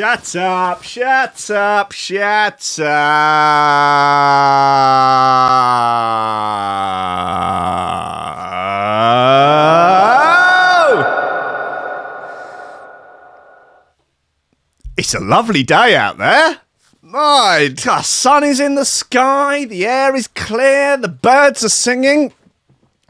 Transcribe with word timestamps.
Shut 0.00 0.34
up, 0.36 0.82
shut 0.82 1.50
up, 1.50 1.92
shut 1.92 2.80
up. 2.80 2.88
It's 14.96 15.12
a 15.12 15.20
lovely 15.20 15.62
day 15.62 15.94
out 15.94 16.16
there. 16.16 16.62
My, 17.02 17.68
the 17.76 18.00
sun 18.00 18.42
is 18.42 18.58
in 18.58 18.76
the 18.76 18.86
sky, 18.86 19.66
the 19.66 19.84
air 19.84 20.16
is 20.16 20.28
clear, 20.28 20.96
the 20.96 21.08
birds 21.08 21.62
are 21.62 21.68
singing. 21.68 22.32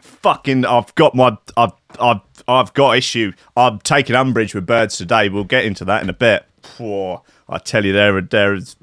Fucking, 0.01 0.65
I've 0.65 0.93
got 0.97 1.15
my, 1.15 1.39
I've, 1.57 1.71
I've, 2.01 2.23
I've 2.49 2.75
got 2.75 2.97
issue. 2.97 3.33
I'm 3.57 3.79
taking 3.79 4.17
umbrage 4.17 4.57
with 4.57 4.67
birds 4.67 4.97
today. 4.97 5.29
We'll 5.29 5.45
get 5.45 5.65
into 5.65 5.85
that 5.85 6.03
in 6.03 6.09
a 6.09 6.13
bit. 6.13 6.47
Poor, 6.63 7.23
I 7.49 7.59
tell 7.59 7.85
you, 7.85 7.93
there, 7.93 8.21
there 8.21 8.55
is, 8.55 8.77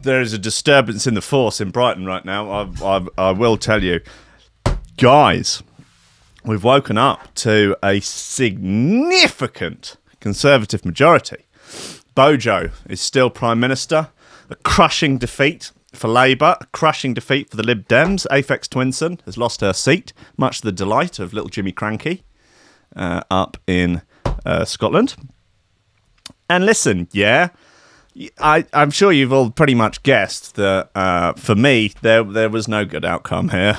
there 0.00 0.20
is 0.20 0.32
a 0.32 0.38
disturbance 0.38 1.06
in 1.06 1.14
the 1.14 1.22
force 1.22 1.60
in 1.60 1.70
Brighton 1.70 2.06
right 2.06 2.24
now. 2.24 2.50
I, 2.50 2.68
I, 2.82 3.06
I 3.18 3.30
will 3.32 3.56
tell 3.56 3.82
you, 3.82 4.00
guys. 4.96 5.62
We've 6.44 6.64
woken 6.64 6.98
up 6.98 7.32
to 7.36 7.76
a 7.84 8.00
significant 8.00 9.96
Conservative 10.22 10.84
majority. 10.84 11.46
Bojo 12.14 12.70
is 12.88 13.00
still 13.00 13.28
Prime 13.28 13.58
Minister. 13.58 14.10
A 14.50 14.54
crushing 14.54 15.18
defeat 15.18 15.72
for 15.92 16.06
Labour, 16.06 16.56
a 16.60 16.66
crushing 16.66 17.12
defeat 17.12 17.50
for 17.50 17.56
the 17.56 17.64
Lib 17.64 17.88
Dems. 17.88 18.26
Aphex 18.30 18.68
Twinson 18.68 19.20
has 19.24 19.36
lost 19.36 19.60
her 19.62 19.72
seat, 19.72 20.12
much 20.36 20.60
to 20.60 20.66
the 20.66 20.72
delight 20.72 21.18
of 21.18 21.32
little 21.32 21.48
Jimmy 21.48 21.72
Krankie 21.72 22.22
uh, 22.94 23.22
up 23.30 23.56
in 23.66 24.02
uh, 24.46 24.64
Scotland. 24.64 25.16
And 26.52 26.66
listen, 26.66 27.08
yeah, 27.12 27.48
I, 28.38 28.66
I'm 28.74 28.90
sure 28.90 29.10
you've 29.10 29.32
all 29.32 29.50
pretty 29.50 29.74
much 29.74 30.02
guessed 30.02 30.56
that 30.56 30.90
uh, 30.94 31.32
for 31.32 31.54
me, 31.54 31.94
there, 32.02 32.22
there 32.22 32.50
was 32.50 32.68
no 32.68 32.84
good 32.84 33.06
outcome 33.06 33.48
here. 33.48 33.78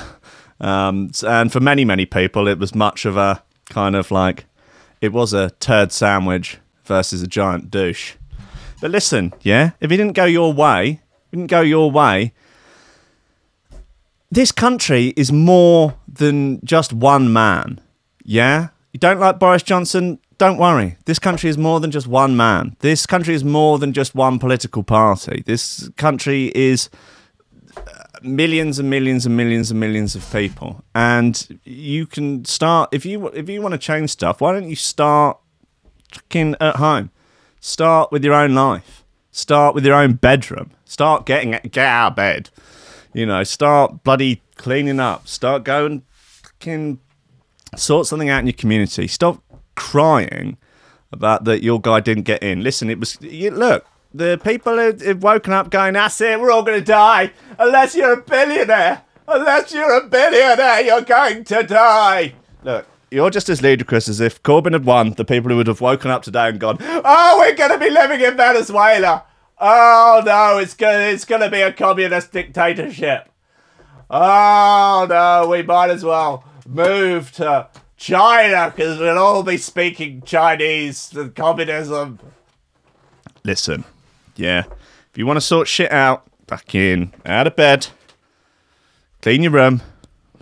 Um, 0.58 1.12
and 1.24 1.52
for 1.52 1.60
many, 1.60 1.84
many 1.84 2.04
people, 2.04 2.48
it 2.48 2.58
was 2.58 2.74
much 2.74 3.04
of 3.04 3.16
a 3.16 3.44
kind 3.70 3.94
of 3.94 4.10
like, 4.10 4.46
it 5.00 5.12
was 5.12 5.32
a 5.32 5.50
turd 5.60 5.92
sandwich 5.92 6.58
versus 6.84 7.22
a 7.22 7.28
giant 7.28 7.70
douche. 7.70 8.14
But 8.80 8.90
listen, 8.90 9.32
yeah, 9.42 9.70
if 9.80 9.92
it 9.92 9.96
didn't 9.96 10.14
go 10.14 10.24
your 10.24 10.52
way, 10.52 11.00
didn't 11.30 11.46
go 11.46 11.60
your 11.60 11.92
way. 11.92 12.32
This 14.32 14.50
country 14.50 15.14
is 15.16 15.30
more 15.30 15.94
than 16.08 16.60
just 16.64 16.92
one 16.92 17.32
man. 17.32 17.80
Yeah? 18.24 18.70
You 18.92 18.98
don't 18.98 19.20
like 19.20 19.38
Boris 19.38 19.62
Johnson? 19.62 20.18
Don't 20.38 20.58
worry. 20.58 20.96
This 21.04 21.18
country 21.18 21.48
is 21.48 21.56
more 21.56 21.80
than 21.80 21.90
just 21.90 22.06
one 22.06 22.36
man. 22.36 22.76
This 22.80 23.06
country 23.06 23.34
is 23.34 23.44
more 23.44 23.78
than 23.78 23.92
just 23.92 24.14
one 24.14 24.38
political 24.38 24.82
party. 24.82 25.42
This 25.46 25.88
country 25.96 26.50
is 26.54 26.90
uh, 27.76 27.82
millions 28.22 28.78
and 28.78 28.90
millions 28.90 29.26
and 29.26 29.36
millions 29.36 29.70
and 29.70 29.78
millions 29.78 30.14
of 30.14 30.30
people. 30.32 30.82
And 30.94 31.60
you 31.64 32.06
can 32.06 32.44
start 32.44 32.90
if 32.92 33.06
you 33.06 33.28
if 33.28 33.48
you 33.48 33.62
want 33.62 33.72
to 33.72 33.78
change 33.78 34.10
stuff, 34.10 34.40
why 34.40 34.52
don't 34.52 34.68
you 34.68 34.76
start 34.76 35.38
fucking 36.12 36.56
at 36.60 36.76
home? 36.76 37.10
Start 37.60 38.10
with 38.10 38.24
your 38.24 38.34
own 38.34 38.54
life. 38.54 39.04
Start 39.30 39.74
with 39.74 39.86
your 39.86 39.94
own 39.94 40.14
bedroom. 40.14 40.70
Start 40.84 41.26
getting 41.26 41.52
get 41.70 41.78
out 41.86 42.12
of 42.12 42.16
bed. 42.16 42.50
You 43.12 43.26
know, 43.26 43.44
start 43.44 44.02
bloody 44.02 44.42
cleaning 44.56 44.98
up. 44.98 45.28
Start 45.28 45.62
going 45.64 46.02
fucking 46.16 46.98
sort 47.76 48.06
something 48.06 48.28
out 48.28 48.40
in 48.40 48.46
your 48.46 48.54
community. 48.54 49.06
Stop 49.06 49.42
crying 49.74 50.56
about 51.12 51.44
that 51.44 51.62
your 51.62 51.80
guy 51.80 52.00
didn't 52.00 52.24
get 52.24 52.42
in. 52.42 52.62
Listen, 52.62 52.90
it 52.90 52.98
was 52.98 53.18
you, 53.20 53.50
look. 53.50 53.86
The 54.12 54.40
people 54.42 54.78
have, 54.78 55.00
have 55.02 55.22
woken 55.22 55.52
up 55.52 55.70
going, 55.70 55.94
"That's 55.94 56.20
it. 56.20 56.40
We're 56.40 56.50
all 56.50 56.62
going 56.62 56.78
to 56.78 56.84
die 56.84 57.32
unless 57.58 57.94
you're 57.94 58.12
a 58.12 58.20
billionaire. 58.20 59.02
Unless 59.26 59.72
you're 59.72 59.96
a 59.96 60.06
billionaire, 60.06 60.82
you're 60.82 61.02
going 61.02 61.44
to 61.44 61.62
die." 61.62 62.34
Look, 62.62 62.86
you're 63.10 63.30
just 63.30 63.48
as 63.48 63.62
ludicrous 63.62 64.08
as 64.08 64.20
if 64.20 64.42
Corbyn 64.42 64.72
had 64.72 64.84
won. 64.84 65.12
The 65.12 65.24
people 65.24 65.50
who 65.50 65.56
would 65.56 65.66
have 65.66 65.80
woken 65.80 66.10
up 66.10 66.22
today 66.22 66.48
and 66.48 66.60
gone, 66.60 66.78
"Oh, 66.80 67.36
we're 67.38 67.56
going 67.56 67.72
to 67.72 67.78
be 67.78 67.90
living 67.90 68.20
in 68.20 68.36
Venezuela. 68.36 69.24
Oh 69.60 70.22
no, 70.24 70.58
it's 70.58 70.74
going 70.74 71.14
it's 71.14 71.24
going 71.24 71.40
to 71.40 71.50
be 71.50 71.60
a 71.60 71.72
communist 71.72 72.32
dictatorship. 72.32 73.28
Oh 74.10 75.06
no, 75.08 75.48
we 75.48 75.62
might 75.62 75.90
as 75.90 76.04
well 76.04 76.44
move 76.66 77.32
to 77.32 77.68
China 77.96 78.72
because 78.74 78.98
we'll 78.98 79.18
all 79.18 79.42
be 79.42 79.56
speaking 79.56 80.22
Chinese 80.22 81.14
and 81.14 81.34
communism." 81.34 82.18
Listen, 83.44 83.84
yeah, 84.36 84.64
if 85.10 85.18
you 85.18 85.26
want 85.26 85.36
to 85.36 85.40
sort 85.42 85.68
shit 85.68 85.92
out, 85.92 86.26
back 86.46 86.74
in, 86.74 87.12
out 87.26 87.46
of 87.46 87.56
bed, 87.56 87.88
clean 89.22 89.42
your 89.42 89.52
room, 89.52 89.82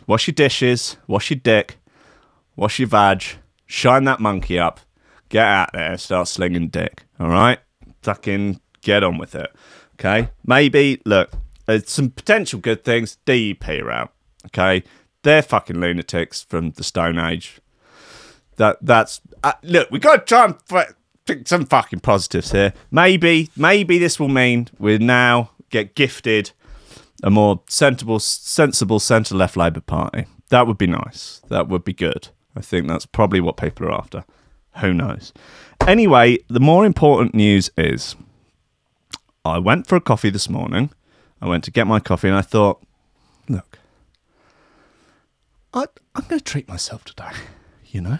wash 0.07 0.27
your 0.27 0.35
dishes, 0.35 0.97
wash 1.07 1.31
your 1.31 1.41
dick 1.41 1.79
wash 2.57 2.79
your 2.79 2.89
vag, 2.89 3.25
shine 3.67 4.05
that 4.05 4.21
monkey 4.21 4.59
up, 4.59 4.81
get 5.29 5.45
out 5.45 5.71
there, 5.73 5.97
start 5.99 6.29
slinging 6.29 6.69
dick. 6.69 7.05
All 7.19 7.29
right, 7.29 7.59
fucking 8.03 8.61
get 8.81 9.05
on 9.05 9.19
with 9.19 9.34
it. 9.34 9.53
Okay, 9.95 10.31
maybe 10.45 11.01
look, 11.05 11.33
there's 11.67 11.89
some 11.89 12.11
potential 12.11 12.59
good 12.61 12.84
things. 12.84 13.19
DUP 13.27 13.83
are 13.83 13.91
out. 13.91 14.13
Okay, 14.47 14.83
they're 15.22 15.43
fucking 15.43 15.78
lunatics 15.81 16.43
from 16.43 16.72
the 16.72 16.84
Stone 16.84 17.19
Age. 17.19 17.60
That 18.56 18.78
that's 18.83 19.21
uh, 19.43 19.55
look. 19.62 19.91
We 19.91 19.99
got 19.99 20.16
to 20.16 20.25
try 20.25 20.44
and 20.44 20.55
f- 20.71 20.94
pick 21.27 21.49
some 21.49 21.66
fucking 21.66 22.00
positives 22.00 22.53
here. 22.53 22.75
Maybe 22.91 23.50
maybe 23.56 23.99
this 23.99 24.21
will 24.21 24.28
mean 24.28 24.69
we 24.78 24.99
now 24.99 25.50
get 25.71 25.94
gifted 25.94 26.53
a 27.22 27.31
more 27.31 27.62
sensible 27.69 28.19
sensible 28.19 29.00
centre 29.00 29.34
left 29.34 29.56
Labour 29.56 29.81
Party. 29.81 30.27
That 30.50 30.66
would 30.66 30.78
be 30.78 30.87
nice. 30.87 31.41
That 31.49 31.69
would 31.69 31.84
be 31.84 31.94
good. 31.94 32.28
I 32.54 32.60
think 32.60 32.87
that's 32.87 33.06
probably 33.06 33.41
what 33.41 33.56
people 33.56 33.87
are 33.87 33.93
after. 33.93 34.25
Who 34.81 34.93
knows? 34.93 35.33
Anyway, 35.87 36.39
the 36.49 36.60
more 36.60 36.84
important 36.84 37.34
news 37.34 37.71
is 37.77 38.16
I 39.44 39.59
went 39.59 39.87
for 39.87 39.97
a 39.97 40.00
coffee 40.00 40.31
this 40.31 40.49
morning. 40.49 40.91
I 41.41 41.49
went 41.49 41.65
to 41.65 41.71
get 41.71 41.87
my 41.87 42.00
coffee 42.00 42.28
and 42.28 42.37
I 42.37 42.43
thought, 42.43 42.83
I, 45.75 45.87
I'm 46.15 46.25
going 46.28 46.38
to 46.38 46.44
treat 46.44 46.69
myself 46.69 47.05
today, 47.05 47.31
you 47.87 48.00
know? 48.00 48.19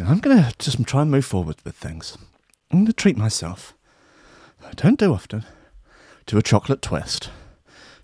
I'm 0.00 0.20
going 0.20 0.36
to 0.36 0.54
just 0.58 0.82
try 0.84 1.02
and 1.02 1.10
move 1.10 1.24
forward 1.24 1.56
with 1.64 1.76
things. 1.76 2.16
I'm 2.70 2.78
going 2.78 2.86
to 2.86 2.92
treat 2.92 3.16
myself, 3.16 3.74
I 4.64 4.72
don't 4.72 4.98
do 4.98 5.12
often, 5.12 5.44
to 6.26 6.38
a 6.38 6.42
chocolate 6.42 6.82
twist. 6.82 7.30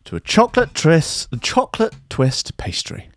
To 0.05 0.17
a 0.17 0.21
chocolate 0.21 0.75
twist, 0.75 1.29
chocolate 1.41 1.95
twist 2.09 2.57
pastry 2.57 3.11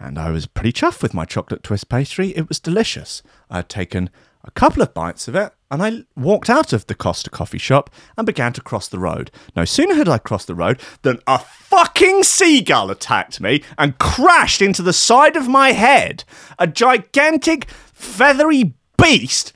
and 0.00 0.18
I 0.18 0.30
was 0.30 0.46
pretty 0.46 0.72
chuffed 0.72 1.02
with 1.02 1.12
my 1.12 1.26
chocolate 1.26 1.62
twist 1.62 1.90
pastry. 1.90 2.30
It 2.30 2.48
was 2.48 2.58
delicious. 2.58 3.22
I 3.50 3.56
had 3.56 3.68
taken 3.68 4.08
a 4.42 4.50
couple 4.50 4.82
of 4.82 4.94
bites 4.94 5.28
of 5.28 5.36
it, 5.36 5.52
and 5.70 5.82
I 5.82 6.02
walked 6.16 6.50
out 6.50 6.72
of 6.72 6.86
the 6.86 6.94
Costa 6.94 7.30
coffee 7.30 7.58
shop 7.58 7.90
and 8.16 8.26
began 8.26 8.52
to 8.54 8.60
cross 8.60 8.88
the 8.88 8.98
road. 8.98 9.30
No 9.54 9.64
sooner 9.64 9.94
had 9.94 10.08
I 10.08 10.18
crossed 10.18 10.48
the 10.48 10.54
road 10.54 10.80
than 11.02 11.20
a 11.26 11.38
fucking 11.38 12.24
seagull 12.24 12.90
attacked 12.90 13.40
me 13.40 13.62
and 13.78 13.98
crashed 13.98 14.60
into 14.60 14.82
the 14.82 14.92
side 14.92 15.36
of 15.36 15.48
my 15.48 15.72
head. 15.72 16.24
A 16.58 16.66
gigantic, 16.66 17.70
feathery 17.70 18.74
beast 18.98 19.52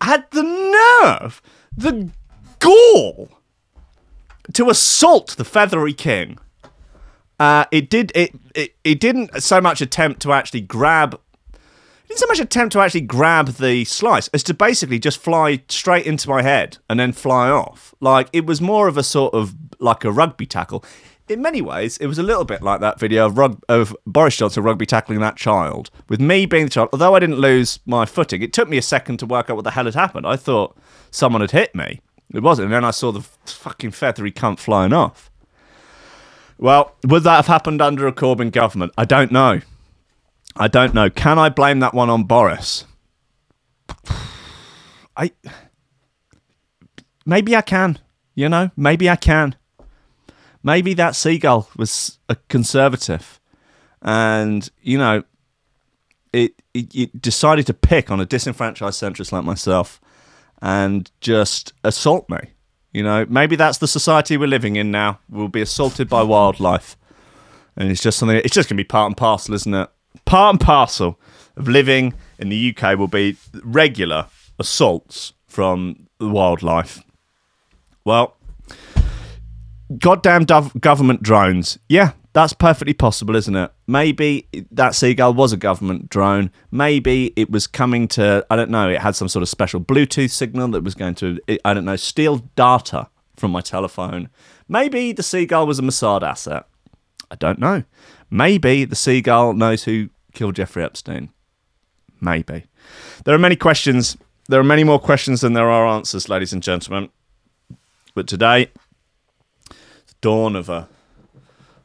had 0.00 0.30
the 0.30 0.42
nerve, 0.42 1.42
the 1.76 2.10
gall, 2.58 3.28
to 4.52 4.70
assault 4.70 5.36
the 5.36 5.44
feathery 5.44 5.92
king. 5.92 6.38
Uh, 7.38 7.64
it 7.70 7.88
did 7.88 8.12
it, 8.14 8.32
it 8.54 8.74
it 8.84 9.00
didn't 9.00 9.42
so 9.42 9.60
much 9.60 9.80
attempt 9.80 10.20
to 10.20 10.32
actually 10.32 10.60
grab 10.60 11.18
didn't 12.10 12.18
so 12.18 12.26
much 12.26 12.40
attempt 12.40 12.72
to 12.72 12.80
actually 12.80 13.02
grab 13.02 13.46
the 13.46 13.84
slice 13.84 14.26
as 14.28 14.42
to 14.42 14.52
basically 14.52 14.98
just 14.98 15.18
fly 15.18 15.62
straight 15.68 16.06
into 16.06 16.28
my 16.28 16.42
head 16.42 16.78
and 16.88 16.98
then 16.98 17.12
fly 17.12 17.48
off. 17.48 17.94
Like 18.00 18.28
it 18.32 18.46
was 18.46 18.60
more 18.60 18.88
of 18.88 18.96
a 18.96 19.04
sort 19.04 19.32
of 19.32 19.54
like 19.78 20.04
a 20.04 20.10
rugby 20.10 20.44
tackle. 20.44 20.84
In 21.28 21.40
many 21.40 21.62
ways, 21.62 21.98
it 21.98 22.08
was 22.08 22.18
a 22.18 22.24
little 22.24 22.44
bit 22.44 22.62
like 22.62 22.80
that 22.80 22.98
video 22.98 23.26
of, 23.26 23.38
rug- 23.38 23.62
of 23.68 23.96
Boris 24.04 24.36
Johnson 24.36 24.64
rugby 24.64 24.86
tackling 24.86 25.20
that 25.20 25.36
child. 25.36 25.88
With 26.08 26.20
me 26.20 26.46
being 26.46 26.64
the 26.64 26.70
child, 26.70 26.88
although 26.92 27.14
I 27.14 27.20
didn't 27.20 27.38
lose 27.38 27.78
my 27.86 28.04
footing, 28.06 28.42
it 28.42 28.52
took 28.52 28.68
me 28.68 28.76
a 28.76 28.82
second 28.82 29.18
to 29.18 29.26
work 29.26 29.48
out 29.48 29.54
what 29.54 29.62
the 29.62 29.70
hell 29.70 29.84
had 29.84 29.94
happened. 29.94 30.26
I 30.26 30.34
thought 30.34 30.76
someone 31.12 31.42
had 31.42 31.52
hit 31.52 31.76
me. 31.76 32.00
It 32.34 32.42
wasn't. 32.42 32.66
And 32.66 32.74
then 32.74 32.84
I 32.84 32.90
saw 32.90 33.12
the 33.12 33.20
fucking 33.20 33.92
feathery 33.92 34.32
cunt 34.32 34.58
flying 34.58 34.92
off. 34.92 35.30
Well, 36.58 36.96
would 37.06 37.22
that 37.22 37.36
have 37.36 37.46
happened 37.46 37.80
under 37.80 38.08
a 38.08 38.12
Corbyn 38.12 38.50
government? 38.50 38.92
I 38.98 39.04
don't 39.04 39.30
know. 39.30 39.60
I 40.56 40.68
don't 40.68 40.94
know. 40.94 41.10
Can 41.10 41.38
I 41.38 41.48
blame 41.48 41.80
that 41.80 41.94
one 41.94 42.10
on 42.10 42.24
Boris? 42.24 42.84
I 45.16 45.32
maybe 47.24 47.54
I 47.56 47.62
can. 47.62 47.98
You 48.34 48.48
know, 48.48 48.70
maybe 48.76 49.08
I 49.10 49.16
can. 49.16 49.56
Maybe 50.62 50.94
that 50.94 51.16
seagull 51.16 51.68
was 51.76 52.18
a 52.28 52.36
conservative, 52.48 53.40
and 54.02 54.68
you 54.82 54.98
know, 54.98 55.24
it, 56.32 56.52
it, 56.74 56.94
it 56.94 57.22
decided 57.22 57.66
to 57.66 57.74
pick 57.74 58.10
on 58.10 58.20
a 58.20 58.26
disenfranchised 58.26 59.00
centrist 59.00 59.32
like 59.32 59.44
myself, 59.44 60.00
and 60.60 61.10
just 61.20 61.72
assault 61.82 62.28
me. 62.28 62.38
You 62.92 63.04
know, 63.04 63.24
maybe 63.28 63.56
that's 63.56 63.78
the 63.78 63.88
society 63.88 64.36
we're 64.36 64.48
living 64.48 64.76
in 64.76 64.90
now. 64.90 65.20
We'll 65.28 65.48
be 65.48 65.60
assaulted 65.60 66.08
by 66.08 66.22
wildlife. 66.22 66.96
And 67.76 67.90
it's 67.90 68.02
just 68.02 68.18
something, 68.18 68.36
it's 68.36 68.54
just 68.54 68.68
going 68.68 68.76
to 68.76 68.82
be 68.82 68.86
part 68.86 69.06
and 69.06 69.16
parcel, 69.16 69.54
isn't 69.54 69.72
it? 69.72 69.88
Part 70.24 70.54
and 70.54 70.60
parcel 70.60 71.18
of 71.56 71.68
living 71.68 72.14
in 72.38 72.48
the 72.48 72.74
UK 72.76 72.98
will 72.98 73.08
be 73.08 73.36
regular 73.62 74.26
assaults 74.58 75.32
from 75.46 76.06
the 76.18 76.28
wildlife. 76.28 77.02
Well, 78.04 78.36
goddamn 79.98 80.44
dov- 80.44 80.78
government 80.80 81.22
drones. 81.22 81.78
Yeah, 81.88 82.12
that's 82.32 82.52
perfectly 82.52 82.94
possible, 82.94 83.34
isn't 83.34 83.56
it? 83.56 83.72
Maybe 83.86 84.46
that 84.70 84.94
seagull 84.94 85.34
was 85.34 85.52
a 85.52 85.56
government 85.56 86.08
drone. 86.08 86.50
Maybe 86.70 87.32
it 87.36 87.50
was 87.50 87.66
coming 87.66 88.06
to, 88.08 88.46
I 88.50 88.56
don't 88.56 88.70
know, 88.70 88.88
it 88.88 89.00
had 89.00 89.16
some 89.16 89.28
sort 89.28 89.42
of 89.42 89.48
special 89.48 89.80
Bluetooth 89.80 90.30
signal 90.30 90.68
that 90.68 90.84
was 90.84 90.94
going 90.94 91.16
to, 91.16 91.40
I 91.64 91.74
don't 91.74 91.84
know, 91.84 91.96
steal 91.96 92.38
data 92.54 93.08
from 93.36 93.50
my 93.50 93.60
telephone. 93.60 94.28
Maybe 94.68 95.12
the 95.12 95.22
seagull 95.22 95.66
was 95.66 95.78
a 95.78 95.82
Mossad 95.82 96.22
asset. 96.22 96.66
I 97.32 97.36
don't 97.36 97.58
know. 97.58 97.84
Maybe 98.30 98.84
the 98.84 98.96
seagull 98.96 99.54
knows 99.54 99.84
who 99.84 100.10
killed 100.32 100.56
Jeffrey 100.56 100.84
Epstein. 100.84 101.30
Maybe. 102.20 102.66
There 103.24 103.34
are 103.34 103.38
many 103.38 103.56
questions. 103.56 104.16
There 104.48 104.60
are 104.60 104.64
many 104.64 104.84
more 104.84 104.98
questions 105.00 105.40
than 105.40 105.52
there 105.54 105.70
are 105.70 105.86
answers, 105.86 106.28
ladies 106.28 106.52
and 106.52 106.62
gentlemen. 106.62 107.10
But 108.14 108.26
today, 108.26 108.70
the 109.68 110.14
dawn 110.20 110.56
of 110.56 110.68
a 110.68 110.88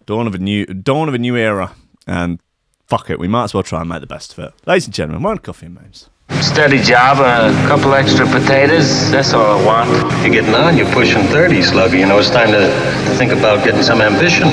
dawn 0.06 0.28
of 0.28 0.36
a 0.36 0.38
new 0.38 0.66
dawn 0.66 1.08
of 1.08 1.14
a 1.14 1.20
new 1.20 1.36
era, 1.36 1.76
and 2.06 2.40
fuck 2.88 3.10
it, 3.10 3.20
we 3.20 3.28
might 3.28 3.46
as 3.46 3.54
well 3.54 3.64
try 3.64 3.82
and 3.82 3.90
make 3.90 4.02
the 4.02 4.08
best 4.08 4.34
of 4.34 4.40
it. 4.40 4.54
Ladies 4.66 4.86
and 4.86 4.94
gentlemen, 4.94 5.24
one 5.24 5.38
coffee 5.40 5.68
and 5.68 5.76
memes. 5.76 6.10
Steady 6.42 6.82
job 6.82 7.20
a 7.20 7.54
couple 7.68 7.94
extra 7.94 8.26
potatoes. 8.26 9.12
That's 9.12 9.34
all 9.34 9.60
I 9.60 9.66
want. 9.66 9.90
You're 10.24 10.42
getting 10.42 10.56
on. 10.56 10.76
You're 10.76 10.92
pushing 10.92 11.24
30, 11.24 11.62
Slugger. 11.62 11.98
You 11.98 12.08
know, 12.08 12.18
it's 12.18 12.32
time 12.32 12.48
to, 12.48 12.62
to 12.62 13.16
think 13.18 13.32
about 13.32 13.64
getting 13.64 13.84
some 13.84 14.02
ambition. 14.02 14.48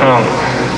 Oh. 0.00 0.77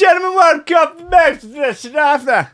Gentlemen, 0.00 0.34
welcome 0.34 1.10
back 1.10 1.38
to 1.40 1.46
this 1.46 1.84
and. 1.84 2.52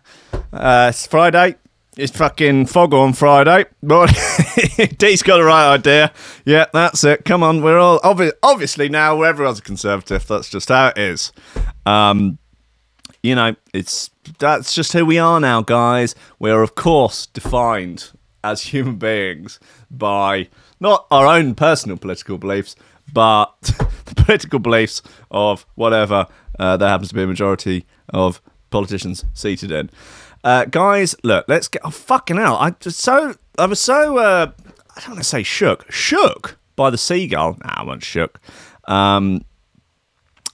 Uh, 0.53 0.87
it's 0.91 1.07
Friday. 1.07 1.55
It's 1.97 2.11
fucking 2.17 2.67
fog 2.67 2.93
on 2.93 3.13
Friday. 3.13 3.67
But 3.81 4.07
D's 4.99 5.23
got 5.23 5.37
the 5.37 5.45
right 5.45 5.75
idea. 5.75 6.13
Yeah, 6.45 6.67
that's 6.73 7.05
it. 7.05 7.25
Come 7.25 7.45
on, 7.45 7.63
we're 7.63 7.79
all 7.79 8.01
obvi- 8.01 8.33
obviously 8.43 8.89
now 8.89 9.23
everyone's 9.23 9.61
a 9.61 9.63
conservative. 9.63 10.27
That's 10.27 10.51
just 10.51 10.71
how 10.71 10.89
it 10.89 10.99
is. 10.99 11.31
Um, 11.87 12.39
you 13.23 13.37
know, 13.37 13.55
it's 13.73 14.11
that's 14.41 14.75
just 14.75 14.93
who 14.93 15.07
we 15.07 15.21
are 15.21 15.39
now, 15.39 15.63
guys. 15.63 16.17
We're 16.41 16.63
of 16.63 16.75
course 16.75 17.27
defined 17.27 18.11
as 18.43 18.63
human 18.63 18.97
beings 18.97 19.61
by 19.89 20.49
not 20.81 21.07
our 21.13 21.27
own 21.27 21.55
personal 21.55 21.97
political 21.97 22.39
beliefs, 22.39 22.75
but 23.13 23.53
the 24.07 24.15
political 24.17 24.59
beliefs 24.59 25.01
of 25.31 25.65
whatever 25.77 26.27
uh, 26.59 26.77
there 26.77 26.89
happens 26.89 27.11
to 27.11 27.15
be 27.15 27.23
a 27.23 27.27
majority 27.27 27.87
of 28.09 28.41
politicians 28.71 29.25
seated 29.35 29.71
in. 29.71 29.91
Uh, 30.45 30.65
guys, 30.67 31.15
look, 31.23 31.45
let's 31.49 31.69
get. 31.69 31.83
Oh, 31.85 31.91
fucking 31.91 32.37
hell! 32.37 32.57
I 32.57 32.71
just 32.71 33.01
so 33.01 33.35
I 33.59 33.67
was 33.67 33.81
so 33.81 34.19
uh, 34.19 34.53
I 34.97 35.01
don't 35.01 35.11
want 35.11 35.19
to 35.19 35.25
say 35.25 35.43
shook, 35.43 35.91
shook 35.91 36.59
by 36.77 36.91
the 36.91 36.99
seagull. 36.99 37.57
Nah, 37.65 37.75
I 37.77 37.83
wasn't 37.83 38.05
shook. 38.05 38.41
Um, 38.85 39.45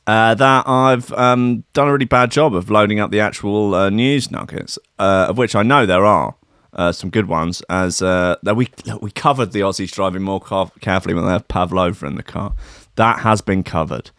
uh, 0.07 0.35
that 0.35 0.67
I've 0.67 1.13
um, 1.13 1.65
done 1.75 1.89
a 1.89 1.93
really 1.93 2.07
bad 2.07 2.31
job 2.31 2.55
of 2.55 2.71
loading 2.71 2.99
up 2.99 3.11
the 3.11 3.21
actual 3.21 3.75
uh, 3.75 3.91
news 3.91 4.31
nuggets, 4.31 4.79
uh, 4.99 5.27
of 5.29 5.39
which 5.39 5.55
I 5.55 5.63
know 5.63 5.87
there 5.87 6.05
are 6.05 6.35
uh, 6.73 6.91
some 6.91 7.11
good 7.11 7.29
ones. 7.29 7.63
As 7.69 8.03
uh, 8.03 8.37
that 8.43 8.57
we 8.57 8.69
we 9.01 9.11
covered 9.11 9.53
the 9.53 9.61
Aussies 9.61 9.93
driving 9.93 10.23
more 10.23 10.41
car- 10.41 10.73
carefully 10.81 11.15
when 11.15 11.25
they 11.25 11.33
have 11.33 11.47
Pavlova 11.49 12.07
in 12.07 12.17
the 12.17 12.23
car. 12.23 12.55
That 12.97 13.21
has 13.21 13.41
been 13.41 13.63
covered. 13.63 14.11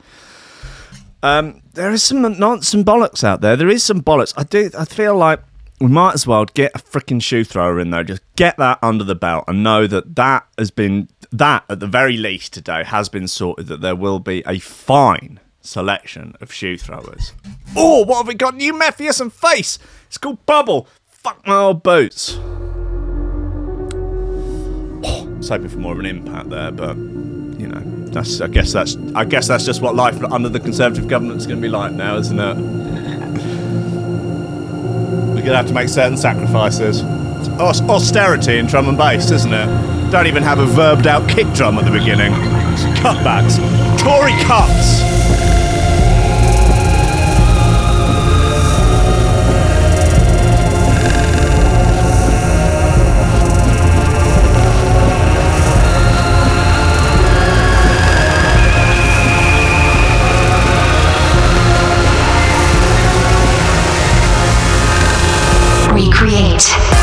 Um, 1.22 1.63
there 1.74 1.92
is 1.92 2.04
some 2.04 2.22
not 2.40 2.64
some 2.64 2.84
bollocks 2.84 3.24
out 3.24 3.42
there. 3.42 3.56
There 3.56 3.70
is 3.70 3.84
some 3.84 4.02
bollocks. 4.02 4.34
I 4.38 4.44
do. 4.44 4.70
I 4.78 4.86
feel 4.86 5.16
like 5.16 5.40
we 5.80 5.88
might 5.88 6.14
as 6.14 6.28
well 6.28 6.46
get 6.46 6.72
a 6.76 6.80
freaking 6.80 7.22
shoe 7.22 7.44
thrower 7.44 7.80
in 7.80 7.90
there. 7.90 8.04
Just 8.04 8.22
get 8.36 8.58
that 8.58 8.80
under 8.82 9.04
the 9.04 9.16
belt 9.16 9.46
and 9.48 9.64
know 9.64 9.88
that 9.88 10.16
that 10.16 10.48
has 10.58 10.72
been 10.72 11.10
that 11.32 11.66
at 11.70 11.80
the 11.80 11.88
very 11.88 12.18
least 12.18 12.54
today 12.54 12.84
has 12.84 13.10
been 13.10 13.28
sorted. 13.28 13.68
That 13.68 13.82
there 13.82 13.96
will 13.96 14.20
be 14.20 14.44
a 14.46 14.60
fine 14.60 15.40
selection 15.62 16.36
of 16.42 16.54
shoe 16.54 16.78
throwers. 16.78 17.34
Oh, 17.76 18.04
what 18.04 18.18
have 18.18 18.28
we 18.28 18.36
got? 18.36 18.56
New 18.56 18.74
Mefjus 18.74 19.20
and 19.20 19.32
Phace. 19.32 19.80
It's 20.08 20.18
called 20.18 20.46
Bubble. 20.46 20.88
Fuck 21.08 21.48
my 21.48 21.56
old 21.56 21.82
boots. 21.84 22.38
Oh, 25.06 25.28
I 25.28 25.38
was 25.38 25.50
hoping 25.50 25.70
for 25.70 25.80
more 25.80 25.94
of 25.94 26.00
an 26.00 26.06
impact 26.06 26.50
there, 26.50 26.72
but 26.72 26.96
you 27.58 27.68
know, 27.68 27.82
that's 28.12 28.42
I 28.42 28.48
guess 28.48 28.72
that's 28.74 28.98
I 29.16 29.26
guess 29.26 29.48
that's 29.48 29.66
just 29.66 29.82
what 29.82 29.96
life 29.96 30.22
under 30.24 30.50
the 30.50 30.60
Conservative 30.60 31.08
government's 31.08 31.46
going 31.46 31.60
to 31.60 31.62
be 31.62 31.70
like 31.70 31.94
now, 31.94 32.18
isn't 32.18 32.40
it? 32.40 32.56
We're 35.28 35.42
going 35.42 35.46
to 35.46 35.58
have 35.58 35.68
to 35.68 35.74
make 35.74 35.90
certain 35.90 36.18
sacrifices. 36.18 37.02
It's 37.02 37.82
austerity 37.82 38.58
in 38.58 38.68
drum 38.68 38.88
and 38.88 38.98
bass, 38.98 39.32
isn't 39.32 39.54
it? 39.54 40.12
Don't 40.12 40.28
even 40.28 40.44
have 40.44 40.60
a 40.60 40.66
verbed 40.66 41.08
out 41.08 41.28
kick 41.30 41.52
drum 41.54 41.78
at 41.78 41.86
the 41.86 41.92
beginning. 41.92 42.32
Cutbacks, 43.02 43.58
Tory 44.00 44.32
cuts. 44.44 45.02
Recreate. 66.72 67.03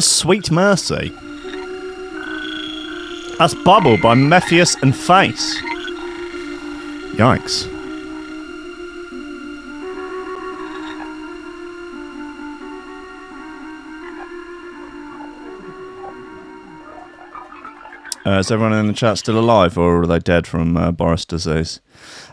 Of 0.00 0.04
Sweet 0.04 0.50
Mercy. 0.50 1.10
That's 3.36 3.52
Bubble 3.52 3.98
by 3.98 4.14
Mefjus 4.14 4.82
and 4.82 4.94
Phace. 4.94 5.56
Yikes. 7.16 7.66
Uh, 18.24 18.38
is 18.38 18.50
everyone 18.50 18.72
in 18.72 18.86
the 18.86 18.94
chat 18.94 19.18
still 19.18 19.38
alive, 19.38 19.76
or 19.76 20.00
are 20.00 20.06
they 20.06 20.18
dead 20.18 20.46
from 20.46 20.78
uh, 20.78 20.90
Boris 20.92 21.26
disease? 21.26 21.82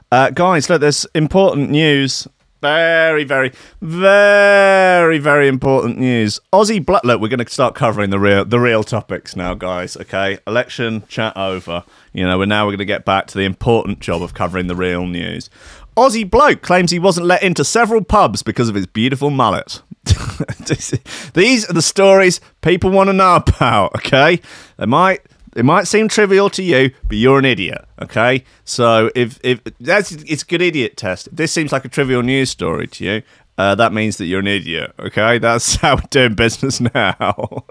Uh, 0.10 0.30
guys, 0.30 0.70
look, 0.70 0.80
there's 0.80 1.06
important 1.14 1.70
news. 1.70 2.30
Very, 2.62 3.24
very, 3.24 3.52
very, 3.82 5.20
very 5.20 5.48
important 5.48 6.00
news. 6.00 6.40
Aussie 6.52 6.84
Blood. 6.84 7.02
Look, 7.04 7.22
we're 7.22 7.28
going 7.28 7.46
to 7.46 7.52
start 7.52 7.76
covering 7.76 8.10
the 8.10 8.20
real, 8.20 8.46
the 8.46 8.60
real 8.60 8.84
topics 8.84 9.36
now, 9.36 9.54
guys. 9.54 9.96
Okay, 9.96 10.40
election 10.48 11.04
chat 11.08 11.38
over. 11.38 11.84
You 12.14 12.26
know, 12.26 12.40
we're 12.40 12.46
now 12.46 12.66
we're 12.66 12.72
going 12.72 12.80
to 12.80 12.86
get 12.86 13.06
back 13.06 13.28
to 13.28 13.38
the 13.38 13.44
important 13.44 14.00
job 14.00 14.24
of 14.24 14.34
covering 14.34 14.66
the 14.66 14.76
real 14.76 15.06
news. 15.06 15.52
Aussie 15.96 16.30
bloke 16.30 16.62
claims 16.64 16.90
he 16.90 17.00
wasn't 17.00 17.28
let 17.28 17.44
into 17.44 17.64
several 17.64 18.04
pubs 18.04 18.42
because 18.42 18.70
of 18.70 18.76
his 18.76 18.88
beautiful 18.88 19.30
mullet. 19.30 19.82
These 21.34 21.70
are 21.70 21.74
the 21.74 21.82
stories 21.82 22.42
people 22.62 22.90
want 22.90 23.10
to 23.10 23.14
know 23.14 23.36
about. 23.36 23.96
Okay, 23.98 24.42
they 24.78 24.86
might 24.88 25.22
it 25.58 25.66
might 25.66 25.88
seem 25.88 26.08
trivial 26.08 26.52
to 26.52 26.62
you, 26.62 26.92
but 27.08 27.18
you're 27.18 27.40
an 27.40 27.46
idiot. 27.46 27.84
Okay, 28.00 28.44
so 28.64 29.10
if 29.16 29.40
if 29.44 29.60
that's 29.80 30.12
it's 30.12 30.44
a 30.44 30.46
good 30.46 30.62
idiot 30.62 30.98
test. 30.98 31.28
If 31.28 31.34
this 31.34 31.52
seems 31.52 31.72
like 31.72 31.84
a 31.84 31.90
trivial 31.90 32.22
news 32.22 32.52
story 32.52 32.86
to 32.88 33.04
you, 33.04 33.24
uh, 33.58 33.74
that 33.74 33.92
means 33.92 34.18
that 34.18 34.26
you're 34.26 34.42
an 34.42 34.48
idiot. 34.48 34.94
Okay, 35.00 35.38
that's 35.40 35.78
how 35.78 35.96
we're 35.96 36.04
doing 36.12 36.36
business 36.36 36.80
now. 36.80 37.66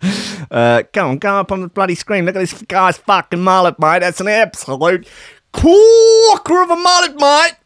uh, 0.50 0.84
go 0.92 1.08
on, 1.08 1.18
come 1.18 1.34
up 1.34 1.50
on 1.50 1.60
the 1.60 1.68
bloody 1.68 1.96
screen. 1.96 2.24
Look 2.24 2.36
at 2.36 2.38
this 2.38 2.62
guy's 2.62 2.98
fucking 2.98 3.40
mullet, 3.40 3.80
mate. 3.80 3.98
That's 3.98 4.20
an 4.20 4.28
absolute 4.28 5.08
corker 5.52 6.62
of 6.62 6.70
a 6.70 6.76
mullet, 6.76 7.16
mate. 7.16 7.56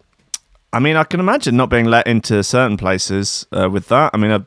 I 0.73 0.79
mean, 0.81 0.97
I 0.97 1.05
can 1.05 1.21
imagine 1.21 1.57
not 1.57 1.69
being 1.69 1.87
let 1.87 2.07
into 2.07 2.43
certain 2.43 2.79
places 2.79 3.47
uh, 3.53 3.69
with 3.71 3.89
that. 3.89 4.13
I 4.15 4.17
mean, 4.17 4.31
uh, 4.31 4.45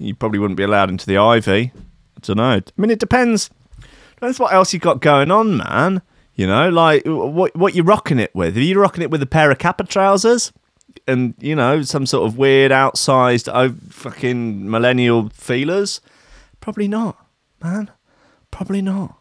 you 0.00 0.16
probably 0.16 0.40
wouldn't 0.40 0.56
be 0.56 0.64
allowed 0.64 0.90
into 0.90 1.06
the 1.06 1.16
Ivy. 1.18 1.72
I 1.74 2.20
don't 2.22 2.36
know. 2.36 2.44
I 2.44 2.62
mean, 2.76 2.90
it 2.90 2.98
depends. 2.98 3.50
Depends 4.18 4.40
what 4.40 4.52
else 4.52 4.72
you 4.74 4.80
got 4.80 5.00
going 5.00 5.30
on, 5.30 5.58
man. 5.58 6.02
You 6.34 6.48
know, 6.48 6.70
like 6.70 7.04
what 7.06 7.54
what 7.56 7.76
you 7.76 7.84
rocking 7.84 8.18
it 8.18 8.34
with? 8.34 8.56
Are 8.56 8.60
you 8.60 8.80
rocking 8.80 9.04
it 9.04 9.12
with 9.12 9.22
a 9.22 9.26
pair 9.26 9.48
of 9.52 9.58
kappa 9.58 9.84
trousers 9.84 10.52
and 11.06 11.34
you 11.38 11.54
know 11.54 11.82
some 11.82 12.04
sort 12.04 12.26
of 12.26 12.36
weird 12.36 12.72
outsized 12.72 13.48
oh, 13.54 13.76
fucking 13.90 14.68
millennial 14.68 15.28
feelers? 15.28 16.00
Probably 16.60 16.88
not, 16.88 17.24
man. 17.62 17.92
Probably 18.50 18.82
not. 18.82 19.16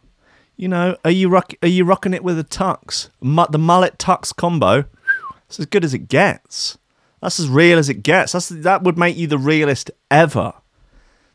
You 0.56 0.68
know, 0.68 0.98
are 1.06 1.12
you 1.12 1.30
rock 1.30 1.54
are 1.62 1.68
you 1.68 1.86
rocking 1.86 2.16
it 2.16 2.24
with 2.24 2.40
a 2.40 2.44
tux? 2.44 3.10
The 3.22 3.60
mullet 3.60 4.00
tux 4.00 4.36
combo. 4.36 4.86
It's 5.46 5.60
as 5.60 5.68
good 5.68 5.86
as 5.86 5.94
it 5.94 6.08
gets. 6.08 6.80
That's 7.22 7.40
as 7.40 7.50
real 7.50 7.78
as 7.78 7.88
it 7.88 8.02
gets. 8.02 8.32
That's 8.32 8.50
that 8.50 8.82
would 8.82 8.98
make 8.98 9.16
you 9.16 9.28
the 9.28 9.38
realest 9.38 9.92
ever. 10.10 10.54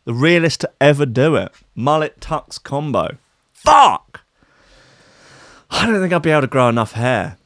The 0.04 0.14
realest 0.14 0.62
to 0.62 0.72
ever 0.80 1.06
do 1.06 1.36
it. 1.36 1.52
Mullet 1.76 2.18
tux 2.18 2.60
combo. 2.60 3.18
Fuck! 3.64 4.22
I 5.70 5.86
don't 5.86 6.00
think 6.00 6.12
I'd 6.12 6.22
be 6.22 6.30
able 6.30 6.40
to 6.42 6.46
grow 6.48 6.68
enough 6.68 6.92
hair, 6.92 7.38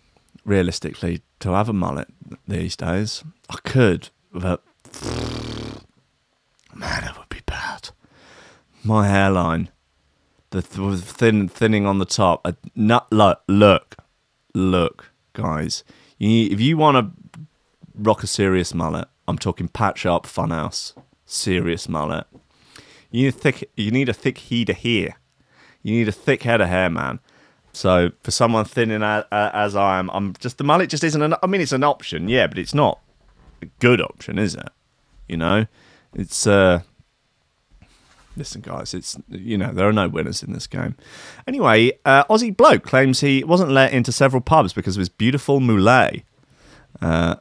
realistically, 0.44 1.20
to 1.40 1.50
have 1.50 1.68
a 1.68 1.74
mullet 1.74 2.08
these 2.48 2.74
days. 2.74 3.22
I 3.50 3.56
could, 3.64 4.08
but 4.32 4.62
man, 6.74 7.04
it 7.04 7.18
would 7.18 7.28
be 7.28 7.42
bad. 7.44 7.90
My 8.82 9.08
hairline, 9.08 9.68
the 10.50 10.62
th- 10.62 11.00
thin 11.00 11.48
thinning 11.48 11.84
on 11.84 11.98
the 11.98 12.06
top. 12.06 12.40
Uh, 12.46 12.52
not 12.74 13.12
look, 13.12 13.42
look, 13.46 13.96
look, 14.54 15.10
guys. 15.34 15.84
You 16.18 16.48
if 16.50 16.60
you 16.60 16.78
want 16.78 16.96
to 16.96 17.40
rock 17.94 18.22
a 18.22 18.26
serious 18.26 18.72
mullet, 18.72 19.08
I'm 19.28 19.36
talking 19.36 19.68
patch 19.68 20.06
up 20.06 20.24
funhouse, 20.24 20.94
serious 21.26 21.90
mullet. 21.90 22.26
You 23.10 23.24
need 23.24 23.28
a 23.28 23.32
thick. 23.32 23.70
You 23.76 23.90
need 23.90 24.08
a 24.08 24.14
thick 24.14 24.38
of 24.70 24.76
hair. 24.76 25.16
You 25.86 25.92
need 25.98 26.08
a 26.08 26.12
thick 26.12 26.42
head 26.42 26.60
of 26.60 26.68
hair, 26.68 26.90
man. 26.90 27.20
So 27.72 28.10
for 28.24 28.32
someone 28.32 28.64
thin 28.64 28.90
and 28.90 29.04
a- 29.04 29.26
a- 29.30 29.54
as 29.54 29.76
I 29.76 29.98
am, 30.00 30.10
I'm 30.10 30.32
just 30.40 30.58
the 30.58 30.64
mullet 30.64 30.90
just 30.90 31.04
isn't 31.04 31.22
an. 31.22 31.34
I 31.42 31.46
mean, 31.46 31.60
it's 31.60 31.70
an 31.72 31.84
option, 31.84 32.28
yeah, 32.28 32.48
but 32.48 32.58
it's 32.58 32.74
not 32.74 32.98
a 33.62 33.66
good 33.78 34.00
option, 34.00 34.36
is 34.38 34.54
it? 34.56 34.68
You 35.28 35.36
know, 35.36 35.66
it's. 36.14 36.46
uh 36.46 36.80
Listen, 38.38 38.60
guys, 38.60 38.92
it's 38.92 39.16
you 39.30 39.56
know 39.56 39.72
there 39.72 39.88
are 39.88 39.92
no 39.92 40.08
winners 40.08 40.42
in 40.42 40.52
this 40.52 40.66
game. 40.66 40.94
Anyway, 41.46 41.92
uh, 42.04 42.24
Aussie 42.24 42.54
bloke 42.54 42.82
claims 42.82 43.20
he 43.20 43.42
wasn't 43.44 43.70
let 43.70 43.92
into 43.94 44.10
several 44.12 44.42
pubs 44.42 44.72
because 44.74 44.96
of 44.96 44.98
his 44.98 45.08
beautiful 45.08 45.58
mullet. 45.60 46.22
Uh, 47.00 47.36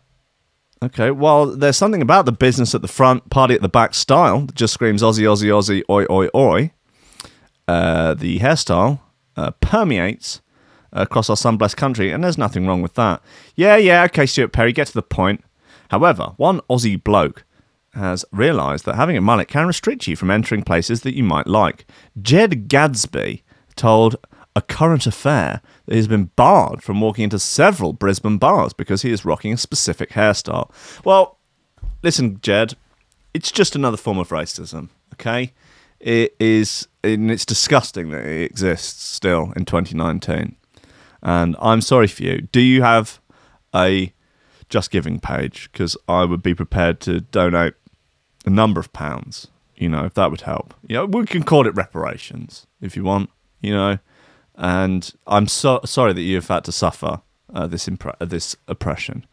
okay, 0.83 1.11
well, 1.11 1.47
there's 1.47 1.75
something 1.75 2.01
about 2.01 2.25
the 2.25 2.31
business 2.31 2.73
at 2.73 2.81
the 2.81 2.87
front, 2.87 3.29
party 3.29 3.55
at 3.55 3.61
the 3.61 3.67
back 3.67 3.93
style 3.93 4.41
that 4.45 4.55
just 4.55 4.73
screams 4.73 5.01
Aussie, 5.01 5.23
Aussie, 5.23 5.49
Aussie, 5.49 5.83
oi, 5.89 6.05
oi, 6.09 6.29
oi. 6.33 6.71
Uh, 7.67 8.13
the 8.13 8.39
hairstyle 8.39 9.00
uh, 9.36 9.51
permeates 9.60 10.41
across 10.93 11.29
our 11.29 11.38
sun-blessed 11.38 11.77
country, 11.77 12.12
and 12.12 12.24
there's 12.24 12.38
nothing 12.38 12.65
wrong 12.65 12.81
with 12.81 12.93
that. 12.93 13.22
Yeah, 13.55 13.75
yeah, 13.75 14.03
okay, 14.03 14.25
Stuart 14.25 14.53
Perry, 14.53 14.72
get 14.72 14.88
to 14.88 14.93
the 14.93 15.01
point. 15.01 15.43
However, 15.89 16.34
one 16.38 16.62
Aussie 16.69 17.01
bloke 17.03 17.43
has 17.93 18.25
realised 18.31 18.86
that 18.86 18.95
having 18.95 19.17
a 19.17 19.22
mullet 19.22 19.48
can 19.48 19.67
restrict 19.67 20.07
you 20.07 20.15
from 20.15 20.31
entering 20.31 20.63
places 20.63 21.01
that 21.01 21.15
you 21.15 21.24
might 21.24 21.48
like. 21.48 21.86
Jed 22.22 22.67
Gadsby 22.67 23.43
told 23.75 24.15
a 24.55 24.62
current 24.62 25.05
affair 25.05 25.62
that 25.86 25.95
he's 25.95 26.07
been 26.07 26.31
barred 26.36 26.81
from 26.81 27.01
walking 27.01 27.25
into 27.25 27.39
several 27.39 27.93
Brisbane 27.93 28.38
bars 28.38 28.74
because 28.74 29.01
he 29.01 29.12
is 29.12 29.25
rocking 29.25 29.53
a 29.53 29.57
specific 29.57 30.12
hairstyle. 30.12 30.72
Well, 31.03 31.39
listen, 32.03 32.39
Jed, 32.41 32.75
it's 33.34 33.51
just 33.51 33.75
another 33.75 33.98
form 33.98 34.17
of 34.17 34.29
racism, 34.29 34.89
okay? 35.13 35.53
It 35.99 36.35
is, 36.39 36.87
and 37.03 37.31
it's 37.31 37.45
disgusting 37.45 38.11
that 38.11 38.25
it 38.25 38.51
exists 38.51 39.03
still 39.03 39.53
in 39.55 39.65
2019. 39.65 40.55
And 41.23 41.55
I'm 41.59 41.81
sorry 41.81 42.07
for 42.07 42.23
you. 42.23 42.41
Do 42.41 42.59
you 42.59 42.83
have 42.83 43.19
a 43.73 44.13
Just 44.69 44.91
Giving 44.91 45.19
page? 45.19 45.69
Because 45.71 45.97
I 46.07 46.25
would 46.25 46.43
be 46.43 46.53
prepared 46.53 46.99
to 47.01 47.21
donate 47.21 47.73
a 48.45 48.49
number 48.49 48.79
of 48.79 48.93
pounds. 48.93 49.47
You 49.75 49.89
know, 49.89 50.05
if 50.05 50.13
that 50.13 50.31
would 50.31 50.41
help. 50.41 50.73
You 50.87 50.97
know, 50.97 51.05
we 51.05 51.25
can 51.25 51.43
call 51.43 51.67
it 51.67 51.75
reparations 51.75 52.65
if 52.79 52.95
you 52.95 53.03
want. 53.03 53.29
You 53.61 53.73
know, 53.73 53.99
and 54.55 55.11
I'm 55.27 55.47
so 55.47 55.81
sorry 55.85 56.13
that 56.13 56.21
you've 56.21 56.47
had 56.47 56.63
to 56.65 56.71
suffer 56.71 57.21
uh, 57.53 57.67
this 57.67 57.87
impre- 57.87 58.15
uh, 58.19 58.25
this 58.25 58.55
oppression. 58.67 59.25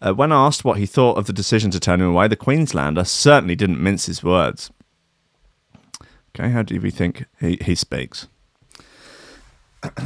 Uh, 0.00 0.12
when 0.12 0.30
asked 0.30 0.64
what 0.64 0.78
he 0.78 0.86
thought 0.86 1.16
of 1.16 1.26
the 1.26 1.32
decision 1.32 1.70
to 1.70 1.80
turn 1.80 2.00
him 2.00 2.08
away, 2.08 2.28
the 2.28 2.36
Queenslander 2.36 3.04
certainly 3.04 3.56
didn't 3.56 3.82
mince 3.82 4.06
his 4.06 4.22
words. 4.22 4.70
Okay, 6.38 6.50
how 6.50 6.62
do 6.62 6.78
we 6.78 6.90
think 6.90 7.24
he, 7.40 7.58
he 7.64 7.74
speaks? 7.74 8.28
fucking 9.82 10.02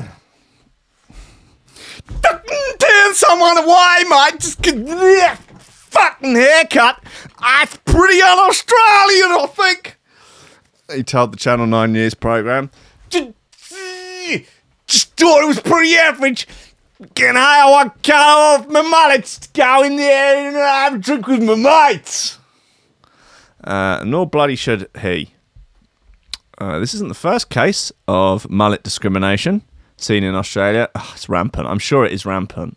turn 2.79 3.15
someone 3.15 3.59
away, 3.59 4.05
mate. 4.09 4.39
Just 4.39 4.63
get 4.63 4.77
yeah, 4.77 5.35
fucking 5.35 6.37
haircut. 6.37 7.03
That's 7.41 7.77
pretty 7.85 8.23
un-Australian, 8.23 9.33
I 9.33 9.47
think. 9.53 9.99
He 10.95 11.03
told 11.03 11.33
the 11.33 11.37
Channel 11.37 11.67
9 11.67 11.93
News 11.93 12.15
programme. 12.15 12.71
Just, 13.09 13.31
just 14.87 15.17
thought 15.17 15.43
it 15.43 15.49
was 15.49 15.59
pretty 15.59 15.97
average. 15.97 16.47
Can 17.17 17.37
I 17.37 17.69
want 17.69 18.05
cut 18.05 18.15
off 18.15 18.69
my 18.69 18.83
mullets 18.83 19.37
to 19.39 19.49
go 19.53 19.83
in 19.83 19.97
there 19.97 20.47
and 20.47 20.57
have 20.57 20.95
a 20.95 20.99
drink 20.99 21.27
with 21.27 21.43
my 21.43 21.57
mates? 21.57 22.39
Uh, 23.65 24.05
nor 24.07 24.29
bloody 24.29 24.55
should 24.55 24.89
he. 25.01 25.35
Uh, 26.61 26.79
this 26.79 26.93
isn't 26.93 27.09
the 27.09 27.15
first 27.15 27.49
case 27.49 27.91
of 28.07 28.49
mullet 28.51 28.83
discrimination 28.83 29.63
seen 29.97 30.23
in 30.23 30.35
Australia. 30.35 30.91
Ugh, 30.95 31.11
it's 31.15 31.29
rampant. 31.29 31.67
I'm 31.67 31.79
sure 31.79 32.05
it 32.05 32.13
is 32.13 32.27
rampant. 32.27 32.77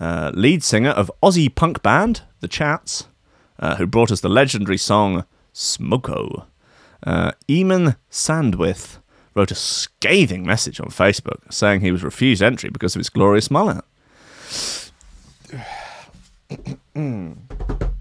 Uh, 0.00 0.32
lead 0.34 0.64
singer 0.64 0.90
of 0.90 1.10
Aussie 1.22 1.54
punk 1.54 1.80
band 1.82 2.22
The 2.40 2.48
Chats, 2.48 3.06
uh, 3.60 3.76
who 3.76 3.86
brought 3.86 4.10
us 4.10 4.20
the 4.20 4.28
legendary 4.28 4.78
song 4.78 5.24
Smoko, 5.54 6.46
uh, 7.04 7.32
Eamon 7.48 7.94
Sandwith, 8.10 8.98
wrote 9.34 9.52
a 9.52 9.54
scathing 9.54 10.44
message 10.44 10.80
on 10.80 10.88
Facebook 10.88 11.52
saying 11.52 11.80
he 11.82 11.92
was 11.92 12.02
refused 12.02 12.42
entry 12.42 12.68
because 12.68 12.96
of 12.96 13.00
his 13.00 13.10
glorious 13.10 13.48
mullet. 13.48 13.84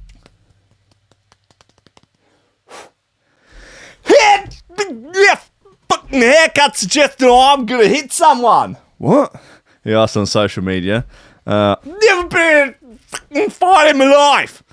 fucking 5.89 6.21
haircut 6.21 6.75
suggesting 6.77 7.29
I'm 7.29 7.65
gonna 7.65 7.87
hit 7.87 8.11
someone. 8.11 8.77
What? 8.97 9.35
He 9.83 9.93
asked 9.93 10.17
on 10.17 10.25
social 10.25 10.63
media. 10.63 11.05
Uh, 11.45 11.75
never 11.83 12.27
been 12.27 12.75
in 12.83 12.91
a 12.91 12.97
fucking 12.97 13.49
fight 13.49 13.89
in 13.89 13.97
my 13.97 14.05
life. 14.05 14.63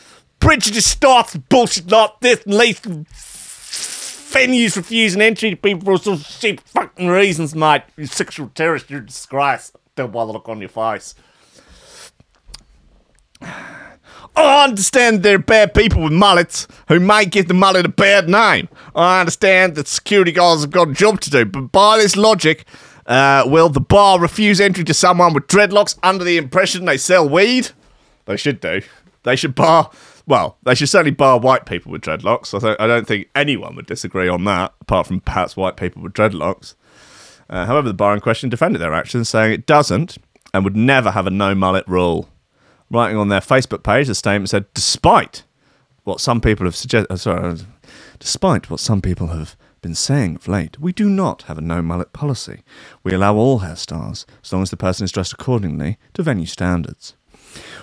Prejudice 0.40 0.86
starts 0.86 1.36
bullshit 1.36 1.90
like 1.90 2.20
this 2.20 2.44
and 2.44 2.54
leads 2.54 2.80
to 2.80 3.04
venues 4.28 4.76
refusing 4.76 5.22
entry 5.22 5.50
to 5.50 5.56
people 5.56 5.96
for 5.96 6.02
some 6.02 6.18
stupid 6.18 6.60
fucking 6.66 7.08
reasons, 7.08 7.54
mate. 7.54 7.82
You 7.96 8.06
sexual 8.06 8.50
terrorist, 8.54 8.90
you're 8.90 9.00
a 9.00 9.06
disgrace. 9.06 9.72
Don't 9.96 10.12
bother 10.12 10.32
look 10.32 10.48
on 10.48 10.60
your 10.60 10.68
face. 10.68 11.14
I 14.38 14.64
understand 14.64 15.22
there 15.22 15.34
are 15.34 15.38
bad 15.38 15.74
people 15.74 16.02
with 16.02 16.12
mullets 16.12 16.68
who 16.88 17.00
may 17.00 17.24
give 17.24 17.48
the 17.48 17.54
mullet 17.54 17.84
a 17.86 17.88
bad 17.88 18.28
name. 18.28 18.68
I 18.94 19.20
understand 19.20 19.74
that 19.74 19.88
security 19.88 20.32
guards 20.32 20.62
have 20.62 20.70
got 20.70 20.88
a 20.88 20.92
job 20.92 21.20
to 21.22 21.30
do, 21.30 21.44
but 21.44 21.72
by 21.72 21.98
this 21.98 22.16
logic, 22.16 22.64
uh, 23.06 23.42
will 23.46 23.68
the 23.68 23.80
bar 23.80 24.20
refuse 24.20 24.60
entry 24.60 24.84
to 24.84 24.94
someone 24.94 25.34
with 25.34 25.48
dreadlocks 25.48 25.98
under 26.02 26.24
the 26.24 26.36
impression 26.36 26.84
they 26.84 26.98
sell 26.98 27.28
weed? 27.28 27.70
They 28.26 28.36
should 28.36 28.60
do. 28.60 28.82
They 29.24 29.34
should 29.34 29.54
bar. 29.54 29.90
Well, 30.26 30.58
they 30.62 30.74
should 30.74 30.88
certainly 30.88 31.10
bar 31.10 31.40
white 31.40 31.66
people 31.66 31.90
with 31.90 32.02
dreadlocks. 32.02 32.54
I, 32.54 32.58
th- 32.60 32.76
I 32.78 32.86
don't 32.86 33.06
think 33.08 33.28
anyone 33.34 33.74
would 33.76 33.86
disagree 33.86 34.28
on 34.28 34.44
that, 34.44 34.74
apart 34.80 35.06
from 35.06 35.20
perhaps 35.20 35.56
white 35.56 35.76
people 35.76 36.02
with 36.02 36.12
dreadlocks. 36.12 36.74
Uh, 37.50 37.66
however, 37.66 37.88
the 37.88 37.94
bar 37.94 38.14
in 38.14 38.20
question 38.20 38.50
defended 38.50 38.80
their 38.80 38.94
actions, 38.94 39.28
saying 39.28 39.52
it 39.52 39.66
doesn't 39.66 40.18
and 40.52 40.64
would 40.64 40.76
never 40.76 41.10
have 41.10 41.26
a 41.26 41.30
no 41.30 41.54
mullet 41.54 41.88
rule. 41.88 42.28
Writing 42.90 43.16
on 43.16 43.28
their 43.28 43.40
Facebook 43.40 43.82
page, 43.82 44.06
the 44.06 44.14
statement 44.14 44.50
said, 44.50 44.72
despite 44.74 45.44
what 46.04 46.20
some 46.20 46.40
people 46.40 46.64
have 46.64 46.76
suggested, 46.76 47.16
sorry, 47.18 47.52
uh, 47.52 47.56
despite 48.18 48.70
what 48.70 48.80
some 48.80 49.02
people 49.02 49.28
have 49.28 49.56
been 49.82 49.94
saying 49.94 50.36
of 50.36 50.48
late, 50.48 50.80
we 50.80 50.92
do 50.92 51.08
not 51.08 51.42
have 51.42 51.58
a 51.58 51.62
no 51.62 51.82
mullet 51.82 52.12
policy. 52.12 52.62
We 53.02 53.12
allow 53.12 53.36
all 53.36 53.60
hairstyles, 53.60 54.24
as 54.42 54.52
long 54.52 54.62
as 54.62 54.70
the 54.70 54.76
person 54.76 55.04
is 55.04 55.12
dressed 55.12 55.34
accordingly 55.34 55.98
to 56.14 56.22
venue 56.22 56.46
standards. 56.46 57.14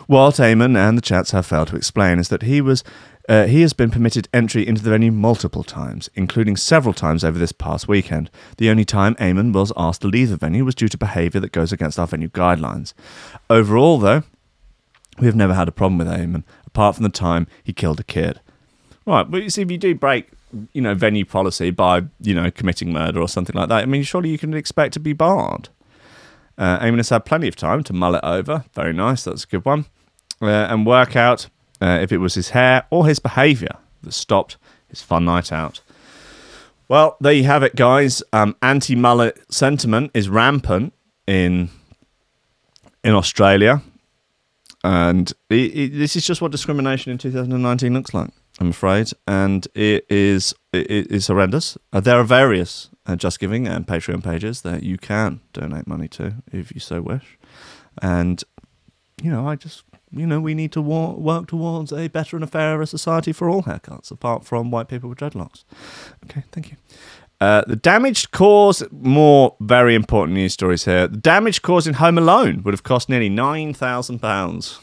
What 0.07 0.35
Eamon 0.35 0.77
and 0.77 0.97
the 0.97 1.01
chats 1.01 1.31
have 1.31 1.45
failed 1.45 1.69
to 1.69 1.75
explain 1.75 2.19
is 2.19 2.29
that 2.29 2.43
he 2.43 2.61
was 2.61 2.83
uh, 3.27 3.47
he 3.47 3.61
has 3.61 3.73
been 3.73 3.89
permitted 3.89 4.27
entry 4.31 4.67
into 4.67 4.83
the 4.83 4.91
venue 4.91 5.11
multiple 5.11 5.63
times, 5.63 6.11
including 6.13 6.55
several 6.55 6.93
times 6.93 7.23
over 7.23 7.39
this 7.39 7.51
past 7.51 7.87
weekend. 7.87 8.29
The 8.57 8.69
only 8.69 8.85
time 8.85 9.15
Eamon 9.15 9.51
was 9.51 9.73
asked 9.75 10.01
to 10.01 10.07
leave 10.07 10.29
the 10.29 10.37
venue 10.37 10.63
was 10.63 10.75
due 10.75 10.87
to 10.89 10.97
behaviour 10.97 11.41
that 11.41 11.51
goes 11.51 11.71
against 11.71 11.97
our 11.97 12.05
venue 12.05 12.29
guidelines. 12.29 12.93
Overall, 13.49 13.97
though, 13.97 14.21
we 15.19 15.27
have 15.27 15.35
never 15.35 15.53
had 15.53 15.67
a 15.67 15.71
problem 15.71 15.97
with 15.97 16.07
Eamon, 16.07 16.43
apart 16.65 16.95
from 16.95 17.03
the 17.03 17.09
time 17.09 17.47
he 17.63 17.73
killed 17.73 17.99
a 17.99 18.03
kid. 18.03 18.39
Right, 19.05 19.29
but 19.29 19.43
you 19.43 19.49
see, 19.49 19.61
if 19.61 19.71
you 19.71 19.77
do 19.77 19.95
break, 19.95 20.29
you 20.73 20.81
know, 20.81 20.95
venue 20.95 21.25
policy 21.25 21.71
by, 21.71 22.03
you 22.19 22.33
know, 22.33 22.49
committing 22.51 22.91
murder 22.91 23.21
or 23.21 23.27
something 23.27 23.55
like 23.55 23.69
that, 23.69 23.83
I 23.83 23.85
mean, 23.85 24.03
surely 24.03 24.29
you 24.29 24.37
can 24.37 24.53
expect 24.53 24.93
to 24.93 24.99
be 24.99 25.13
barred. 25.13 25.69
Uh, 26.57 26.79
Eamon 26.79 26.97
has 26.97 27.09
had 27.09 27.25
plenty 27.25 27.47
of 27.47 27.55
time 27.55 27.83
to 27.83 27.93
mull 27.93 28.15
it 28.15 28.23
over. 28.23 28.65
Very 28.73 28.93
nice, 28.93 29.23
that's 29.23 29.43
a 29.43 29.47
good 29.47 29.65
one. 29.65 29.85
Uh, 30.41 30.47
and 30.47 30.85
work 30.85 31.15
out 31.15 31.47
uh, 31.81 31.99
if 32.01 32.11
it 32.11 32.17
was 32.17 32.33
his 32.33 32.49
hair 32.49 32.85
or 32.89 33.07
his 33.07 33.19
behaviour 33.19 33.77
that 34.03 34.13
stopped 34.13 34.57
his 34.87 35.01
fun 35.01 35.25
night 35.25 35.51
out. 35.51 35.81
Well, 36.87 37.17
there 37.19 37.33
you 37.33 37.45
have 37.45 37.63
it, 37.63 37.75
guys. 37.75 38.21
Um, 38.31 38.55
anti-mullet 38.61 39.51
sentiment 39.51 40.11
is 40.13 40.29
rampant 40.29 40.93
in 41.25 41.69
in 43.03 43.13
Australia, 43.13 43.81
and 44.85 45.33
it, 45.49 45.75
it, 45.75 45.97
this 45.97 46.15
is 46.15 46.25
just 46.25 46.43
what 46.43 46.51
discrimination 46.51 47.11
in 47.11 47.17
2019 47.17 47.93
looks 47.93 48.13
like. 48.13 48.29
I'm 48.59 48.69
afraid, 48.69 49.11
and 49.27 49.67
it 49.73 50.05
is 50.09 50.53
it 50.71 51.11
is 51.11 51.27
horrendous. 51.27 51.75
Uh, 51.91 51.99
there 51.99 52.19
are 52.19 52.23
various 52.23 52.89
uh, 53.07 53.15
Just 53.15 53.39
Giving 53.39 53.67
and 53.67 53.87
Patreon 53.87 54.23
pages 54.23 54.61
that 54.61 54.83
you 54.83 54.97
can 54.97 55.41
donate 55.53 55.87
money 55.87 56.07
to 56.09 56.35
if 56.51 56.71
you 56.73 56.79
so 56.79 57.01
wish, 57.01 57.37
and 58.01 58.43
you 59.21 59.31
know 59.31 59.47
I 59.47 59.55
just 59.55 59.83
you 60.11 60.27
know 60.27 60.39
we 60.39 60.53
need 60.53 60.71
to 60.73 60.81
work 60.81 61.47
towards 61.47 61.91
a 61.91 62.07
better 62.07 62.37
and 62.37 62.43
a 62.43 62.47
fairer 62.47 62.85
society 62.85 63.33
for 63.33 63.49
all 63.49 63.63
haircuts, 63.63 64.11
apart 64.11 64.45
from 64.45 64.69
white 64.69 64.87
people 64.87 65.09
with 65.09 65.17
dreadlocks. 65.17 65.63
Okay, 66.25 66.43
thank 66.51 66.69
you. 66.69 66.77
Uh, 67.41 67.63
the 67.67 67.75
damage 67.75 68.31
caused, 68.31 68.89
more 68.91 69.55
very 69.59 69.93
important 69.93 70.33
news 70.35 70.53
stories 70.53 70.85
here. 70.85 71.07
The 71.07 71.17
damage 71.17 71.61
caused 71.61 71.85
in 71.87 71.95
Home 71.95 72.17
Alone 72.17 72.63
would 72.63 72.73
have 72.73 72.83
cost 72.83 73.09
nearly 73.09 73.29
£9,000 73.29 74.79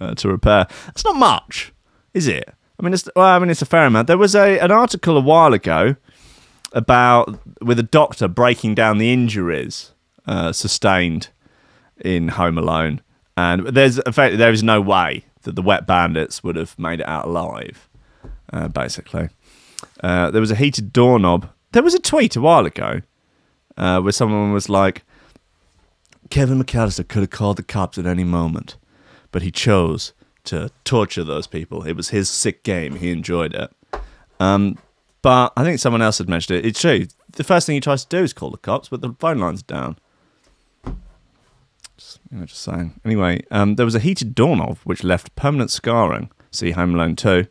uh, 0.00 0.14
to 0.14 0.28
repair. 0.28 0.66
That's 0.86 1.04
not 1.04 1.16
much, 1.16 1.72
is 2.14 2.26
it? 2.28 2.54
I 2.78 2.84
mean, 2.84 2.94
it's, 2.94 3.08
well, 3.16 3.26
I 3.26 3.38
mean, 3.38 3.50
it's 3.50 3.62
a 3.62 3.66
fair 3.66 3.86
amount. 3.86 4.06
There 4.06 4.18
was 4.18 4.36
a 4.36 4.58
an 4.60 4.70
article 4.70 5.16
a 5.16 5.20
while 5.20 5.52
ago 5.52 5.96
about 6.72 7.38
with 7.60 7.78
a 7.78 7.82
doctor 7.82 8.28
breaking 8.28 8.74
down 8.74 8.98
the 8.98 9.12
injuries 9.12 9.92
uh, 10.26 10.52
sustained 10.52 11.28
in 12.00 12.28
Home 12.28 12.56
Alone, 12.56 13.00
and 13.36 13.66
there's 13.66 13.98
fact 14.12 14.38
there 14.38 14.52
is 14.52 14.62
no 14.62 14.80
way 14.80 15.24
that 15.42 15.56
the 15.56 15.62
wet 15.62 15.86
bandits 15.86 16.44
would 16.44 16.54
have 16.54 16.78
made 16.78 17.00
it 17.00 17.08
out 17.08 17.24
alive. 17.26 17.88
Uh, 18.52 18.68
basically, 18.68 19.28
uh, 20.00 20.30
there 20.30 20.40
was 20.40 20.52
a 20.52 20.56
heated 20.56 20.92
doorknob. 20.92 21.50
There 21.72 21.82
was 21.82 21.94
a 21.94 21.98
tweet 21.98 22.36
a 22.36 22.40
while 22.40 22.66
ago 22.66 23.02
uh, 23.76 24.00
where 24.00 24.12
someone 24.12 24.52
was 24.52 24.68
like, 24.68 25.04
"Kevin 26.30 26.62
McAllister 26.62 27.06
could 27.06 27.22
have 27.22 27.30
called 27.30 27.58
the 27.58 27.62
cops 27.62 27.98
at 27.98 28.06
any 28.06 28.24
moment, 28.24 28.76
but 29.30 29.42
he 29.42 29.50
chose 29.50 30.12
to 30.44 30.70
torture 30.84 31.24
those 31.24 31.46
people. 31.46 31.84
It 31.86 31.94
was 31.94 32.08
his 32.08 32.30
sick 32.30 32.62
game. 32.62 32.96
He 32.96 33.10
enjoyed 33.10 33.54
it." 33.54 33.70
Um, 34.40 34.78
but 35.22 35.52
I 35.56 35.64
think 35.64 35.78
someone 35.78 36.02
else 36.02 36.18
had 36.18 36.28
mentioned 36.28 36.58
it. 36.58 36.66
It's 36.66 36.80
true. 36.80 37.06
The 37.32 37.44
first 37.44 37.66
thing 37.66 37.74
he 37.74 37.80
tries 37.80 38.04
to 38.04 38.16
do 38.16 38.22
is 38.22 38.32
call 38.32 38.50
the 38.50 38.58
cops, 38.58 38.88
but 38.88 39.00
the 39.00 39.14
phone 39.18 39.38
line's 39.38 39.62
down. 39.62 39.98
Just, 41.96 42.20
you 42.30 42.38
know, 42.38 42.46
just 42.46 42.62
saying. 42.62 43.00
Anyway, 43.04 43.42
um, 43.50 43.74
there 43.74 43.84
was 43.84 43.96
a 43.96 44.00
heated 44.00 44.34
doorknob 44.34 44.78
which 44.84 45.02
left 45.02 45.34
permanent 45.34 45.70
scarring. 45.70 46.30
See 46.50 46.70
Home 46.70 46.94
Alone 46.94 47.16
2. 47.16 47.46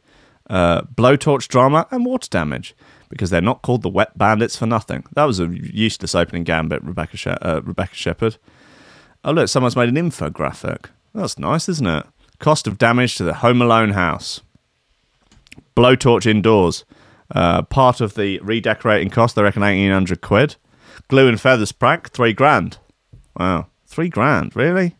Uh, 0.49 0.81
blowtorch 0.83 1.49
drama 1.49 1.85
and 1.91 2.05
water 2.05 2.29
damage 2.29 2.73
because 3.09 3.29
they're 3.29 3.41
not 3.41 3.61
called 3.61 3.81
the 3.81 3.89
Wet 3.89 4.17
Bandits 4.17 4.55
for 4.57 4.65
nothing. 4.65 5.03
That 5.13 5.25
was 5.25 5.39
a 5.39 5.47
useless 5.47 6.13
opening 6.15 6.43
gambit, 6.43 6.83
Rebecca, 6.83 7.17
she- 7.17 7.29
uh, 7.29 7.61
Rebecca 7.61 7.95
Shepherd. 7.95 8.37
Oh, 9.23 9.31
look, 9.31 9.47
someone's 9.49 9.75
made 9.75 9.89
an 9.89 9.95
infographic. 9.95 10.85
That's 11.13 11.39
nice, 11.39 11.67
isn't 11.69 11.87
it? 11.87 12.05
Cost 12.39 12.67
of 12.67 12.77
damage 12.77 13.15
to 13.15 13.23
the 13.23 13.35
Home 13.35 13.61
Alone 13.61 13.91
house. 13.91 14.41
Blowtorch 15.75 16.25
indoors. 16.25 16.85
Uh, 17.33 17.61
part 17.63 17.99
of 17.99 18.13
the 18.13 18.39
redecorating 18.39 19.09
cost, 19.09 19.35
they 19.35 19.43
reckon 19.43 19.61
1800 19.61 20.21
quid. 20.21 20.55
Glue 21.09 21.27
and 21.27 21.39
feathers 21.39 21.71
prank, 21.71 22.11
three 22.11 22.33
grand. 22.33 22.77
Wow, 23.37 23.67
three 23.85 24.09
grand, 24.09 24.55
really? 24.55 24.95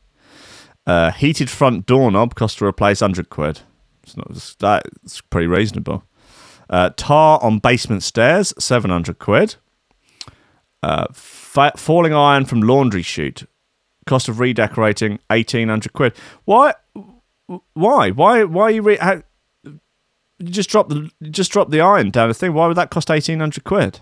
Uh, 0.86 1.12
heated 1.12 1.50
front 1.50 1.86
doorknob 1.86 2.36
cost 2.36 2.58
to 2.60 2.66
replace 2.66 3.02
100 3.02 3.30
quid. 3.30 3.62
It's 4.04 4.16
not 4.18 4.28
it's- 4.30 4.56
that's 4.60 5.22
pretty 5.22 5.48
reasonable. 5.48 6.04
Uh, 6.70 6.90
tar 6.98 7.40
on 7.42 7.60
basement 7.60 8.04
stairs, 8.04 8.54
seven 8.60 8.92
hundred 8.92 9.20
quid. 9.20 9.56
Uh, 10.84 11.08
fa- 11.12 11.74
falling 11.76 12.14
iron 12.14 12.46
from 12.46 12.62
laundry 12.62 13.02
chute, 13.02 13.48
cost 14.06 14.30
of 14.30 14.40
redecorating 14.40 15.20
eighteen 15.32 15.70
hundred 15.70 15.94
quid. 15.94 16.14
Why? 16.46 16.74
Why? 17.74 18.12
Why? 18.12 18.44
Why 18.44 18.64
are 18.64 18.72
you? 18.72 18.82
Re- 18.82 18.98
how, 18.98 19.24
you 19.64 20.50
just 20.50 20.70
drop 20.70 20.90
the 20.90 21.10
just 21.32 21.52
drop 21.52 21.70
the 21.70 21.82
iron 21.82 22.12
down 22.12 22.28
the 22.28 22.34
thing. 22.34 22.54
Why 22.54 22.68
would 22.68 22.78
that 22.78 22.92
cost 22.92 23.10
eighteen 23.10 23.40
hundred 23.40 23.64
quid? 23.64 24.02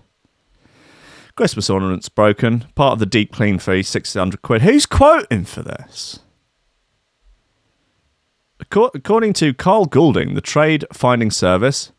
Christmas 1.36 1.70
ornaments 1.70 2.10
broken. 2.10 2.66
Part 2.76 2.94
of 2.94 3.00
the 3.00 3.06
deep 3.06 3.32
clean 3.32 3.60
fee, 3.60 3.84
six 3.84 4.14
hundred 4.14 4.42
quid. 4.42 4.64
Who's 4.64 4.86
quoting 4.86 5.46
for 5.46 5.62
this? 5.62 6.20
According 8.60 9.34
to 9.34 9.54
Carl 9.54 9.86
Goulding, 9.86 10.34
the 10.34 10.42
trade 10.42 10.86
finding 10.92 11.30
service, 11.30 11.92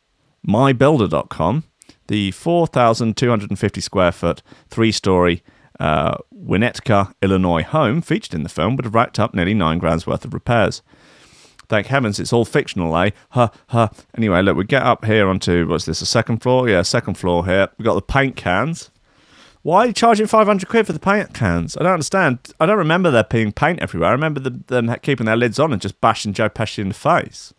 mybuilder.com, 0.46 1.64
the 2.08 2.30
4,250 2.30 3.80
square 3.80 4.12
foot, 4.12 4.42
three 4.68 4.92
story 4.92 5.42
uh, 5.80 6.16
Winnetka, 6.34 7.12
Illinois 7.20 7.62
home 7.62 8.00
featured 8.00 8.34
in 8.34 8.42
the 8.42 8.48
film 8.48 8.76
would 8.76 8.84
have 8.84 8.94
racked 8.94 9.18
up 9.18 9.34
nearly 9.34 9.54
nine 9.54 9.78
grand's 9.78 10.06
worth 10.06 10.24
of 10.24 10.34
repairs. 10.34 10.82
Thank 11.68 11.88
heavens 11.88 12.20
it's 12.20 12.32
all 12.32 12.44
fictional, 12.44 12.96
eh? 12.96 13.10
Huh, 13.30 13.50
huh. 13.68 13.88
Anyway, 14.16 14.40
look, 14.42 14.56
we 14.56 14.64
get 14.64 14.84
up 14.84 15.04
here 15.04 15.28
onto, 15.28 15.66
what's 15.66 15.84
this, 15.84 16.00
a 16.00 16.06
second 16.06 16.38
floor? 16.38 16.68
Yeah, 16.68 16.82
second 16.82 17.14
floor 17.14 17.44
here. 17.44 17.68
We've 17.76 17.84
got 17.84 17.94
the 17.94 18.02
paint 18.02 18.36
cans. 18.36 18.90
Why 19.62 19.78
are 19.78 19.86
you 19.88 19.92
charging 19.92 20.28
500 20.28 20.68
quid 20.68 20.86
for 20.86 20.92
the 20.92 21.00
paint 21.00 21.34
cans? 21.34 21.76
I 21.76 21.82
don't 21.82 21.94
understand. 21.94 22.38
I 22.60 22.66
don't 22.66 22.78
remember 22.78 23.10
there 23.10 23.24
being 23.24 23.50
paint 23.50 23.80
everywhere. 23.80 24.10
I 24.10 24.12
remember 24.12 24.38
the, 24.38 24.50
them 24.50 24.94
keeping 25.02 25.26
their 25.26 25.36
lids 25.36 25.58
on 25.58 25.72
and 25.72 25.82
just 25.82 26.00
bashing 26.00 26.34
Joe 26.34 26.48
Pesci 26.48 26.78
in 26.78 26.88
the 26.88 26.94
face. 26.94 27.52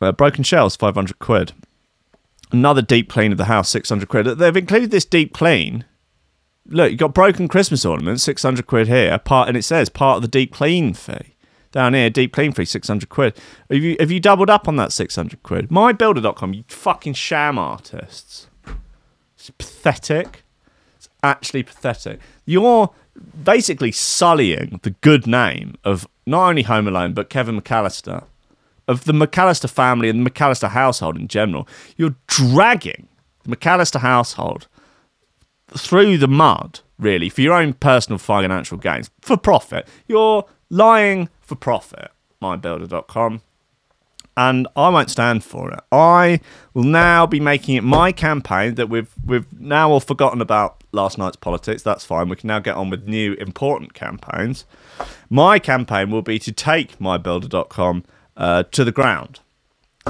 Uh, 0.00 0.12
broken 0.12 0.44
shells, 0.44 0.76
500 0.76 1.18
quid. 1.18 1.52
Another 2.52 2.82
deep 2.82 3.08
clean 3.08 3.32
of 3.32 3.38
the 3.38 3.46
house, 3.46 3.68
600 3.70 4.08
quid. 4.08 4.26
They've 4.26 4.56
included 4.56 4.90
this 4.90 5.04
deep 5.04 5.34
clean. 5.34 5.84
Look, 6.68 6.90
you've 6.90 7.00
got 7.00 7.14
broken 7.14 7.48
Christmas 7.48 7.84
ornaments, 7.84 8.22
600 8.24 8.66
quid 8.66 8.88
here, 8.88 9.18
part, 9.18 9.48
and 9.48 9.56
it 9.56 9.62
says 9.62 9.88
part 9.88 10.16
of 10.16 10.22
the 10.22 10.28
deep 10.28 10.52
clean 10.52 10.94
fee. 10.94 11.34
Down 11.72 11.94
here, 11.94 12.10
deep 12.10 12.32
clean 12.32 12.52
fee, 12.52 12.64
600 12.64 13.08
quid. 13.08 13.36
Have 13.70 13.82
you, 13.82 13.96
have 14.00 14.10
you 14.10 14.20
doubled 14.20 14.50
up 14.50 14.66
on 14.68 14.76
that 14.76 14.92
600 14.92 15.42
quid? 15.42 15.68
MyBuilder.com, 15.68 16.54
you 16.54 16.64
fucking 16.68 17.14
sham 17.14 17.58
artists. 17.58 18.48
It's 19.36 19.50
pathetic. 19.50 20.44
It's 20.96 21.08
actually 21.22 21.62
pathetic. 21.62 22.20
You're 22.46 22.90
basically 23.44 23.92
sullying 23.92 24.80
the 24.82 24.90
good 24.90 25.26
name 25.26 25.76
of 25.84 26.06
not 26.26 26.48
only 26.48 26.62
Home 26.62 26.88
Alone, 26.88 27.12
but 27.12 27.30
Kevin 27.30 27.60
McAllister, 27.60 28.24
of 28.88 29.04
the 29.04 29.12
McAllister 29.12 29.68
family 29.68 30.08
and 30.08 30.24
the 30.24 30.30
McAllister 30.30 30.70
household 30.70 31.16
in 31.16 31.28
general. 31.28 31.68
You're 31.96 32.16
dragging 32.26 33.08
the 33.44 33.56
McAllister 33.56 34.00
household 34.00 34.68
through 35.68 36.18
the 36.18 36.28
mud, 36.28 36.80
really, 36.98 37.28
for 37.28 37.40
your 37.40 37.54
own 37.54 37.72
personal 37.74 38.18
financial 38.18 38.78
gains, 38.78 39.10
for 39.20 39.36
profit. 39.36 39.88
You're 40.06 40.44
lying 40.70 41.28
for 41.40 41.56
profit, 41.56 42.10
mybuilder.com 42.40 43.42
and 44.36 44.68
I 44.76 44.88
won't 44.90 45.10
stand 45.10 45.42
for 45.44 45.70
it. 45.70 45.80
I 45.90 46.40
will 46.74 46.84
now 46.84 47.26
be 47.26 47.40
making 47.40 47.76
it 47.76 47.84
my 47.84 48.12
campaign 48.12 48.74
that 48.74 48.88
we've 48.88 49.12
we've 49.24 49.46
now 49.58 49.90
all 49.90 50.00
forgotten 50.00 50.40
about 50.40 50.84
last 50.92 51.16
night's 51.16 51.36
politics. 51.36 51.82
That's 51.82 52.04
fine. 52.04 52.28
We 52.28 52.36
can 52.36 52.48
now 52.48 52.58
get 52.58 52.76
on 52.76 52.90
with 52.90 53.08
new 53.08 53.32
important 53.34 53.94
campaigns. 53.94 54.66
My 55.30 55.58
campaign 55.58 56.10
will 56.10 56.22
be 56.22 56.38
to 56.40 56.52
take 56.52 56.98
mybuilder.com 56.98 58.04
uh, 58.36 58.64
to 58.64 58.84
the 58.84 58.92
ground, 58.92 59.40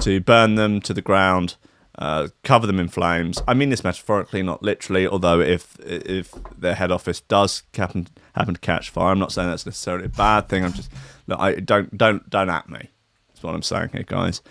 to 0.00 0.20
burn 0.20 0.54
them 0.56 0.80
to 0.82 0.92
the 0.92 1.02
ground, 1.02 1.56
uh, 1.98 2.28
cover 2.44 2.66
them 2.66 2.78
in 2.78 2.88
flames. 2.88 3.42
I 3.48 3.54
mean 3.54 3.70
this 3.70 3.84
metaphorically, 3.84 4.42
not 4.42 4.62
literally. 4.62 5.06
Although 5.06 5.40
if 5.40 5.78
if 5.80 6.32
their 6.56 6.74
head 6.74 6.92
office 6.92 7.20
does 7.20 7.62
happen 7.74 8.08
happen 8.34 8.54
to 8.54 8.60
catch 8.60 8.90
fire, 8.90 9.12
I'm 9.12 9.18
not 9.18 9.32
saying 9.32 9.48
that's 9.48 9.66
necessarily 9.66 10.06
a 10.06 10.10
bad 10.10 10.48
thing. 10.48 10.64
I'm 10.64 10.72
just 10.72 10.90
look, 11.26 11.40
I 11.40 11.54
don't 11.54 11.96
don't 11.96 12.28
don't 12.28 12.50
at 12.50 12.68
me. 12.68 12.90
That's 13.28 13.42
what 13.42 13.54
I'm 13.54 13.62
saying 13.62 13.90
here, 13.92 14.04
guys. 14.04 14.42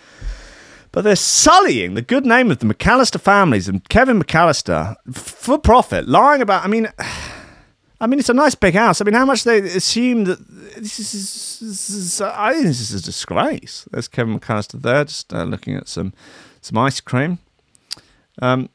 But 0.92 1.02
they're 1.02 1.14
sullying 1.14 1.94
the 1.94 2.02
good 2.02 2.24
name 2.24 2.50
of 2.50 2.58
the 2.58 2.66
McAllister 2.66 3.20
families 3.20 3.68
and 3.68 3.86
Kevin 3.88 4.18
McAllister 4.18 4.96
for 5.12 5.58
profit, 5.58 6.08
lying 6.08 6.40
about. 6.40 6.64
I 6.64 6.68
mean, 6.68 6.88
I 8.00 8.06
mean, 8.06 8.18
it's 8.18 8.28
a 8.28 8.34
nice 8.34 8.54
big 8.54 8.74
house. 8.74 9.00
I 9.00 9.04
mean, 9.04 9.14
how 9.14 9.24
much 9.24 9.44
they 9.44 9.58
assume 9.58 10.24
that 10.24 10.46
this 10.76 10.98
is. 10.98 11.58
This 11.60 11.88
is 11.90 12.20
I 12.20 12.52
think 12.52 12.66
this 12.66 12.80
is 12.80 13.00
a 13.00 13.02
disgrace. 13.02 13.88
There's 13.90 14.08
Kevin 14.08 14.38
McAllister 14.38 14.80
there, 14.80 15.04
just 15.04 15.32
uh, 15.32 15.44
looking 15.44 15.74
at 15.74 15.88
some 15.88 16.12
some 16.60 16.76
ice 16.76 17.00
cream. 17.00 17.38
Um, 18.42 18.68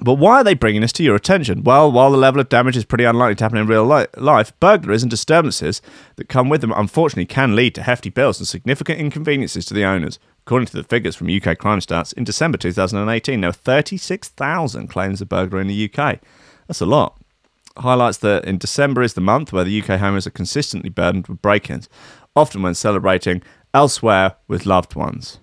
but 0.00 0.14
why 0.14 0.38
are 0.38 0.44
they 0.44 0.54
bringing 0.54 0.80
this 0.80 0.92
to 0.94 1.04
your 1.04 1.14
attention? 1.14 1.62
Well, 1.62 1.90
while 1.90 2.10
the 2.10 2.16
level 2.16 2.40
of 2.40 2.48
damage 2.48 2.76
is 2.76 2.84
pretty 2.84 3.04
unlikely 3.04 3.36
to 3.36 3.44
happen 3.44 3.58
in 3.58 3.68
real 3.68 3.86
li- 3.86 4.06
life, 4.16 4.52
burglaries 4.58 5.02
and 5.02 5.10
disturbances 5.10 5.80
that 6.16 6.28
come 6.28 6.48
with 6.48 6.62
them 6.62 6.72
unfortunately 6.74 7.26
can 7.26 7.54
lead 7.54 7.76
to 7.76 7.82
hefty 7.82 8.10
bills 8.10 8.40
and 8.40 8.48
significant 8.48 8.98
inconveniences 8.98 9.64
to 9.66 9.74
the 9.74 9.84
owners. 9.84 10.18
According 10.46 10.66
to 10.66 10.76
the 10.76 10.82
figures 10.82 11.14
from 11.14 11.28
UK 11.28 11.56
Crime 11.58 11.78
Stats, 11.78 12.12
in 12.12 12.24
December 12.24 12.58
2018, 12.58 13.40
there 13.40 13.48
were 13.48 13.52
36,000 13.54 14.88
claims 14.88 15.20
of 15.20 15.28
burglary 15.28 15.62
in 15.62 15.68
the 15.68 15.90
UK. 15.90 16.18
That's 16.66 16.80
a 16.80 16.86
lot. 16.86 17.18
Highlights 17.76 18.18
that 18.18 18.44
in 18.44 18.58
December 18.58 19.02
is 19.02 19.14
the 19.14 19.20
month 19.20 19.52
where 19.52 19.64
the 19.64 19.80
UK 19.80 20.00
homeowners 20.00 20.26
are 20.26 20.30
consistently 20.30 20.90
burdened 20.90 21.26
with 21.26 21.42
break 21.42 21.68
ins, 21.70 21.88
often 22.36 22.62
when 22.62 22.74
celebrating 22.74 23.42
elsewhere 23.72 24.36
with 24.46 24.64
loved 24.64 24.94
ones. 24.94 25.40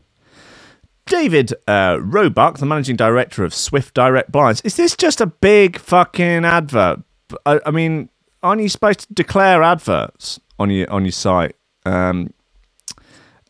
David 1.05 1.53
uh, 1.67 1.97
Roebuck, 2.01 2.59
the 2.59 2.65
managing 2.65 2.95
director 2.95 3.43
of 3.43 3.53
Swift 3.53 3.93
Direct 3.93 4.31
Blinds. 4.31 4.61
Is 4.61 4.77
this 4.77 4.95
just 4.95 5.19
a 5.19 5.25
big 5.25 5.77
fucking 5.77 6.45
advert? 6.45 7.01
I, 7.45 7.59
I 7.65 7.71
mean, 7.71 8.09
aren't 8.41 8.61
you 8.61 8.69
supposed 8.69 9.01
to 9.01 9.13
declare 9.13 9.61
adverts 9.61 10.39
on 10.57 10.69
your 10.69 10.89
on 10.89 11.03
your 11.03 11.11
site, 11.11 11.55
um, 11.85 12.33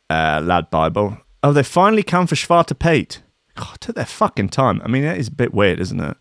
uh, 0.09 0.41
Lad 0.43 0.69
Bible? 0.71 1.17
Oh, 1.43 1.53
they 1.53 1.63
finally 1.63 2.03
come 2.03 2.27
for 2.27 2.35
Schwarter 2.35 2.77
Pate. 2.77 3.21
God, 3.55 3.79
took 3.79 3.95
their 3.95 4.05
fucking 4.05 4.49
time. 4.49 4.81
I 4.83 4.87
mean, 4.87 5.03
that 5.03 5.17
is 5.17 5.27
a 5.27 5.31
bit 5.31 5.53
weird, 5.53 5.79
isn't 5.79 5.99
it? 5.99 6.17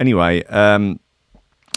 Anyway, 0.00 0.42
um, 0.44 0.98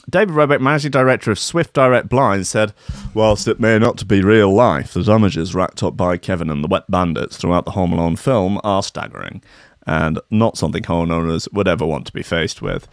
David 0.10 0.36
Roebuck, 0.36 0.62
managing 0.62 0.92
director 0.92 1.32
of 1.32 1.40
Swift 1.40 1.74
Direct 1.74 2.08
Blinds, 2.08 2.48
said, 2.48 2.74
Whilst 3.14 3.48
it 3.48 3.60
may 3.60 3.78
not 3.78 4.08
be 4.08 4.22
real 4.22 4.54
life, 4.54 4.94
the 4.94 5.04
damages 5.04 5.54
racked 5.54 5.84
up 5.84 5.98
by 5.98 6.16
Kevin 6.18 6.50
and 6.50 6.64
the 6.64 6.70
Wet 6.70 6.90
Bandits 6.90 7.36
throughout 7.36 7.66
the 7.66 7.72
Home 7.72 7.92
Alone 7.92 8.16
film 8.16 8.60
are 8.64 8.82
staggering, 8.82 9.44
and 9.86 10.20
not 10.32 10.58
something 10.58 10.84
homeowners 10.84 11.52
would 11.52 11.68
ever 11.68 11.86
want 11.86 12.06
to 12.08 12.14
be 12.14 12.24
faced 12.24 12.62
with. 12.62 12.88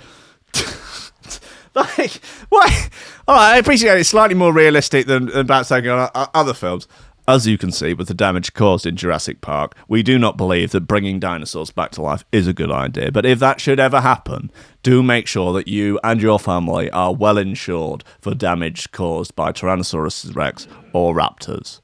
like, 1.74 2.20
why? 2.48 2.88
All 3.28 3.36
right, 3.36 3.54
I 3.54 3.58
appreciate 3.58 3.96
it's 3.98 4.08
slightly 4.08 4.34
more 4.34 4.52
realistic 4.52 5.06
than, 5.06 5.26
than 5.26 5.46
perhaps 5.46 5.68
taking 5.68 5.90
on 5.90 6.10
other 6.12 6.54
films. 6.54 6.88
As 7.26 7.46
you 7.46 7.56
can 7.56 7.72
see, 7.72 7.94
with 7.94 8.08
the 8.08 8.14
damage 8.14 8.52
caused 8.52 8.84
in 8.84 8.96
Jurassic 8.96 9.40
Park, 9.40 9.74
we 9.88 10.02
do 10.02 10.18
not 10.18 10.36
believe 10.36 10.72
that 10.72 10.82
bringing 10.82 11.18
dinosaurs 11.18 11.70
back 11.70 11.90
to 11.92 12.02
life 12.02 12.22
is 12.32 12.46
a 12.46 12.52
good 12.52 12.70
idea. 12.70 13.10
But 13.10 13.24
if 13.24 13.38
that 13.38 13.62
should 13.62 13.80
ever 13.80 14.02
happen, 14.02 14.50
do 14.82 15.02
make 15.02 15.26
sure 15.26 15.54
that 15.54 15.66
you 15.66 15.98
and 16.04 16.20
your 16.20 16.38
family 16.38 16.90
are 16.90 17.14
well 17.14 17.38
insured 17.38 18.04
for 18.20 18.34
damage 18.34 18.92
caused 18.92 19.34
by 19.34 19.52
Tyrannosaurus 19.52 20.36
rex 20.36 20.68
or 20.92 21.14
raptors. 21.14 21.80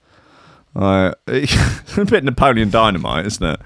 Uh, 0.77 1.15
a 1.27 2.05
bit 2.05 2.23
Napoleon 2.23 2.69
Dynamite, 2.69 3.25
isn't 3.25 3.47
it? 3.55 3.61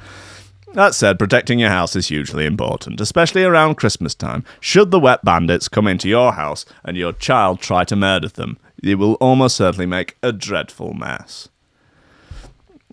That 0.74 0.94
said, 0.94 1.18
protecting 1.18 1.58
your 1.58 1.70
house 1.70 1.96
is 1.96 2.06
hugely 2.06 2.46
important, 2.46 3.00
especially 3.00 3.42
around 3.42 3.76
Christmas 3.76 4.14
time. 4.14 4.44
Should 4.60 4.92
the 4.92 5.00
wet 5.00 5.24
bandits 5.24 5.68
come 5.68 5.88
into 5.88 6.08
your 6.08 6.34
house 6.34 6.64
and 6.84 6.96
your 6.96 7.12
child 7.12 7.60
try 7.60 7.82
to 7.84 7.96
murder 7.96 8.28
them, 8.28 8.58
it 8.80 8.94
will 8.96 9.14
almost 9.14 9.56
certainly 9.56 9.86
make 9.86 10.16
a 10.22 10.32
dreadful 10.32 10.94
mess. 10.94 11.48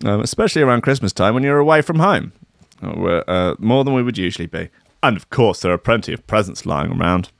Um, 0.04 0.20
especially 0.20 0.62
around 0.62 0.82
Christmas 0.82 1.12
time 1.12 1.34
when 1.34 1.44
you're 1.44 1.58
away 1.58 1.80
from 1.80 2.00
home, 2.00 2.32
uh, 2.82 3.22
uh, 3.28 3.54
more 3.58 3.84
than 3.84 3.94
we 3.94 4.02
would 4.02 4.18
usually 4.18 4.46
be. 4.46 4.68
And 5.02 5.16
of 5.16 5.30
course, 5.30 5.60
there 5.60 5.72
are 5.72 5.78
plenty 5.78 6.12
of 6.12 6.26
presents 6.26 6.66
lying 6.66 6.92
around. 6.92 7.30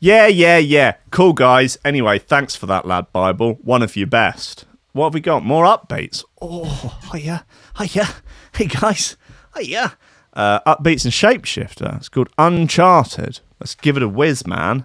Yeah, 0.00 0.26
yeah, 0.26 0.58
yeah. 0.58 0.96
Cool, 1.10 1.32
guys. 1.32 1.78
Anyway, 1.82 2.18
thanks 2.18 2.54
for 2.54 2.66
that, 2.66 2.84
lad 2.84 3.10
Bible. 3.12 3.54
One 3.62 3.82
of 3.82 3.96
your 3.96 4.06
best. 4.06 4.66
What 4.92 5.06
have 5.06 5.14
we 5.14 5.20
got? 5.20 5.44
More 5.44 5.64
upbeats. 5.64 6.24
Oh, 6.42 6.98
hiya, 7.12 7.46
hiya. 7.78 8.06
Hey, 8.54 8.66
guys. 8.66 9.16
Hiya. 9.56 9.96
Uh, 10.34 10.60
upbeats 10.60 11.04
and 11.04 11.12
Shapeshifter. 11.12 11.96
It's 11.96 12.08
called 12.08 12.28
Uncharted. 12.36 13.40
Let's 13.60 13.74
give 13.74 13.96
it 13.96 14.02
a 14.02 14.08
whiz, 14.08 14.46
man. 14.46 14.84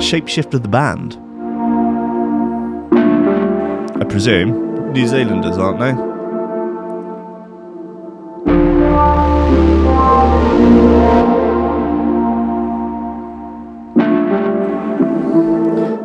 Shapeshifter 0.00 0.62
the 0.62 0.68
band. 0.68 1.29
I 4.00 4.04
presume. 4.04 4.92
New 4.94 5.06
Zealanders, 5.06 5.58
aren't 5.58 5.78
they? 5.78 5.92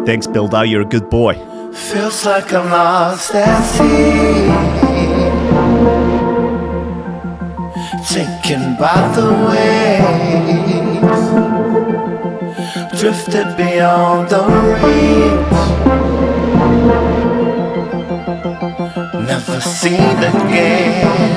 Thanks, 0.05 0.27
Bill 0.27 0.47
Dow. 0.49 0.63
You're 0.63 0.81
a 0.81 0.85
good 0.85 1.09
boy. 1.09 1.35
Feels 1.73 2.25
like 2.25 2.53
I'm 2.53 2.69
lost 2.69 3.33
at 3.33 3.63
sea. 3.63 4.49
Taken 8.13 8.75
by 8.77 9.07
the 9.15 9.27
waves, 9.49 11.29
drifted 12.99 13.55
beyond 13.57 14.29
the 14.29 14.43
reach. 14.75 16.34
Never 19.35 19.59
seen 19.59 19.99
again. 19.99 21.35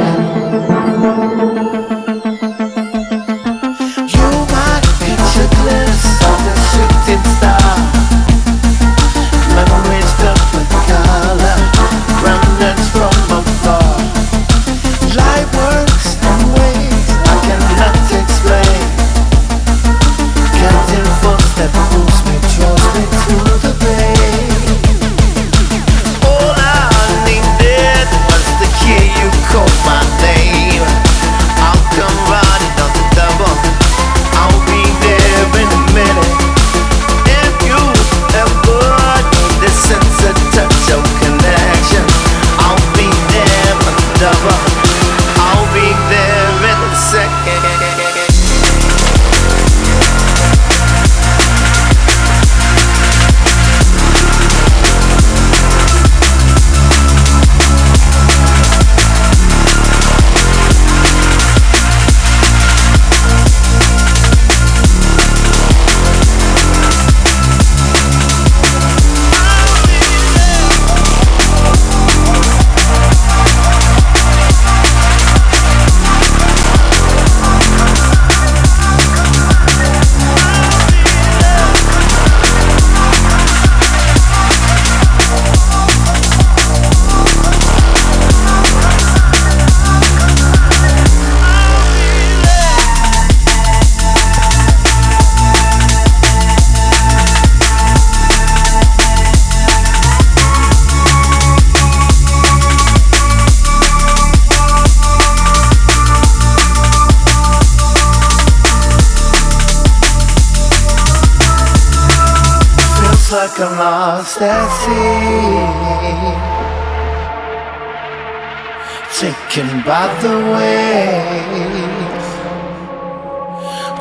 Taken 119.28 119.68
by 119.82 120.08
the 120.22 120.34
waves, 120.56 122.28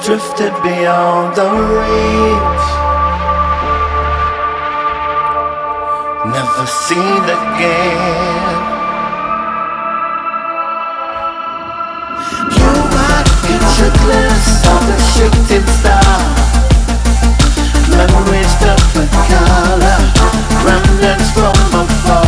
drifted 0.05 0.53
beyond 0.63 1.35
the 1.35 1.49
reach. 1.75 2.67
Never 6.31 6.65
seen 6.65 7.23
again. 7.39 8.59
You 12.55 12.71
might 12.95 13.27
catch 13.43 13.75
a 13.83 13.91
glimpse 13.99 14.53
of 14.71 14.81
the 14.87 14.97
shooting 15.11 15.67
star. 15.75 16.19
Memories 17.99 18.53
filled 18.61 18.87
with 18.95 19.11
color, 19.27 19.99
remnants 20.63 21.29
from 21.31 21.81
afar. 21.81 22.26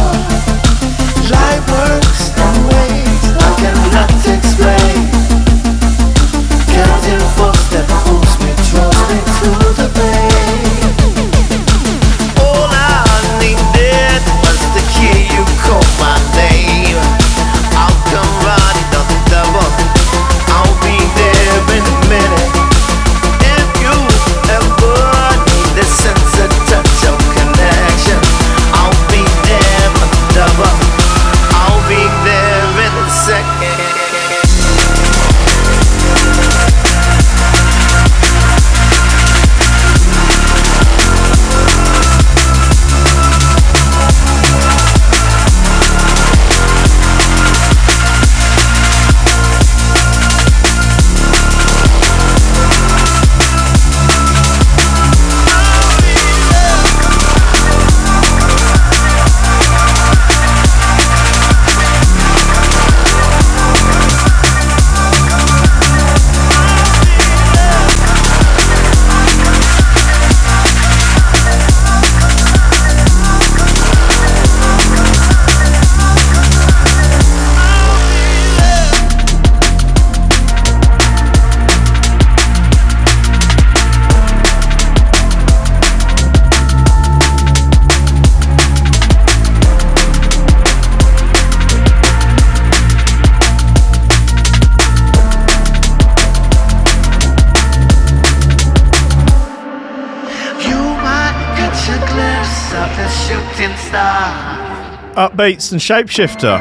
Upbeats 105.15 105.72
and 105.72 105.82
shapeshifter. 105.82 106.60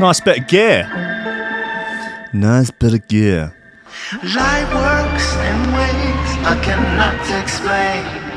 Nice 0.00 0.20
bit 0.20 0.38
of 0.40 0.48
gear. 0.48 0.84
Nice 2.32 2.70
bit 2.70 2.94
of 2.94 3.08
gear. 3.08 3.54
Light 4.22 4.68
works 4.74 5.34
in 5.36 5.58
ways 5.72 6.30
I 6.44 6.58
cannot 6.62 7.42
explain. 7.42 8.28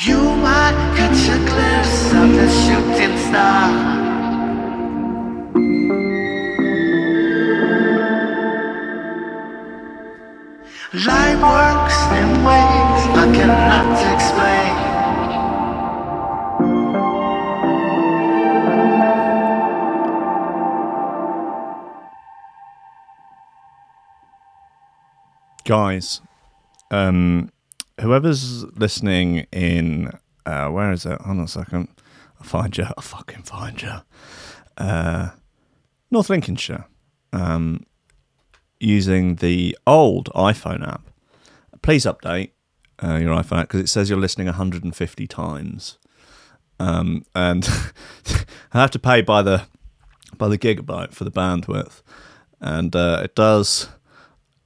You 0.00 0.18
might 0.36 0.94
catch 0.96 1.28
a 1.28 1.38
glimpse 1.48 2.12
of 2.12 2.28
the 2.36 2.48
shooting 2.50 3.18
star. 3.28 4.01
Light 10.94 11.36
works 11.40 11.96
in 12.20 12.44
ways 12.44 13.02
I 13.16 13.32
cannot 13.34 14.12
explain. 14.12 14.92
guys 25.64 26.20
um 26.90 27.48
whoever's 28.00 28.64
listening 28.76 29.46
in 29.52 30.10
uh 30.44 30.68
where 30.68 30.92
is 30.92 31.06
it? 31.06 31.18
Hold 31.22 31.38
on 31.38 31.44
a 31.44 31.48
second. 31.48 31.88
I'll 32.38 32.46
find 32.46 32.76
you. 32.76 32.84
I'll 32.84 33.02
fucking 33.02 33.44
find 33.44 33.80
you. 33.80 33.94
Uh 34.76 35.30
north 36.10 36.28
lincolnshire. 36.28 36.84
Um 37.32 37.86
using 38.82 39.36
the 39.36 39.76
old 39.86 40.28
iphone 40.34 40.86
app 40.86 41.08
please 41.82 42.04
update 42.04 42.50
uh, 43.02 43.16
your 43.16 43.34
iphone 43.36 43.60
app 43.60 43.68
because 43.68 43.80
it 43.80 43.88
says 43.88 44.08
you're 44.08 44.18
listening 44.18 44.46
150 44.46 45.26
times 45.26 45.98
um 46.78 47.24
and 47.34 47.68
i 48.72 48.80
have 48.80 48.90
to 48.90 48.98
pay 48.98 49.20
by 49.20 49.42
the 49.42 49.62
by 50.36 50.48
the 50.48 50.58
gigabyte 50.58 51.12
for 51.12 51.24
the 51.24 51.30
bandwidth 51.30 52.02
and 52.60 52.94
uh, 52.94 53.20
it 53.24 53.34
does 53.34 53.88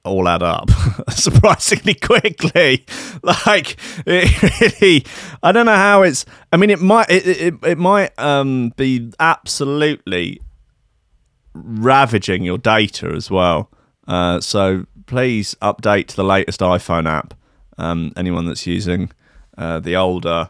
all 0.07 0.27
add 0.27 0.41
up 0.41 0.69
surprisingly 1.09 1.93
quickly. 1.93 2.85
Like 3.23 3.77
it 4.05 4.81
really, 4.81 5.03
I 5.41 5.51
don't 5.51 5.65
know 5.65 5.75
how 5.75 6.03
it's. 6.03 6.23
I 6.53 6.57
mean, 6.57 6.69
it 6.69 6.79
might 6.79 7.09
it 7.09 7.25
it, 7.25 7.53
it 7.63 7.77
might 7.77 8.17
um 8.19 8.73
be 8.77 9.11
absolutely 9.19 10.39
ravaging 11.53 12.43
your 12.43 12.59
data 12.59 13.07
as 13.07 13.31
well. 13.31 13.71
Uh, 14.07 14.39
so 14.39 14.85
please 15.05 15.55
update 15.61 16.07
to 16.07 16.15
the 16.15 16.23
latest 16.23 16.59
iPhone 16.61 17.09
app. 17.09 17.33
Um, 17.77 18.11
anyone 18.15 18.45
that's 18.45 18.65
using 18.65 19.11
uh, 19.57 19.79
the 19.79 19.95
older 19.95 20.49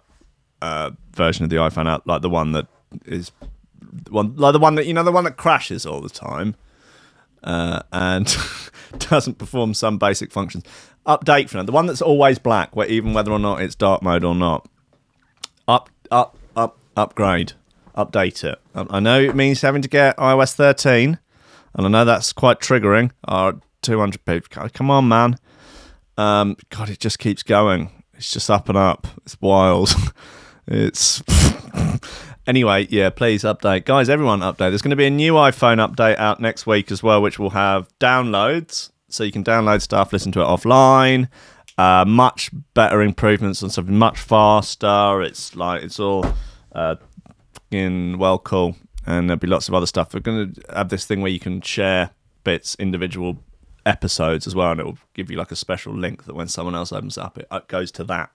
uh, 0.62 0.91
version 1.13 1.43
of 1.43 1.50
the 1.50 1.58
iPhone 1.58 1.91
app, 1.91 2.04
like 2.06 2.22
the 2.22 2.30
one 2.30 2.52
that 2.54 2.67
is 3.06 3.32
one, 4.10 4.36
like 4.36 4.54
the 4.54 4.60
one 4.60 4.76
that 4.76 4.86
you 4.86 4.93
know, 4.93 5.04
the 5.04 5.12
one 5.12 5.24
that 5.26 5.38
crashes 5.38 5.86
all 5.86 6.02
the 6.02 6.10
time 6.10 6.56
uh, 7.43 7.82
and 7.91 8.36
doesn't 9.00 9.38
perform 9.38 9.74
some 9.74 9.98
basic 9.98 10.32
functions. 10.32 10.63
Update 11.06 11.50
for 11.50 11.58
now, 11.58 11.63
the 11.63 11.72
one 11.72 11.86
that's 11.86 12.02
always 12.02 12.38
black, 12.38 12.76
where 12.76 12.88
even 12.88 13.13
whether 13.13 13.32
or 13.32 13.39
not 13.39 13.62
it's 13.62 13.76
dark 13.76 14.02
mode 14.02 14.24
or 14.24 14.36
not. 14.36 14.67
Up, 15.67 15.89
up, 16.12 16.38
up, 16.56 16.78
upgrade, 16.96 17.54
update 17.96 18.43
it. 18.43 18.60
I 18.74 19.00
know 19.00 19.20
it 19.20 19.36
means 19.36 19.62
having 19.62 19.82
to 19.82 19.89
get 19.89 20.17
iOS 20.17 20.54
13, 20.54 21.20
and 21.78 21.86
I 21.86 21.90
know 21.90 22.06
that's 22.06 22.34
quite 22.34 22.60
triggering. 22.60 23.12
Our 23.26 23.60
200 23.84 24.26
people, 24.26 24.70
come 24.70 24.92
on, 24.92 25.08
man. 25.08 25.38
Um, 26.18 26.58
God, 26.70 26.90
it 26.90 27.00
just 27.00 27.20
keeps 27.20 27.44
going. 27.44 28.04
It's 28.16 28.32
just 28.32 28.50
up 28.50 28.68
and 28.68 28.78
up. 28.78 29.08
It's 29.24 29.40
wild. 29.40 29.94
it's 30.68 31.22
anyway, 32.48 32.88
yeah, 32.90 33.12
please 33.12 33.44
update. 33.44 33.86
Guys, 33.86 34.10
everyone 34.10 34.40
update. 34.40 34.70
There's 34.70 34.82
going 34.82 34.90
to 34.90 34.96
be 34.96 35.06
a 35.06 35.12
new 35.12 35.34
iPhone 35.34 35.86
update 35.86 36.18
out 36.18 36.40
next 36.40 36.66
week 36.66 36.92
as 36.92 37.04
well, 37.04 37.22
which 37.22 37.38
will 37.38 37.52
have 37.52 37.88
downloads. 38.00 38.90
So 39.10 39.24
you 39.24 39.32
can 39.32 39.44
download 39.44 39.82
stuff, 39.82 40.12
listen 40.12 40.32
to 40.34 40.42
it 40.42 40.46
offline. 40.46 41.30
Uh, 41.78 42.04
much 42.06 42.50
better 42.74 43.04
improvements 43.04 43.62
on 43.62 43.70
something 43.70 43.96
much 43.96 44.20
faster. 44.20 45.22
It's 45.22 45.56
like, 45.56 45.84
it's 45.84 46.00
all 46.00 46.26
uh, 46.72 46.96
fucking 47.54 48.18
well 48.18 48.40
cool. 48.40 48.76
And 49.08 49.30
there'll 49.30 49.39
be 49.39 49.48
lots 49.48 49.67
of 49.67 49.74
other 49.74 49.88
stuff. 49.88 50.13
We're 50.13 50.20
going 50.20 50.54
to 50.54 50.62
have 50.76 50.89
this 50.89 51.06
thing 51.06 51.22
where 51.22 51.32
you 51.32 51.39
can 51.39 51.62
share 51.62 52.12
bits, 52.43 52.76
individual 52.78 53.38
episodes 53.86 54.46
as 54.46 54.54
well, 54.54 54.72
and 54.72 54.80
it 54.82 54.86
will 54.86 54.98
give 55.13 55.32
you 55.32 55.38
like 55.38 55.52
a 55.52 55.56
special 55.56 55.93
link 55.93 56.26
that 56.26 56.36
when 56.36 56.50
someone 56.50 56.76
else 56.76 56.91
opens 56.91 57.17
up, 57.17 57.38
it 57.38 57.48
it 57.50 57.67
goes 57.67 57.91
to 57.93 58.04
that 58.04 58.32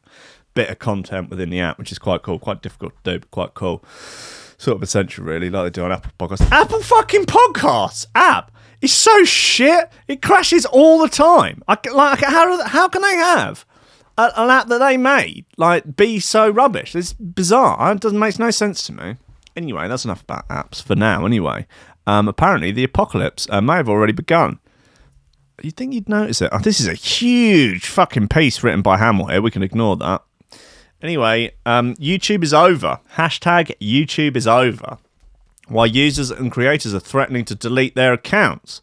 bit 0.55 0.71
of 0.71 0.79
content 0.79 1.31
within 1.31 1.51
the 1.51 1.61
app, 1.61 1.79
which 1.79 1.93
is 1.93 1.99
quite 1.99 2.23
cool, 2.23 2.39
quite 2.39 2.63
difficult 2.63 2.93
to 3.05 3.13
do, 3.13 3.19
but 3.21 3.31
quite 3.31 3.55
cool. 3.55 3.85
Sort 4.57 4.77
of 4.77 4.83
essential, 4.83 5.25
really, 5.25 5.51
like 5.51 5.65
they 5.65 5.71
do 5.81 5.85
on 5.85 5.93
Apple 5.93 6.13
Podcasts. 6.19 6.51
Apple 6.51 6.81
fucking 6.83 7.25
Podcasts 7.25 8.07
app 8.15 8.51
is 8.81 8.93
so 8.93 9.25
shit. 9.25 9.91
It 10.09 10.23
crashes 10.23 10.65
all 10.67 11.01
the 11.01 11.09
time. 11.09 11.63
I, 11.69 11.77
like, 11.93 12.21
how 12.21 12.65
how 12.65 12.89
can 12.89 13.03
they 13.03 13.17
have 13.17 13.67
a, 14.17 14.31
an 14.37 14.51
app 14.51 14.69
that 14.69 14.79
they 14.79 14.97
made 14.97 15.45
like 15.57 15.97
be 15.97 16.19
so 16.21 16.49
rubbish? 16.49 16.95
It's 16.95 17.13
bizarre. 17.13 17.93
It 17.93 18.01
doesn't 18.01 18.19
make 18.19 18.39
no 18.39 18.51
sense 18.51 18.83
to 18.85 18.93
me. 18.93 19.17
Anyway, 19.57 19.89
that's 19.89 20.05
enough 20.05 20.23
about 20.23 20.49
apps 20.49 20.83
for 20.83 20.95
now. 20.95 21.27
Anyway, 21.27 21.67
um, 22.07 22.29
apparently 22.29 22.73
the 22.73 22.85
apocalypse 22.85 23.47
uh, 23.51 23.61
may 23.61 23.75
have 23.75 23.89
already 23.89 24.13
begun. 24.13 24.59
You'd 25.63 25.77
think 25.77 25.93
you'd 25.95 26.09
notice 26.09 26.43
it. 26.43 26.51
Oh, 26.53 26.59
this 26.59 26.81
is 26.81 26.89
a 26.89 26.95
huge 26.95 27.87
fucking 27.87 28.29
piece 28.29 28.63
written 28.63 28.83
by 28.83 28.97
Hamill 28.97 29.27
here. 29.27 29.43
We 29.43 29.51
can 29.51 29.63
ignore 29.63 29.97
that. 29.97 30.23
Anyway, 31.01 31.53
um, 31.67 31.95
YouTube 31.97 32.43
is 32.43 32.55
over. 32.55 33.01
Hashtag 33.15 33.77
YouTube 33.81 34.37
is 34.37 34.47
over. 34.47 34.99
While 35.69 35.87
users 35.87 36.31
and 36.31 36.51
creators 36.51 36.95
are 36.95 37.01
threatening 37.01 37.45
to 37.47 37.55
delete 37.55 37.95
their 37.95 38.13
accounts. 38.13 38.81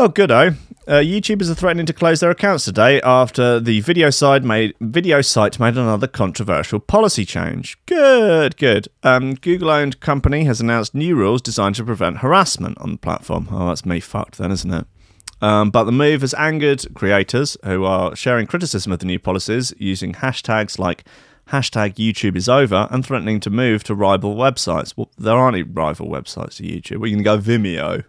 Oh, 0.00 0.08
good 0.08 0.30
oh. 0.30 0.54
Uh, 0.88 1.02
YouTubers 1.02 1.50
are 1.50 1.54
threatening 1.54 1.84
to 1.84 1.92
close 1.92 2.20
their 2.20 2.30
accounts 2.30 2.64
today 2.64 3.02
after 3.02 3.60
the 3.60 3.80
video 3.80 4.08
side 4.08 4.46
made 4.46 4.74
video 4.80 5.20
site 5.20 5.60
made 5.60 5.76
another 5.76 6.06
controversial 6.06 6.80
policy 6.80 7.26
change. 7.26 7.76
Good, 7.84 8.56
good. 8.56 8.88
Um, 9.02 9.34
Google-owned 9.34 10.00
company 10.00 10.44
has 10.44 10.58
announced 10.58 10.94
new 10.94 11.16
rules 11.16 11.42
designed 11.42 11.74
to 11.74 11.84
prevent 11.84 12.20
harassment 12.20 12.78
on 12.78 12.92
the 12.92 12.96
platform. 12.96 13.48
Oh, 13.50 13.68
that's 13.68 13.84
me 13.84 14.00
fucked 14.00 14.38
then, 14.38 14.50
isn't 14.50 14.72
it? 14.72 14.86
Um, 15.42 15.70
but 15.70 15.84
the 15.84 15.92
move 15.92 16.22
has 16.22 16.32
angered 16.32 16.94
creators 16.94 17.58
who 17.62 17.84
are 17.84 18.16
sharing 18.16 18.46
criticism 18.46 18.92
of 18.92 19.00
the 19.00 19.06
new 19.06 19.18
policies 19.18 19.74
using 19.76 20.14
hashtags 20.14 20.78
like 20.78 21.04
hashtag 21.48 21.96
YouTube 21.96 22.36
is 22.36 22.48
over 22.48 22.88
and 22.90 23.04
threatening 23.04 23.38
to 23.40 23.50
move 23.50 23.84
to 23.84 23.94
rival 23.94 24.34
websites. 24.34 24.94
Well, 24.96 25.10
there 25.18 25.36
aren't 25.36 25.56
any 25.56 25.62
rival 25.62 26.08
websites 26.08 26.56
to 26.56 26.62
YouTube. 26.62 27.00
We 27.00 27.10
can 27.10 27.22
go 27.22 27.36
Vimeo. 27.36 28.04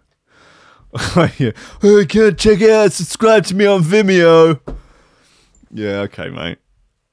yeah. 1.38 1.52
Hey, 1.80 2.06
kid, 2.06 2.38
check 2.38 2.60
it 2.60 2.70
out. 2.70 2.92
Subscribe 2.92 3.44
to 3.46 3.54
me 3.54 3.64
on 3.64 3.82
Vimeo. 3.82 4.60
Yeah, 5.70 6.00
okay, 6.00 6.28
mate. 6.28 6.58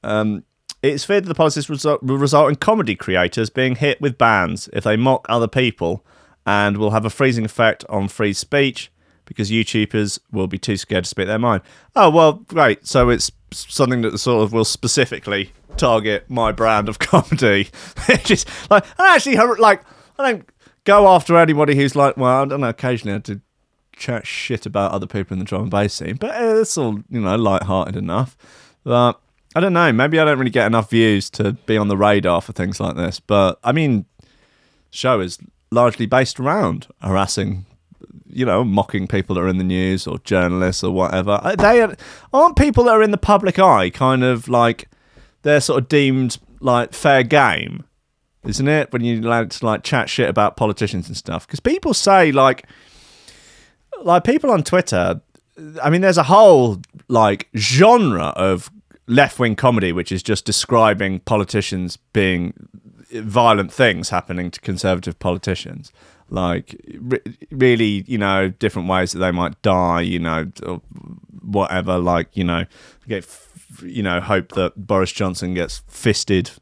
Um, 0.02 0.44
it's 0.82 1.04
feared 1.04 1.24
that 1.24 1.28
the 1.28 1.34
policies 1.34 1.68
will 1.68 1.98
result 2.02 2.50
in 2.50 2.56
comedy 2.56 2.94
creators 2.94 3.48
being 3.48 3.76
hit 3.76 4.00
with 4.00 4.18
bans 4.18 4.68
if 4.72 4.84
they 4.84 4.96
mock 4.96 5.26
other 5.28 5.48
people 5.48 6.04
and 6.46 6.76
will 6.76 6.90
have 6.90 7.04
a 7.04 7.10
freezing 7.10 7.44
effect 7.44 7.84
on 7.88 8.08
free 8.08 8.32
speech 8.32 8.90
because 9.24 9.50
YouTubers 9.50 10.18
will 10.30 10.46
be 10.46 10.58
too 10.58 10.76
scared 10.76 11.04
to 11.04 11.10
speak 11.10 11.26
their 11.26 11.38
mind. 11.38 11.62
Oh, 11.94 12.10
well, 12.10 12.34
great. 12.34 12.86
So 12.86 13.08
it's 13.08 13.30
something 13.52 14.02
that 14.02 14.18
sort 14.18 14.42
of 14.42 14.52
will 14.52 14.64
specifically 14.64 15.52
target 15.76 16.28
my 16.28 16.52
brand 16.52 16.88
of 16.88 16.98
comedy. 16.98 17.68
Just 18.24 18.48
like, 18.70 18.84
I 18.98 19.14
actually, 19.14 19.36
like, 19.36 19.82
I 20.18 20.32
don't 20.32 20.48
go 20.84 21.08
after 21.08 21.36
anybody 21.36 21.76
who's 21.76 21.96
like, 21.96 22.16
well, 22.16 22.42
I 22.42 22.44
don't 22.44 22.60
know, 22.60 22.68
occasionally 22.68 23.14
I 23.14 23.18
do 23.18 23.40
chat 24.00 24.26
shit 24.26 24.66
about 24.66 24.90
other 24.90 25.06
people 25.06 25.34
in 25.34 25.38
the 25.38 25.44
drum 25.44 25.62
and 25.62 25.70
bass 25.70 25.94
scene, 25.94 26.16
but 26.16 26.32
it's 26.34 26.76
all, 26.76 26.98
you 27.08 27.20
know, 27.20 27.36
light-hearted 27.36 27.94
enough. 27.94 28.36
But 28.82 29.20
I 29.54 29.60
don't 29.60 29.72
know, 29.72 29.92
maybe 29.92 30.18
I 30.18 30.24
don't 30.24 30.38
really 30.38 30.50
get 30.50 30.66
enough 30.66 30.90
views 30.90 31.30
to 31.30 31.52
be 31.52 31.76
on 31.76 31.88
the 31.88 31.96
radar 31.96 32.40
for 32.40 32.52
things 32.52 32.80
like 32.80 32.96
this. 32.96 33.20
But 33.20 33.60
I 33.62 33.70
mean, 33.72 34.06
show 34.90 35.20
is 35.20 35.38
largely 35.70 36.06
based 36.06 36.40
around 36.40 36.88
harassing 37.00 37.66
you 38.32 38.46
know, 38.46 38.64
mocking 38.64 39.06
people 39.08 39.34
that 39.34 39.40
are 39.40 39.48
in 39.48 39.58
the 39.58 39.64
news 39.64 40.06
or 40.06 40.18
journalists 40.20 40.84
or 40.84 40.92
whatever. 40.92 41.40
They 41.58 41.82
are- 41.82 41.96
aren't 42.32 42.56
people 42.56 42.84
that 42.84 42.92
are 42.92 43.02
in 43.02 43.10
the 43.10 43.18
public 43.18 43.58
eye 43.58 43.90
kind 43.90 44.22
of 44.22 44.48
like 44.48 44.88
they're 45.42 45.60
sort 45.60 45.82
of 45.82 45.88
deemed 45.88 46.38
like 46.60 46.92
fair 46.92 47.22
game, 47.22 47.84
isn't 48.44 48.68
it? 48.68 48.92
When 48.92 49.02
you're 49.02 49.24
allowed 49.24 49.50
to 49.52 49.66
like 49.66 49.82
chat 49.82 50.08
shit 50.08 50.28
about 50.28 50.56
politicians 50.56 51.08
and 51.08 51.16
stuff, 51.16 51.46
because 51.46 51.60
people 51.60 51.94
say 51.94 52.30
like, 52.30 52.66
like 54.00 54.24
people 54.24 54.50
on 54.50 54.62
Twitter. 54.62 55.20
I 55.82 55.90
mean, 55.90 56.00
there's 56.00 56.18
a 56.18 56.24
whole 56.24 56.80
like 57.08 57.48
genre 57.56 58.28
of 58.36 58.70
left 59.06 59.38
wing 59.40 59.56
comedy 59.56 59.92
which 59.92 60.12
is 60.12 60.22
just 60.22 60.44
describing 60.44 61.18
politicians 61.20 61.96
being 62.12 62.54
violent 63.12 63.72
things 63.72 64.08
happening 64.10 64.52
to 64.52 64.60
conservative 64.60 65.18
politicians 65.18 65.92
like 66.28 66.80
re- 66.96 67.20
really 67.50 68.04
you 68.06 68.16
know 68.16 68.48
different 68.48 68.88
ways 68.88 69.10
that 69.10 69.18
they 69.18 69.32
might 69.32 69.60
die 69.62 70.00
you 70.00 70.18
know 70.20 70.46
or 70.64 70.80
whatever 71.42 71.98
like 71.98 72.36
you 72.36 72.44
know 72.44 72.64
get 73.08 73.26
you 73.82 74.02
know 74.02 74.20
hope 74.20 74.52
that 74.52 74.72
boris 74.76 75.10
johnson 75.10 75.54
gets 75.54 75.82
fisted 75.88 76.52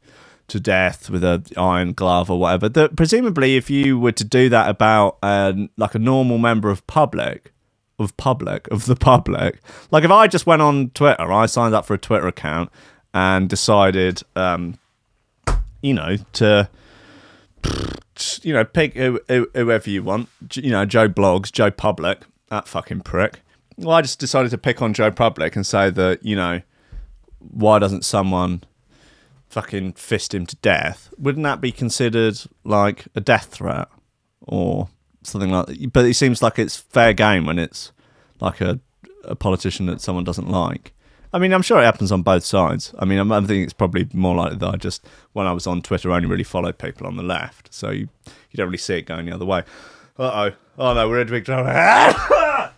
to 0.49 0.59
death 0.59 1.09
with 1.09 1.23
a 1.23 1.43
iron 1.57 1.93
glove 1.93 2.29
or 2.29 2.39
whatever 2.39 2.67
that 2.69 2.95
presumably 2.95 3.55
if 3.55 3.69
you 3.69 3.99
were 3.99 4.11
to 4.11 4.23
do 4.23 4.49
that 4.49 4.69
about 4.69 5.17
um, 5.23 5.69
like 5.77 5.95
a 5.95 5.99
normal 5.99 6.37
member 6.37 6.69
of 6.69 6.85
public 6.87 7.51
of 7.97 8.15
public 8.17 8.67
of 8.69 8.85
the 8.85 8.95
public 8.95 9.59
like 9.91 10.03
if 10.03 10.11
i 10.11 10.27
just 10.27 10.45
went 10.45 10.61
on 10.61 10.89
twitter 10.91 11.31
i 11.31 11.45
signed 11.45 11.73
up 11.73 11.85
for 11.85 11.93
a 11.93 11.97
twitter 11.97 12.27
account 12.27 12.69
and 13.13 13.49
decided 13.49 14.21
um 14.35 14.77
you 15.81 15.93
know 15.93 16.15
to 16.33 16.69
you 18.41 18.53
know, 18.53 18.65
pick 18.65 18.95
who, 18.95 19.19
who, 19.27 19.49
whoever 19.53 19.89
you 19.89 20.03
want. 20.03 20.29
You 20.55 20.71
know, 20.71 20.85
Joe 20.85 21.07
Blogs, 21.07 21.51
Joe 21.51 21.71
Public, 21.71 22.21
that 22.49 22.67
fucking 22.67 23.01
prick. 23.01 23.41
Well, 23.77 23.95
I 23.95 24.01
just 24.01 24.19
decided 24.19 24.51
to 24.51 24.57
pick 24.57 24.81
on 24.81 24.93
Joe 24.93 25.11
Public 25.11 25.55
and 25.55 25.65
say 25.65 25.89
that 25.89 26.25
you 26.25 26.35
know, 26.35 26.61
why 27.39 27.79
doesn't 27.79 28.05
someone 28.05 28.63
fucking 29.49 29.93
fist 29.93 30.33
him 30.33 30.45
to 30.45 30.55
death? 30.57 31.13
Wouldn't 31.17 31.43
that 31.43 31.61
be 31.61 31.71
considered 31.71 32.39
like 32.63 33.05
a 33.15 33.21
death 33.21 33.45
threat 33.45 33.87
or 34.41 34.89
something 35.23 35.51
like? 35.51 35.67
that? 35.67 35.93
But 35.93 36.05
it 36.05 36.15
seems 36.15 36.41
like 36.41 36.59
it's 36.59 36.77
fair 36.77 37.13
game 37.13 37.45
when 37.45 37.59
it's 37.59 37.91
like 38.39 38.61
a 38.61 38.79
a 39.23 39.35
politician 39.35 39.85
that 39.87 40.01
someone 40.01 40.23
doesn't 40.23 40.49
like. 40.49 40.93
I 41.31 41.37
mean, 41.37 41.53
I'm 41.53 41.61
sure 41.61 41.79
it 41.79 41.85
happens 41.85 42.11
on 42.11 42.23
both 42.23 42.43
sides. 42.43 42.93
I 42.97 43.05
mean, 43.05 43.19
I'm, 43.19 43.31
I 43.31 43.41
think 43.41 43.63
it's 43.63 43.73
probably 43.73 44.07
more 44.13 44.35
likely 44.35 44.57
that 44.57 44.67
I 44.67 44.77
just, 44.77 45.05
when 45.33 45.45
I 45.45 45.51
was 45.51 45.67
on 45.67 45.83
Twitter, 45.83 46.11
I 46.11 46.15
only 46.15 46.27
really 46.27 46.43
followed 46.43 46.79
people 46.79 47.05
on 47.05 47.17
the 47.17 47.23
left, 47.23 47.71
so 47.71 47.91
you 47.91 48.09
you 48.25 48.57
don't 48.57 48.67
really 48.67 48.77
see 48.79 48.95
it 48.95 49.03
going 49.03 49.27
the 49.27 49.35
other 49.35 49.45
way. 49.45 49.63
Uh 50.17 50.49
oh, 50.49 50.55
oh 50.79 50.93
no, 50.93 51.07
we're 51.07 51.21
in 51.21 51.27
big 51.27 51.45
trouble. 51.45 51.69
oh, 51.71 52.71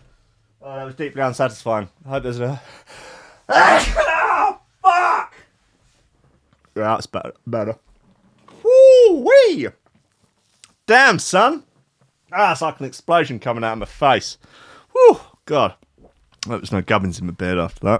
that 0.60 0.84
was 0.84 0.94
deeply 0.94 1.22
unsatisfying. 1.22 1.88
I 2.04 2.08
hope 2.10 2.22
there's 2.24 2.40
a. 2.40 2.60
that's 6.74 7.06
better. 7.06 7.32
Better. 7.46 7.76
Woo 8.62 9.24
wee! 9.24 9.68
Damn, 10.86 11.18
son. 11.18 11.64
Ah, 12.32 12.52
it's 12.52 12.62
like 12.62 12.80
an 12.80 12.86
explosion 12.86 13.38
coming 13.38 13.64
out 13.64 13.74
of 13.74 13.78
my 13.78 13.86
face. 13.86 14.38
Whew, 14.92 15.20
God. 15.44 15.74
Hope 16.46 16.60
there's 16.60 16.72
no 16.72 16.82
gubbins 16.82 17.20
in 17.20 17.26
my 17.26 17.32
beard 17.32 17.58
after 17.58 17.98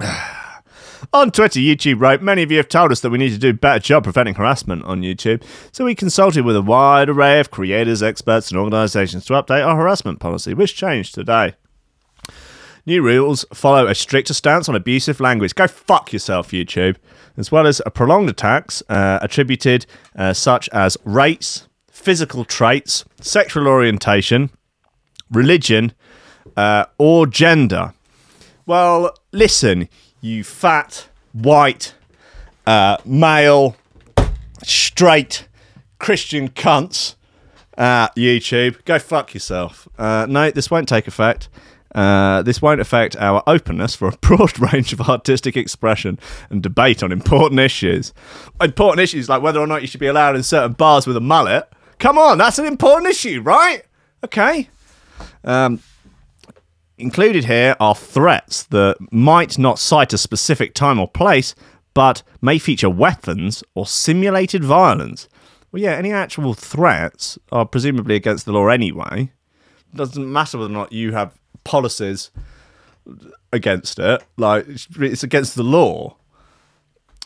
that. 0.00 0.38
On 1.12 1.30
Twitter, 1.30 1.58
YouTube 1.58 2.00
wrote, 2.00 2.22
Many 2.22 2.42
of 2.42 2.50
you 2.50 2.56
have 2.58 2.68
told 2.68 2.92
us 2.92 3.00
that 3.00 3.10
we 3.10 3.18
need 3.18 3.30
to 3.30 3.38
do 3.38 3.50
a 3.50 3.54
better 3.54 3.80
job 3.80 4.04
preventing 4.04 4.34
harassment 4.34 4.84
on 4.84 5.02
YouTube, 5.02 5.42
so 5.72 5.84
we 5.84 5.94
consulted 5.94 6.44
with 6.44 6.56
a 6.56 6.62
wide 6.62 7.10
array 7.10 7.38
of 7.40 7.50
creators, 7.50 8.02
experts, 8.02 8.50
and 8.50 8.58
organisations 8.58 9.26
to 9.26 9.34
update 9.34 9.66
our 9.66 9.76
harassment 9.76 10.20
policy, 10.20 10.54
which 10.54 10.76
changed 10.76 11.14
today. 11.14 11.54
New 12.86 13.02
rules 13.02 13.44
follow 13.52 13.86
a 13.86 13.94
stricter 13.94 14.32
stance 14.32 14.68
on 14.68 14.74
abusive 14.74 15.20
language. 15.20 15.54
Go 15.54 15.66
fuck 15.66 16.12
yourself, 16.12 16.50
YouTube. 16.50 16.96
As 17.36 17.50
well 17.50 17.66
as 17.66 17.80
a 17.86 17.90
prolonged 17.90 18.28
attacks 18.28 18.82
uh, 18.88 19.18
attributed 19.22 19.86
uh, 20.16 20.32
such 20.32 20.68
as 20.70 20.96
race, 21.04 21.66
physical 21.90 22.44
traits, 22.44 23.04
sexual 23.20 23.66
orientation, 23.66 24.50
religion, 25.30 25.92
uh, 26.56 26.84
or 26.98 27.26
gender. 27.26 27.94
Well, 28.66 29.14
listen, 29.32 29.88
you 30.20 30.44
fat, 30.44 31.08
white, 31.32 31.94
uh, 32.66 32.98
male, 33.04 33.76
straight 34.62 35.48
Christian 35.98 36.48
cunts. 36.48 37.14
Uh, 37.78 38.08
YouTube, 38.10 38.84
go 38.84 38.98
fuck 38.98 39.32
yourself. 39.32 39.88
Uh, 39.98 40.26
no, 40.28 40.50
this 40.50 40.70
won't 40.70 40.88
take 40.88 41.06
effect. 41.08 41.48
Uh, 41.94 42.42
this 42.42 42.62
won't 42.62 42.80
affect 42.80 43.16
our 43.16 43.42
openness 43.46 43.94
for 43.94 44.08
a 44.08 44.16
broad 44.20 44.58
range 44.72 44.92
of 44.92 45.00
artistic 45.02 45.56
expression 45.56 46.18
and 46.50 46.62
debate 46.62 47.02
on 47.02 47.12
important 47.12 47.60
issues. 47.60 48.12
Important 48.60 49.00
issues 49.00 49.28
like 49.28 49.42
whether 49.42 49.60
or 49.60 49.66
not 49.66 49.82
you 49.82 49.88
should 49.88 50.00
be 50.00 50.06
allowed 50.06 50.36
in 50.36 50.42
certain 50.42 50.72
bars 50.72 51.06
with 51.06 51.16
a 51.16 51.20
mullet. 51.20 51.70
Come 51.98 52.18
on, 52.18 52.38
that's 52.38 52.58
an 52.58 52.66
important 52.66 53.10
issue, 53.10 53.40
right? 53.42 53.82
Okay. 54.24 54.68
Um, 55.44 55.80
Included 57.02 57.46
here 57.46 57.74
are 57.80 57.96
threats 57.96 58.62
that 58.64 58.96
might 59.10 59.58
not 59.58 59.80
cite 59.80 60.12
a 60.12 60.18
specific 60.18 60.72
time 60.72 61.00
or 61.00 61.08
place, 61.08 61.52
but 61.94 62.22
may 62.40 62.60
feature 62.60 62.88
weapons 62.88 63.64
or 63.74 63.86
simulated 63.86 64.62
violence. 64.62 65.28
Well, 65.72 65.82
yeah, 65.82 65.94
any 65.94 66.12
actual 66.12 66.54
threats 66.54 67.40
are 67.50 67.66
presumably 67.66 68.14
against 68.14 68.44
the 68.44 68.52
law 68.52 68.68
anyway. 68.68 69.32
Doesn't 69.92 70.32
matter 70.32 70.58
whether 70.58 70.70
or 70.70 70.74
not 70.74 70.92
you 70.92 71.10
have 71.10 71.36
policies 71.64 72.30
against 73.52 73.98
it, 73.98 74.22
like, 74.36 74.68
it's- 74.68 75.22
against 75.22 75.56
the 75.56 75.62
law. 75.62 76.16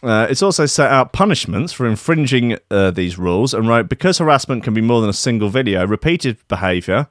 Uh, 0.03 0.27
it's 0.29 0.43
also 0.43 0.67
set 0.67 0.91
out 0.91 1.13
punishments 1.13 1.73
for 1.73 1.87
infringing 1.87 2.59
uh, 2.71 2.91
these 2.91 3.19
rules 3.19 3.55
and 3.55 3.67
wrote 3.67 3.89
because 3.89 4.19
harassment 4.19 4.63
can 4.63 4.75
be 4.75 4.81
more 4.83 5.01
than 5.01 5.09
a 5.11 5.15
single 5.15 5.49
video, 5.49 5.87
repeated 5.87 6.37
behaviour, 6.49 7.09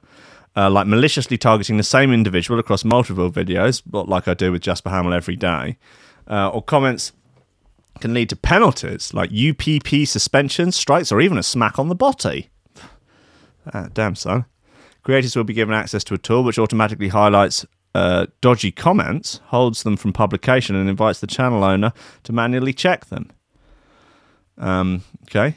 uh, 0.56 0.70
like 0.70 0.86
maliciously 0.86 1.36
targeting 1.36 1.76
the 1.76 1.82
same 1.82 2.12
individual 2.12 2.58
across 2.60 2.84
multiple 2.84 3.30
videos, 3.30 3.82
like 3.92 4.28
I 4.28 4.34
do 4.34 4.52
with 4.52 4.62
Jasper 4.62 4.90
Hamill 4.90 5.12
every 5.14 5.36
day, 5.36 5.76
uh, 6.30 6.48
or 6.48 6.62
comments 6.62 7.12
can 8.00 8.14
lead 8.14 8.28
to 8.28 8.36
penalties 8.36 9.12
like 9.12 9.30
UPP 9.32 10.06
suspension, 10.06 10.70
strikes, 10.70 11.10
or 11.10 11.20
even 11.20 11.38
a 11.38 11.42
smack 11.42 11.78
on 11.78 11.88
the 11.88 11.94
body. 11.94 12.50
Ah, 13.74 13.88
damn, 13.92 14.14
son. 14.14 14.44
Creators 15.06 15.36
will 15.36 15.44
be 15.44 15.54
given 15.54 15.72
access 15.72 16.02
to 16.02 16.14
a 16.14 16.18
tool 16.18 16.42
which 16.42 16.58
automatically 16.58 17.06
highlights 17.06 17.64
uh, 17.94 18.26
dodgy 18.40 18.72
comments, 18.72 19.40
holds 19.44 19.84
them 19.84 19.96
from 19.96 20.12
publication, 20.12 20.74
and 20.74 20.90
invites 20.90 21.20
the 21.20 21.28
channel 21.28 21.62
owner 21.62 21.92
to 22.24 22.32
manually 22.32 22.72
check 22.72 23.04
them. 23.04 23.30
Um, 24.58 25.04
okay. 25.22 25.54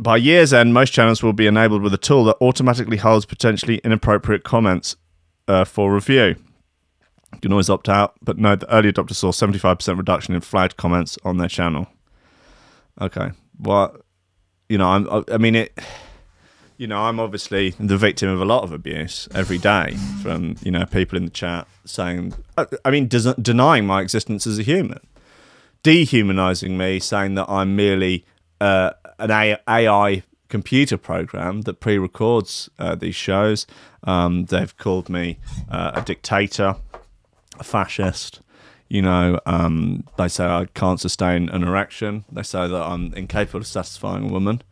By 0.00 0.16
year's 0.16 0.54
end, 0.54 0.72
most 0.72 0.94
channels 0.94 1.22
will 1.22 1.34
be 1.34 1.46
enabled 1.46 1.82
with 1.82 1.92
a 1.92 1.98
tool 1.98 2.24
that 2.24 2.38
automatically 2.40 2.96
holds 2.96 3.26
potentially 3.26 3.76
inappropriate 3.84 4.42
comments 4.42 4.96
uh, 5.48 5.66
for 5.66 5.92
review. 5.92 6.34
You 7.34 7.40
can 7.42 7.52
always 7.52 7.68
opt 7.68 7.90
out, 7.90 8.14
but 8.22 8.38
note 8.38 8.60
that 8.60 8.74
early 8.74 8.90
adopters 8.90 9.16
saw 9.16 9.32
75% 9.32 9.98
reduction 9.98 10.34
in 10.34 10.40
flagged 10.40 10.78
comments 10.78 11.18
on 11.24 11.36
their 11.36 11.48
channel. 11.48 11.88
Okay. 12.98 13.32
Well, 13.60 13.98
you 14.70 14.78
know, 14.78 14.88
I'm, 14.88 15.24
I 15.30 15.36
mean, 15.36 15.56
it. 15.56 15.78
You 16.78 16.86
know, 16.86 17.02
I'm 17.02 17.18
obviously 17.18 17.70
the 17.70 17.98
victim 17.98 18.28
of 18.28 18.40
a 18.40 18.44
lot 18.44 18.62
of 18.62 18.70
abuse 18.70 19.28
every 19.34 19.58
day 19.58 19.96
from 20.22 20.54
you 20.62 20.70
know 20.70 20.86
people 20.86 21.18
in 21.18 21.24
the 21.24 21.30
chat 21.30 21.66
saying, 21.84 22.34
I 22.56 22.90
mean, 22.90 23.08
des- 23.08 23.34
denying 23.34 23.84
my 23.84 24.00
existence 24.00 24.46
as 24.46 24.60
a 24.60 24.62
human, 24.62 25.00
dehumanizing 25.82 26.78
me, 26.78 27.00
saying 27.00 27.34
that 27.34 27.50
I'm 27.50 27.74
merely 27.74 28.24
uh, 28.60 28.92
an 29.18 29.32
A- 29.32 29.58
AI 29.68 30.22
computer 30.48 30.96
program 30.96 31.62
that 31.62 31.80
pre-records 31.80 32.70
uh, 32.78 32.94
these 32.94 33.16
shows. 33.16 33.66
Um, 34.04 34.44
they've 34.44 34.76
called 34.76 35.08
me 35.08 35.38
uh, 35.68 35.90
a 35.94 36.02
dictator, 36.02 36.76
a 37.58 37.64
fascist. 37.64 38.40
You 38.88 39.02
know, 39.02 39.40
um, 39.46 40.04
they 40.16 40.28
say 40.28 40.44
I 40.46 40.66
can't 40.74 41.00
sustain 41.00 41.48
an 41.48 41.64
erection. 41.64 42.24
They 42.30 42.44
say 42.44 42.68
that 42.68 42.82
I'm 42.82 43.12
incapable 43.14 43.60
of 43.60 43.66
satisfying 43.66 44.30
a 44.30 44.32
woman. 44.32 44.62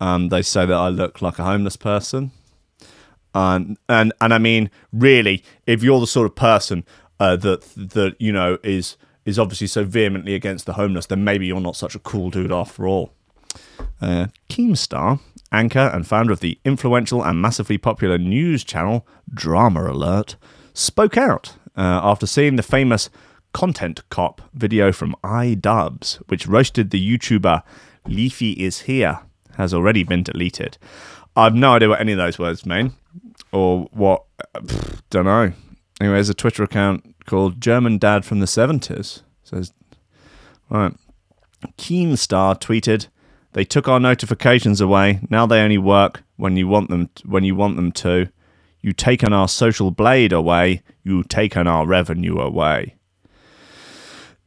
Um, 0.00 0.28
they 0.28 0.42
say 0.42 0.66
that 0.66 0.74
I 0.74 0.88
look 0.88 1.20
like 1.22 1.38
a 1.38 1.44
homeless 1.44 1.76
person. 1.76 2.30
And 3.34 3.76
and 3.88 4.12
and 4.20 4.32
I 4.32 4.38
mean, 4.38 4.70
really, 4.92 5.44
if 5.66 5.82
you're 5.82 6.00
the 6.00 6.06
sort 6.06 6.26
of 6.26 6.34
person 6.34 6.84
uh, 7.20 7.36
that 7.36 7.62
that 7.76 8.16
you 8.18 8.32
know 8.32 8.58
is 8.62 8.96
is 9.24 9.38
obviously 9.38 9.66
so 9.66 9.84
vehemently 9.84 10.34
against 10.34 10.66
the 10.66 10.74
homeless, 10.74 11.06
then 11.06 11.24
maybe 11.24 11.46
you're 11.46 11.60
not 11.60 11.76
such 11.76 11.94
a 11.94 11.98
cool 11.98 12.30
dude 12.30 12.52
after 12.52 12.86
all. 12.86 13.12
Uh, 14.00 14.28
Keemstar, 14.48 15.20
anchor 15.52 15.90
and 15.92 16.06
founder 16.06 16.32
of 16.32 16.40
the 16.40 16.58
influential 16.64 17.22
and 17.22 17.42
massively 17.42 17.76
popular 17.76 18.16
news 18.16 18.64
channel 18.64 19.06
Drama 19.32 19.90
Alert, 19.90 20.36
spoke 20.72 21.16
out 21.16 21.56
uh, 21.76 22.00
after 22.02 22.26
seeing 22.26 22.56
the 22.56 22.62
famous 22.62 23.10
Content 23.52 24.08
Cop 24.08 24.42
video 24.54 24.92
from 24.92 25.14
iDubbbz, 25.22 26.16
which 26.28 26.46
roasted 26.46 26.90
the 26.90 27.18
YouTuber 27.18 27.62
LeafyIsHere, 28.06 29.22
has 29.58 29.74
already 29.74 30.04
been 30.04 30.22
deleted. 30.22 30.78
I've 31.36 31.54
no 31.54 31.74
idea 31.74 31.90
what 31.90 32.00
any 32.00 32.12
of 32.12 32.18
those 32.18 32.38
words 32.38 32.64
mean, 32.64 32.94
or 33.52 33.88
what. 33.92 34.24
don't 35.10 35.26
know. 35.26 35.52
Anyway, 36.00 36.14
there's 36.14 36.28
a 36.30 36.34
Twitter 36.34 36.62
account 36.62 37.14
called 37.26 37.60
German 37.60 37.98
Dad 37.98 38.24
from 38.24 38.40
the 38.40 38.46
70s. 38.46 39.22
Says, 39.42 39.72
right. 40.70 40.94
Keemstar 41.76 42.60
tweeted, 42.60 43.08
"They 43.52 43.64
took 43.64 43.88
our 43.88 43.98
notifications 43.98 44.80
away. 44.80 45.20
Now 45.28 45.44
they 45.44 45.60
only 45.60 45.78
work 45.78 46.22
when 46.36 46.56
you 46.56 46.68
want 46.68 46.88
them 46.88 47.10
when 47.24 47.44
you 47.44 47.54
want 47.56 47.76
them 47.76 47.92
to. 47.92 48.28
You 48.80 48.92
taken 48.92 49.32
our 49.32 49.48
social 49.48 49.90
blade 49.90 50.32
away. 50.32 50.82
You 51.02 51.24
taken 51.24 51.66
our 51.66 51.84
revenue 51.84 52.38
away. 52.38 52.94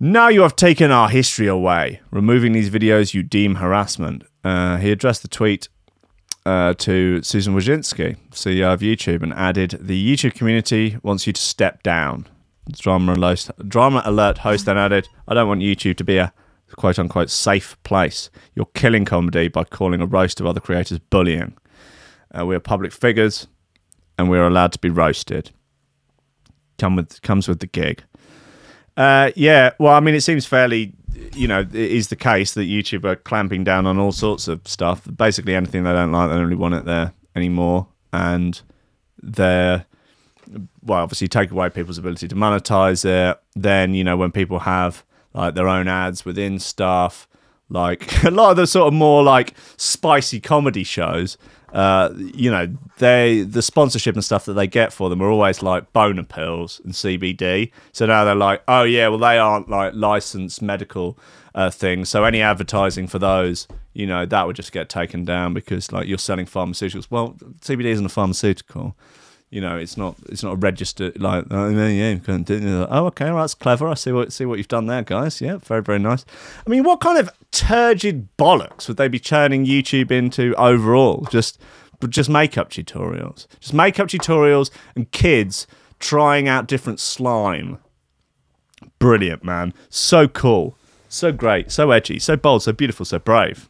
Now 0.04 0.30
you 0.30 0.41
have 0.41 0.56
taken 0.56 0.89
our 0.89 1.10
history 1.10 1.45
away. 1.45 2.02
Removing 2.10 2.54
these 2.54 2.72
videos 2.72 3.14
you 3.14 3.22
deem 3.22 3.54
harassment." 3.56 4.24
Uh, 4.43 4.78
he 4.78 4.91
addressed 4.91 5.22
the 5.22 5.28
tweet 5.28 5.70
uh, 6.43 6.74
to 6.80 7.22
Susan 7.22 7.54
Wojcicki, 7.54 8.18
CEO 8.32 8.74
of 8.74 8.80
YouTube, 8.80 9.22
and 9.22 9.32
added, 9.34 9.78
"The 9.80 10.04
YouTube 10.04 10.34
community 10.34 10.97
wants 11.04 11.28
you 11.28 11.34
to 11.34 11.39
step 11.39 11.84
down." 11.84 12.26
Drama 12.72 13.14
alert, 13.14 13.52
drama 13.68 14.02
alert 14.04 14.39
host 14.39 14.66
then 14.66 14.76
added, 14.76 15.08
"I 15.28 15.36
don't 15.36 15.47
want 15.47 15.62
YouTube 15.62 15.97
to 15.97 16.04
be 16.04 16.18
a 16.18 16.34
quote 16.76 16.97
unquote 16.97 17.30
safe 17.30 17.78
place. 17.84 18.32
You're 18.56 18.72
killing 18.74 19.06
comedy 19.06 19.49
by 19.49 19.66
calling 19.66 20.02
a 20.02 20.08
roast 20.08 20.39
of 20.39 20.47
other 20.47 20.60
creators 20.60 20.97
bullying. 20.97 21.56
Uh, 22.36 22.47
we 22.47 22.56
are 22.56 22.60
public 22.60 22.91
figures, 22.91 23.45
and 24.18 24.32
we 24.32 24.39
are 24.39 24.47
allowed 24.47 24.72
to 24.72 24.80
be 24.80 24.89
roasted. 24.89 25.52
Come 26.80 26.95
with 26.95 27.22
comes 27.22 27.47
with 27.47 27.60
the 27.60 27.68
gig." 27.68 28.04
Uh, 28.98 29.32
yeah, 29.36 29.72
well, 29.80 29.94
I 29.94 30.00
mean, 30.00 30.16
it 30.16 30.22
seems 30.22 30.46
fairly, 30.46 30.94
you 31.34 31.48
know, 31.48 31.62
it 31.62 31.74
is 31.74 32.10
the 32.10 32.16
case 32.16 32.54
that 32.54 32.64
YouTube 32.64 33.06
are 33.06 33.16
clamping 33.16 33.64
down 33.64 33.86
on 33.86 33.98
all 33.98 34.12
sorts 34.12 34.48
of 34.48 34.62
stuff. 34.66 35.08
Basically, 35.16 35.56
anything 35.56 35.84
they 35.84 35.94
don't 35.94 36.12
like, 36.12 36.30
they 36.30 36.36
don't 36.36 36.44
really 36.44 36.56
want 36.56 36.76
it 36.76 36.86
there 36.86 37.14
anymore. 37.36 37.88
And 38.14 38.62
they're 39.22 39.86
well, 40.84 41.04
obviously 41.04 41.28
take 41.28 41.52
away 41.52 41.70
people's 41.70 41.98
ability 41.98 42.28
to 42.28 42.36
monetize 42.36 43.06
it. 43.06 43.39
Then, 43.56 43.94
you 43.94 44.04
know, 44.04 44.18
when 44.18 44.32
people 44.32 44.60
have 44.60 45.04
like 45.34 45.56
their 45.56 45.68
own 45.68 45.88
ads 45.88 46.26
within 46.26 46.60
stuff, 46.60 47.28
like 47.70 48.24
a 48.26 48.32
lot 48.32 48.52
of 48.52 48.58
the 48.58 48.68
sort 48.68 48.88
of 48.88 48.94
more 48.94 49.24
like 49.24 49.54
spicy 49.78 50.39
comedy 50.39 50.84
shows, 50.84 51.38
uh, 51.74 52.09
you 52.15 52.51
know, 52.51 52.67
they 52.97 53.41
the 53.41 53.61
sponsorship 53.61 54.15
and 54.15 54.24
stuff 54.24 54.45
that 54.45 54.53
they 54.53 54.67
get 54.67 54.91
for 54.91 55.09
them 55.09 55.22
are 55.22 55.30
always 55.30 55.63
like 55.63 55.91
boner 55.93 56.24
pills 56.24 56.82
and 56.84 56.93
CBD. 56.93 57.72
So 57.91 58.05
now 58.05 58.24
they're 58.24 58.36
like, 58.36 58.63
oh 58.67 58.84
yeah, 58.84 59.07
well 59.07 59.19
they 59.19 59.38
aren't 59.38 59.69
like 59.69 59.93
licensed 59.93 60.61
medical 60.61 61.17
uh, 61.55 61.69
things. 61.69 62.09
So 62.09 62.24
any 62.24 62.41
advertising 62.41 63.07
for 63.07 63.19
those, 63.19 63.67
you 63.93 64.05
know, 64.05 64.26
that 64.26 64.47
would 64.47 64.55
just 64.55 64.72
get 64.72 64.89
taken 64.89 65.26
down 65.26 65.53
because 65.53 65.91
like 65.91 66.07
you're 66.07 66.17
selling 66.17 66.45
pharmaceuticals. 66.45 67.07
Well, 67.09 67.36
CBD 67.61 67.86
isn't 67.86 68.05
a 68.05 68.09
pharmaceutical 68.09 68.95
you 69.52 69.60
know, 69.60 69.78
it's 69.78 69.97
not 69.97 70.16
it's 70.30 70.43
not 70.43 70.54
a 70.54 70.56
registered 70.56 71.22
like 71.22 71.45
oh, 71.52 71.70
yeah, 71.70 72.16
do 72.16 72.88
oh 72.89 73.06
okay, 73.08 73.26
well, 73.26 73.41
that's 73.41 73.54
clever. 73.54 73.88
I 73.88 73.95
see 73.95 74.14
what 74.14 74.32
see 74.32 74.45
what 74.45 74.58
you've 74.58 74.70
done 74.70 74.86
there, 74.86 75.04
guys. 75.04 75.41
Yeah, 75.41 75.58
very 75.58 75.84
very 75.84 75.99
nice. 75.99 76.26
I 76.66 76.70
mean, 76.70 76.84
what 76.84 77.02
kind 77.02 77.18
of 77.18 77.30
turgid 77.52 78.30
bollocks 78.38 78.88
would 78.88 78.95
they 78.95 79.10
be 79.10 79.20
turning 79.20 79.66
YouTube 79.66 80.10
into 80.10 80.56
overall? 80.56 81.28
Just 81.30 81.62
just 82.08 82.30
makeup 82.30 82.70
tutorials, 82.70 83.45
just 83.60 83.74
makeup 83.74 84.08
tutorials, 84.08 84.72
and 84.95 85.12
kids 85.12 85.68
trying 85.99 86.47
out 86.47 86.66
different 86.66 87.02
slime. 87.02 87.78
Brilliant, 88.99 89.43
man. 89.43 89.74
So 89.89 90.30
cool, 90.30 90.78
so 91.10 91.34
great, 91.34 91.72
so 91.72 91.91
edgy, 91.91 92.20
so 92.20 92.38
bold, 92.38 92.64
so 92.64 92.72
beautiful, 92.72 93.06
so 93.06 93.20
brave. 93.20 93.70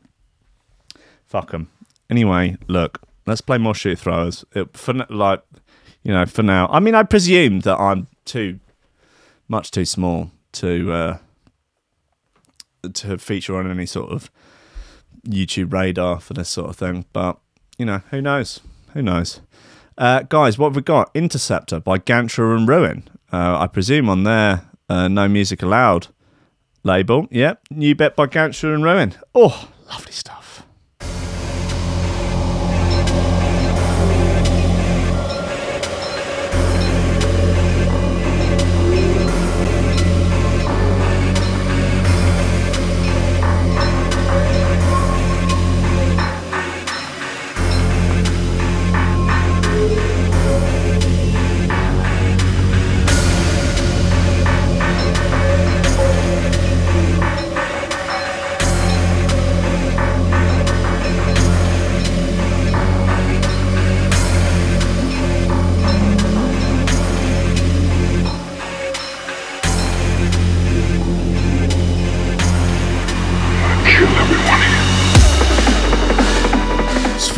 Fuck 1.25 1.51
them. 1.51 1.71
Anyway, 2.07 2.57
look, 2.67 3.01
let's 3.25 3.41
play 3.41 3.57
more 3.57 3.73
shoot 3.73 3.97
throwers. 3.97 4.45
It, 4.53 4.77
for 4.77 4.93
like 5.09 5.41
you 6.03 6.11
know, 6.11 6.25
for 6.25 6.43
now. 6.43 6.67
I 6.71 6.79
mean, 6.79 6.95
I 6.95 7.03
presume 7.03 7.61
that 7.61 7.77
I'm 7.77 8.07
too 8.25 8.59
much 9.47 9.71
too 9.71 9.85
small 9.85 10.31
to 10.53 10.91
uh, 10.91 11.17
to 12.93 13.17
feature 13.17 13.57
on 13.57 13.69
any 13.69 13.85
sort 13.85 14.11
of 14.11 14.31
YouTube 15.27 15.73
radar 15.73 16.19
for 16.19 16.33
this 16.33 16.49
sort 16.49 16.69
of 16.69 16.75
thing. 16.75 17.05
But 17.13 17.39
you 17.77 17.85
know, 17.85 18.01
who 18.11 18.21
knows? 18.21 18.59
Who 18.93 19.01
knows? 19.01 19.41
Uh, 19.97 20.23
guys, 20.23 20.57
what 20.57 20.69
have 20.69 20.75
we 20.75 20.81
got? 20.81 21.11
Interceptor 21.13 21.79
by 21.79 21.97
Gancher 21.97 22.55
and 22.55 22.67
Ruin. 22.67 23.07
Uh, 23.31 23.59
I 23.59 23.67
presume 23.67 24.09
on 24.09 24.23
their 24.23 24.65
uh, 24.89 25.07
No 25.07 25.27
Music 25.27 25.61
Allowed 25.61 26.07
label. 26.83 27.27
Yep, 27.29 27.67
new 27.69 27.93
bet 27.95 28.15
by 28.15 28.25
Gancher 28.25 28.73
and 28.73 28.83
Ruin. 28.83 29.13
Oh, 29.35 29.69
lovely 29.89 30.11
stuff. 30.11 30.40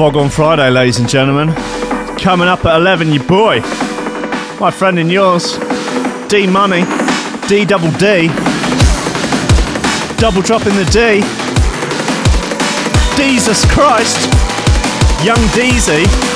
Foghorn 0.04 0.30
Friday, 0.30 0.70
ladies 0.70 1.00
and 1.00 1.08
gentlemen. 1.08 1.56
Coming 2.18 2.50
up 2.50 2.66
at 2.66 2.76
11, 2.76 3.14
your 3.14 3.24
boy, 3.24 3.62
my 4.60 4.70
friend 4.70 5.00
and 5.00 5.10
yours, 5.10 5.58
D 6.28 6.46
Money, 6.46 6.84
D 7.48 7.64
double 7.64 7.90
D, 7.92 8.28
double 10.18 10.42
dropping 10.42 10.76
the 10.76 10.84
D, 10.92 11.22
Jesus 13.16 13.64
Christ, 13.72 14.28
Young 15.24 15.40
Deezy. 15.56 16.33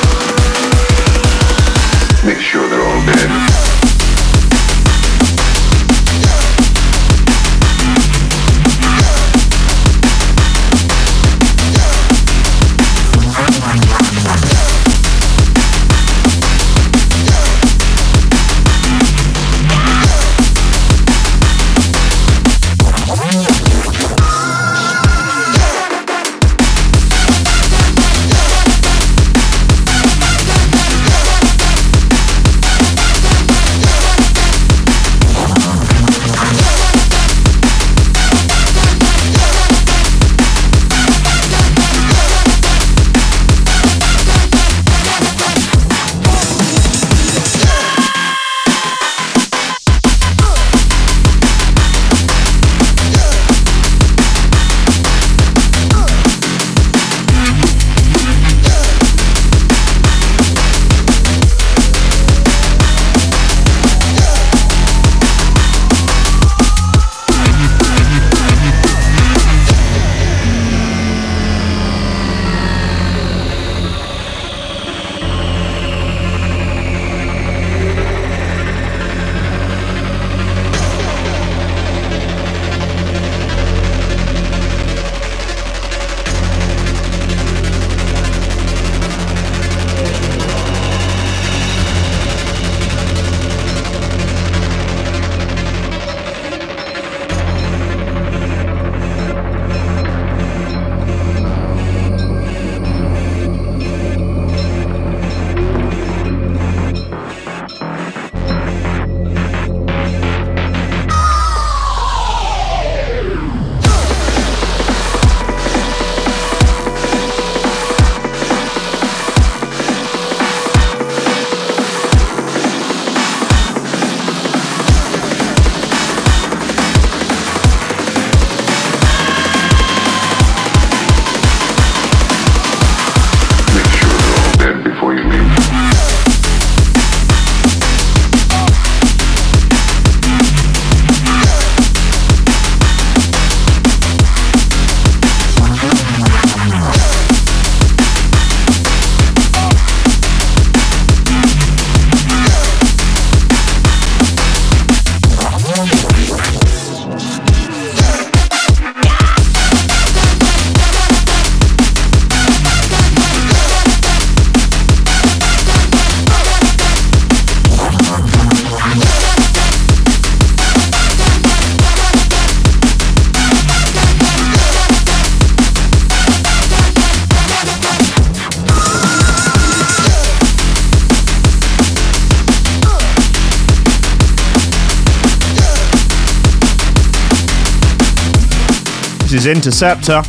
Is 189.37 189.45
Interceptor. 189.45 190.23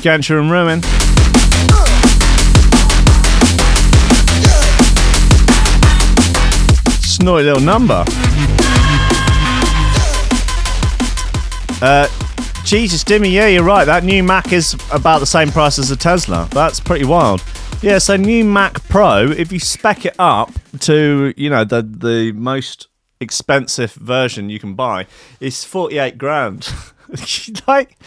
Gancher 0.00 0.40
and 0.40 0.50
Ruin. 0.50 0.80
Snorty 7.02 7.44
little 7.44 7.60
number. 7.60 8.06
Uh, 11.82 12.08
Jesus, 12.64 13.04
Dimmy, 13.04 13.30
yeah, 13.30 13.48
you're 13.48 13.64
right. 13.64 13.84
That 13.84 14.02
new 14.02 14.22
Mac 14.22 14.54
is 14.54 14.74
about 14.90 15.18
the 15.18 15.26
same 15.26 15.50
price 15.50 15.78
as 15.78 15.90
the 15.90 15.96
Tesla. 15.96 16.48
That's 16.52 16.80
pretty 16.80 17.04
wild. 17.04 17.44
Yeah, 17.82 17.98
so 17.98 18.16
new 18.16 18.46
Mac 18.46 18.82
Pro, 18.84 19.30
if 19.30 19.52
you 19.52 19.58
spec 19.58 20.06
it 20.06 20.14
up 20.18 20.52
to, 20.80 21.34
you 21.36 21.50
know, 21.50 21.64
the 21.64 21.82
the 21.82 22.32
most 22.32 22.88
expensive 23.20 23.92
version 23.92 24.48
you 24.48 24.58
can 24.58 24.72
buy, 24.72 25.06
is 25.38 25.64
48 25.64 26.16
grand. 26.16 26.72
like, 27.66 27.98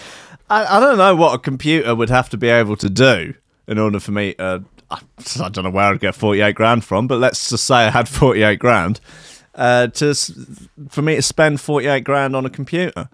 I, 0.50 0.78
I 0.78 0.80
don't 0.80 0.98
know 0.98 1.16
what 1.16 1.34
a 1.34 1.40
computer 1.40 1.96
would 1.96 2.10
have 2.10 2.30
to 2.30 2.38
be 2.38 2.50
able 2.50 2.76
to 2.78 2.90
do 2.90 3.34
in 3.68 3.78
order 3.78 4.00
for 4.00 4.12
me 4.12 4.36
uh, 4.40 4.60
I 4.92 5.00
I 5.42 5.50
don't 5.50 5.64
know 5.64 5.70
where 5.70 5.86
I'd 5.86 6.00
get 6.00 6.16
48 6.16 6.56
grand 6.56 6.84
from, 6.84 7.08
but 7.08 7.20
let's 7.20 7.50
just 7.50 7.66
say 7.66 7.76
I 7.76 7.90
had 7.90 8.08
48 8.08 8.60
grand 8.60 9.00
uh, 9.56 9.88
to 9.88 10.14
for 10.90 11.02
me 11.02 11.16
to 11.16 11.22
spend 11.22 11.62
48 11.62 12.04
grand 12.04 12.36
on 12.36 12.46
a 12.46 12.50
computer. 12.50 13.10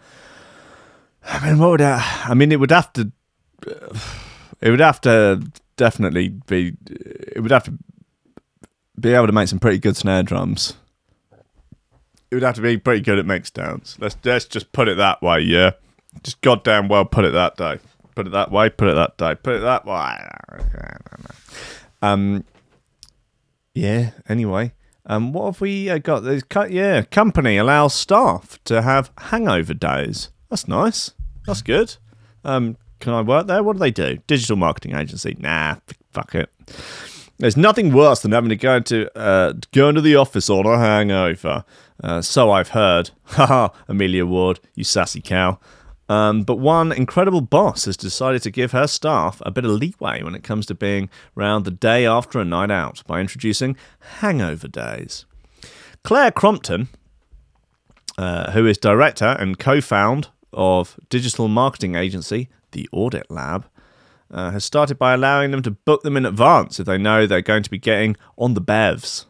I 1.23 1.45
mean, 1.45 1.59
what 1.59 1.71
would 1.71 1.81
I, 1.81 2.03
I 2.25 2.33
mean? 2.33 2.51
It 2.51 2.59
would 2.59 2.71
have 2.71 2.91
to. 2.93 3.11
It 4.61 4.71
would 4.71 4.81
have 4.81 4.99
to 5.01 5.41
definitely 5.77 6.27
be. 6.27 6.75
It 6.85 7.41
would 7.41 7.51
have 7.51 7.63
to 7.63 7.73
be 8.99 9.13
able 9.13 9.27
to 9.27 9.31
make 9.31 9.47
some 9.47 9.57
pretty 9.59 9.79
good 9.79 9.95
snare 9.95 10.21
drums. 10.21 10.73
It 12.31 12.35
would 12.35 12.43
have 12.43 12.55
to 12.55 12.61
be 12.61 12.77
pretty 12.77 13.01
good 13.01 13.17
at 13.17 13.25
mixdowns. 13.25 13.99
Let's 13.99 14.15
let's 14.23 14.45
just 14.45 14.71
put 14.71 14.87
it 14.87 14.97
that 14.97 15.21
way. 15.21 15.39
Yeah, 15.41 15.71
just 16.23 16.41
goddamn 16.41 16.87
well 16.87 17.05
put 17.05 17.25
it 17.25 17.31
that 17.31 17.57
day. 17.57 17.79
Put 18.15 18.27
it 18.27 18.31
that 18.31 18.51
way. 18.51 18.69
Put 18.69 18.89
it 18.89 18.95
that 18.95 19.17
day. 19.17 19.35
Put 19.35 19.55
it 19.55 19.61
that 19.61 19.85
way. 19.85 20.17
Um. 22.01 22.43
Yeah. 23.73 24.11
Anyway. 24.27 24.73
Um. 25.05 25.33
What 25.33 25.45
have 25.45 25.61
we 25.61 25.89
uh, 25.89 25.97
got? 25.99 26.19
There's 26.23 26.43
co- 26.43 26.65
yeah. 26.65 27.01
Company 27.03 27.57
allows 27.57 27.93
staff 27.95 28.59
to 28.65 28.81
have 28.81 29.11
hangover 29.17 29.73
days. 29.73 30.29
That's 30.49 30.67
nice. 30.67 31.11
That's 31.45 31.61
good. 31.61 31.95
Um. 32.43 32.77
Can 32.99 33.13
I 33.13 33.21
work 33.21 33.47
there? 33.47 33.63
What 33.63 33.73
do 33.73 33.79
they 33.79 33.91
do? 33.91 34.17
Digital 34.27 34.57
marketing 34.57 34.95
agency? 34.95 35.35
Nah. 35.39 35.77
Fuck 36.11 36.35
it. 36.35 36.49
There's 37.39 37.55
nothing 37.55 37.93
worse 37.93 38.19
than 38.21 38.33
having 38.33 38.49
to 38.49 38.57
go 38.57 38.75
into 38.75 39.17
uh, 39.17 39.53
go 39.71 39.87
into 39.87 40.01
the 40.01 40.15
office 40.15 40.49
on 40.49 40.65
a 40.65 40.77
hangover. 40.77 41.63
Uh, 42.03 42.21
so 42.21 42.51
I've 42.51 42.69
heard. 42.69 43.11
Haha, 43.23 43.69
Amelia 43.87 44.25
Ward, 44.25 44.59
you 44.75 44.83
sassy 44.83 45.21
cow. 45.21 45.57
Um, 46.09 46.43
but 46.43 46.57
one 46.57 46.91
incredible 46.91 47.41
boss 47.41 47.85
has 47.85 47.95
decided 47.95 48.41
to 48.41 48.51
give 48.51 48.71
her 48.71 48.87
staff 48.87 49.41
a 49.45 49.51
bit 49.51 49.63
of 49.63 49.71
leeway 49.71 50.23
when 50.23 50.35
it 50.35 50.43
comes 50.43 50.65
to 50.65 50.75
being 50.75 51.09
round 51.35 51.65
the 51.65 51.71
day 51.71 52.05
after 52.05 52.39
a 52.39 52.45
night 52.45 52.71
out 52.71 53.03
by 53.05 53.21
introducing 53.21 53.77
hangover 54.19 54.67
days. 54.67 55.25
Claire 56.03 56.31
Crompton, 56.31 56.89
uh, 58.17 58.51
who 58.51 58.65
is 58.65 58.77
director 58.77 59.37
and 59.39 59.59
co-found 59.59 60.29
of 60.51 60.99
digital 61.09 61.47
marketing 61.47 61.95
agency 61.95 62.49
The 62.71 62.89
Audit 62.91 63.29
Lab, 63.29 63.65
uh, 64.31 64.51
has 64.51 64.63
started 64.63 64.97
by 64.97 65.13
allowing 65.13 65.51
them 65.51 65.61
to 65.63 65.71
book 65.71 66.03
them 66.03 66.17
in 66.17 66.25
advance 66.25 66.79
if 66.79 66.85
they 66.85 66.97
know 66.97 67.25
they're 67.25 67.41
going 67.41 67.63
to 67.63 67.69
be 67.69 67.77
getting 67.77 68.15
on 68.37 68.53
the 68.53 68.61
bevs. 68.61 69.25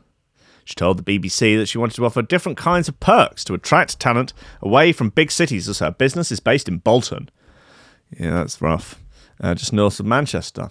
She 0.66 0.76
told 0.76 1.04
the 1.04 1.20
BBC 1.20 1.58
that 1.58 1.66
she 1.68 1.80
wanted 1.80 1.96
to 1.96 2.06
offer 2.06 2.22
different 2.22 2.58
kinds 2.58 2.88
of 2.88 3.00
perks 3.00 3.44
to 3.46 3.56
attract 3.56 4.00
talent 4.00 4.34
away 4.62 4.92
from 4.92 5.10
big 5.10 5.32
cities 5.32 5.68
as 5.68 5.80
her 5.80 5.90
business 5.90 6.32
is 6.32 6.40
based 6.40 6.68
in 6.68 6.78
Bolton. 6.78 7.30
Yeah, 8.18 8.32
that's 8.32 8.62
rough. 8.62 9.02
Uh, 9.42 9.56
just 9.56 9.74
north 9.74 10.00
of 10.00 10.06
Manchester. 10.06 10.70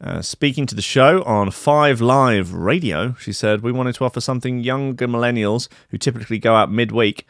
Uh, 0.00 0.22
speaking 0.22 0.64
to 0.66 0.74
the 0.74 0.82
show 0.82 1.22
on 1.24 1.50
Five 1.50 2.00
Live 2.00 2.54
Radio, 2.54 3.14
she 3.18 3.32
said, 3.32 3.60
We 3.60 3.72
wanted 3.72 3.94
to 3.96 4.04
offer 4.04 4.20
something 4.20 4.60
younger 4.60 5.06
millennials 5.06 5.68
who 5.90 5.98
typically 5.98 6.38
go 6.38 6.54
out 6.54 6.70
midweek 6.70 7.26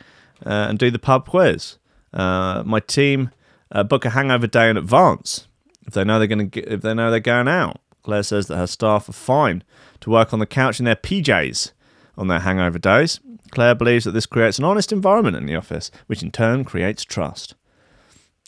uh, 0.46 0.66
and 0.68 0.78
do 0.78 0.90
the 0.90 0.98
pub 0.98 1.28
quiz. 1.28 1.78
Uh, 2.12 2.62
my 2.64 2.80
team 2.80 3.30
uh, 3.72 3.82
book 3.82 4.04
a 4.04 4.10
hangover 4.10 4.46
day 4.46 4.70
in 4.70 4.76
advance 4.76 5.48
if 5.86 5.94
they 5.94 6.04
know 6.04 6.18
they're 6.18 6.28
going 6.28 6.50
to 6.50 6.60
if 6.72 6.82
they 6.82 6.94
know 6.94 7.10
they're 7.10 7.20
going 7.20 7.48
out. 7.48 7.80
Claire 8.02 8.22
says 8.22 8.48
that 8.48 8.56
her 8.56 8.66
staff 8.66 9.08
are 9.08 9.12
fine 9.12 9.62
to 10.00 10.10
work 10.10 10.32
on 10.32 10.38
the 10.38 10.46
couch 10.46 10.78
in 10.78 10.84
their 10.84 10.96
PJs 10.96 11.72
on 12.18 12.28
their 12.28 12.40
hangover 12.40 12.78
days. 12.78 13.20
Claire 13.50 13.74
believes 13.74 14.04
that 14.04 14.12
this 14.12 14.26
creates 14.26 14.58
an 14.58 14.64
honest 14.64 14.92
environment 14.92 15.36
in 15.36 15.46
the 15.46 15.56
office, 15.56 15.90
which 16.06 16.22
in 16.22 16.30
turn 16.30 16.64
creates 16.64 17.04
trust. 17.04 17.54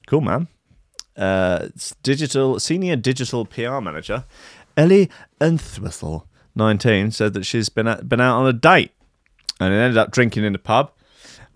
Cool, 0.06 0.20
man. 0.20 0.48
Uh, 1.16 1.68
digital 2.02 2.60
senior 2.60 2.94
digital 2.94 3.46
PR 3.46 3.80
manager 3.80 4.24
Ellie 4.76 5.08
Entwistle, 5.40 6.26
19, 6.54 7.10
said 7.10 7.32
that 7.32 7.44
she's 7.44 7.70
been 7.70 7.88
at, 7.88 8.08
been 8.08 8.20
out 8.20 8.38
on 8.38 8.46
a 8.46 8.52
date 8.52 8.92
and 9.58 9.72
ended 9.72 9.96
up 9.96 10.10
drinking 10.10 10.44
in 10.44 10.52
the 10.52 10.58
pub 10.58 10.92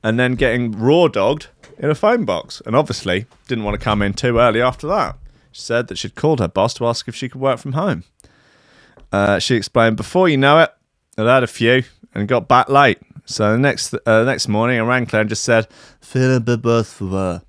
and 0.02 0.18
then 0.18 0.34
getting 0.34 0.72
raw 0.72 1.06
dogged 1.06 1.48
in 1.78 1.90
a 1.90 1.94
phone 1.94 2.24
box. 2.24 2.62
And 2.64 2.74
obviously 2.74 3.26
didn't 3.46 3.64
want 3.64 3.78
to 3.78 3.84
come 3.84 4.00
in 4.00 4.14
too 4.14 4.38
early 4.38 4.62
after 4.62 4.86
that. 4.86 5.18
Said 5.52 5.88
that 5.88 5.98
she'd 5.98 6.14
called 6.14 6.40
her 6.40 6.48
boss 6.48 6.74
to 6.74 6.86
ask 6.86 7.08
if 7.08 7.14
she 7.14 7.28
could 7.28 7.40
work 7.40 7.58
from 7.58 7.72
home. 7.72 8.04
Uh, 9.12 9.38
she 9.38 9.56
explained, 9.56 9.96
before 9.96 10.28
you 10.28 10.36
know 10.36 10.60
it, 10.60 10.70
I'd 11.18 11.26
had 11.26 11.42
a 11.42 11.48
few 11.48 11.82
and 12.14 12.28
got 12.28 12.48
back 12.48 12.68
late. 12.68 12.98
So 13.24 13.52
the 13.52 13.58
next 13.58 13.94
uh, 14.06 14.24
next 14.24 14.48
morning, 14.48 14.78
I 14.78 14.82
rang 14.82 15.06
Claire 15.06 15.22
and 15.22 15.28
just 15.28 15.44
said, 15.44 15.68
"Feel 16.00 16.36
a 16.36 16.40
bit 16.40 16.62
both 16.62 16.92
for 16.92 17.08
her." 17.08 17.42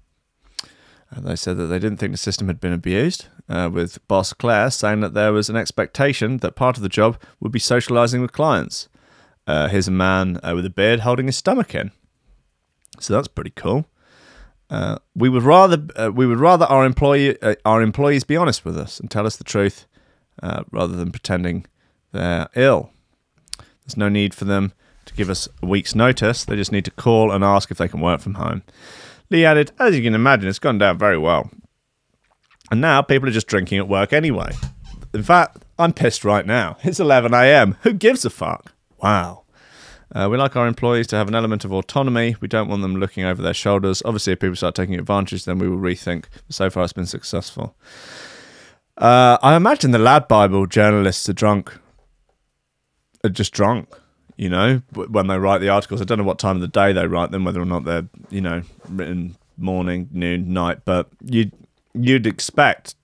And 1.09 1.25
they 1.25 1.35
said 1.35 1.57
that 1.57 1.65
they 1.65 1.79
didn't 1.79 1.97
think 1.97 2.13
the 2.13 2.17
system 2.17 2.47
had 2.47 2.59
been 2.59 2.71
abused, 2.71 3.25
uh, 3.49 3.69
with 3.71 4.05
boss 4.07 4.31
Claire 4.31 4.71
saying 4.71 5.01
that 5.01 5.13
there 5.13 5.33
was 5.33 5.49
an 5.49 5.57
expectation 5.57 6.37
that 6.37 6.55
part 6.55 6.77
of 6.77 6.83
the 6.83 6.89
job 6.89 7.21
would 7.39 7.51
be 7.51 7.59
socialising 7.59 8.21
with 8.21 8.31
clients. 8.31 8.87
Uh, 9.45 9.67
here's 9.67 9.87
a 9.87 9.91
man 9.91 10.39
uh, 10.43 10.53
with 10.55 10.65
a 10.65 10.69
beard 10.69 11.01
holding 11.01 11.25
his 11.25 11.35
stomach 11.35 11.75
in. 11.75 11.91
So 12.99 13.13
that's 13.13 13.27
pretty 13.27 13.49
cool. 13.49 13.87
Uh, 14.71 14.97
we 15.13 15.27
would 15.27 15.43
rather 15.43 15.85
uh, 15.97 16.09
we 16.13 16.25
would 16.25 16.39
rather 16.39 16.65
our 16.65 16.85
employee 16.85 17.39
uh, 17.41 17.55
our 17.65 17.81
employees 17.81 18.23
be 18.23 18.37
honest 18.37 18.63
with 18.63 18.77
us 18.77 19.01
and 19.01 19.11
tell 19.11 19.27
us 19.27 19.35
the 19.35 19.43
truth, 19.43 19.85
uh, 20.41 20.63
rather 20.71 20.95
than 20.95 21.11
pretending 21.11 21.65
they're 22.13 22.47
ill. 22.55 22.89
There's 23.85 23.97
no 23.97 24.07
need 24.07 24.33
for 24.33 24.45
them 24.45 24.71
to 25.05 25.13
give 25.13 25.29
us 25.29 25.49
a 25.61 25.65
week's 25.65 25.93
notice. 25.93 26.45
They 26.45 26.55
just 26.55 26.71
need 26.71 26.85
to 26.85 26.91
call 26.91 27.31
and 27.31 27.43
ask 27.43 27.69
if 27.69 27.77
they 27.77 27.89
can 27.89 27.99
work 27.99 28.21
from 28.21 28.35
home. 28.35 28.63
Lee 29.29 29.43
added, 29.43 29.73
"As 29.77 29.93
you 29.93 30.01
can 30.01 30.15
imagine, 30.15 30.47
it's 30.47 30.57
gone 30.59 30.77
down 30.77 30.97
very 30.97 31.17
well, 31.17 31.51
and 32.71 32.79
now 32.79 33.01
people 33.01 33.27
are 33.27 33.33
just 33.33 33.47
drinking 33.47 33.79
at 33.79 33.89
work 33.89 34.13
anyway. 34.13 34.53
In 35.13 35.23
fact, 35.23 35.65
I'm 35.77 35.91
pissed 35.91 36.23
right 36.23 36.45
now. 36.45 36.77
It's 36.81 37.01
11 37.01 37.33
a.m. 37.33 37.75
Who 37.81 37.91
gives 37.91 38.23
a 38.23 38.29
fuck? 38.29 38.71
Wow." 39.03 39.40
Uh, 40.13 40.27
we 40.29 40.37
like 40.37 40.55
our 40.55 40.67
employees 40.67 41.07
to 41.07 41.15
have 41.15 41.27
an 41.27 41.35
element 41.35 41.63
of 41.63 41.71
autonomy. 41.71 42.35
We 42.41 42.47
don't 42.47 42.67
want 42.67 42.81
them 42.81 42.97
looking 42.97 43.23
over 43.23 43.41
their 43.41 43.53
shoulders. 43.53 44.01
Obviously, 44.03 44.33
if 44.33 44.39
people 44.39 44.55
start 44.55 44.75
taking 44.75 44.95
advantage, 44.95 45.45
then 45.45 45.57
we 45.57 45.69
will 45.69 45.77
rethink. 45.77 46.25
So 46.49 46.69
far, 46.69 46.83
it's 46.83 46.93
been 46.93 47.05
successful. 47.05 47.75
Uh, 48.97 49.37
I 49.41 49.55
imagine 49.55 49.91
the 49.91 49.99
Lad 49.99 50.27
Bible 50.27 50.67
journalists 50.67 51.29
are 51.29 51.33
drunk, 51.33 51.73
are 53.23 53.29
just 53.29 53.53
drunk. 53.53 53.89
You 54.37 54.49
know, 54.49 54.81
when 54.93 55.27
they 55.27 55.37
write 55.37 55.59
the 55.59 55.69
articles. 55.69 56.01
I 56.01 56.03
don't 56.03 56.17
know 56.17 56.23
what 56.23 56.39
time 56.39 56.55
of 56.55 56.61
the 56.61 56.67
day 56.67 56.93
they 56.93 57.05
write 57.05 57.29
them, 57.29 57.45
whether 57.45 57.61
or 57.61 57.65
not 57.65 57.83
they're 57.85 58.07
you 58.31 58.41
know 58.41 58.63
written 58.89 59.35
morning, 59.55 60.09
noon, 60.11 60.51
night. 60.51 60.79
But 60.83 61.09
you 61.23 61.51
you'd 61.93 62.25
expect 62.25 62.95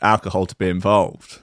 alcohol 0.00 0.46
to 0.46 0.54
be 0.54 0.70
involved 0.70 1.40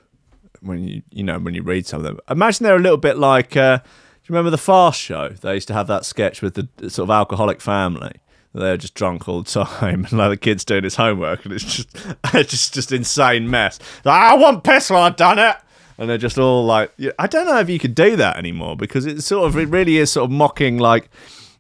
when 0.61 0.88
you 0.88 1.03
you 1.11 1.24
know 1.24 1.38
when 1.38 1.53
you 1.53 1.61
read 1.61 1.86
some 1.86 1.99
of 1.99 2.03
them. 2.03 2.19
Imagine 2.30 2.63
they're 2.63 2.76
a 2.76 2.80
little 2.80 2.97
bit 2.97 3.17
like. 3.17 3.55
Uh, 3.55 3.80
you 4.26 4.34
remember 4.34 4.51
the 4.51 4.57
Fast 4.57 4.99
Show? 4.99 5.30
They 5.30 5.55
used 5.55 5.67
to 5.67 5.74
have 5.74 5.88
that 5.88 6.05
sketch 6.05 6.41
with 6.41 6.53
the 6.53 6.89
sort 6.89 7.07
of 7.07 7.11
alcoholic 7.11 7.61
family. 7.61 8.13
They're 8.53 8.78
just 8.78 8.93
drunk 8.93 9.28
all 9.28 9.41
the 9.41 9.49
time, 9.49 10.05
and 10.09 10.13
like 10.13 10.30
the 10.30 10.38
kid's 10.38 10.63
doing 10.63 10.84
his 10.84 10.95
homework, 10.95 11.43
and 11.43 11.53
it's 11.53 11.63
just 11.63 11.89
it's 12.34 12.51
just 12.51 12.74
just 12.74 12.91
insane 12.91 13.49
mess. 13.49 13.80
Like, 14.05 14.19
I 14.19 14.36
want 14.36 14.63
piss 14.63 14.89
when 14.89 15.01
I've 15.01 15.15
done 15.15 15.39
it, 15.39 15.55
and 15.97 16.09
they're 16.09 16.17
just 16.17 16.38
all 16.38 16.65
like, 16.65 16.91
I 17.19 17.28
don't 17.28 17.47
know 17.47 17.59
if 17.59 17.69
you 17.69 17.80
could 17.80 17.95
do 17.95 18.15
that 18.15 18.38
anymore 18.38 18.78
because 18.78 19.05
it 19.05 19.21
sort 19.24 19.47
of 19.47 19.57
it 19.57 19.69
really 19.69 19.97
is 19.97 20.11
sort 20.11 20.26
of 20.26 20.32
mocking 20.32 20.78
like 20.78 21.09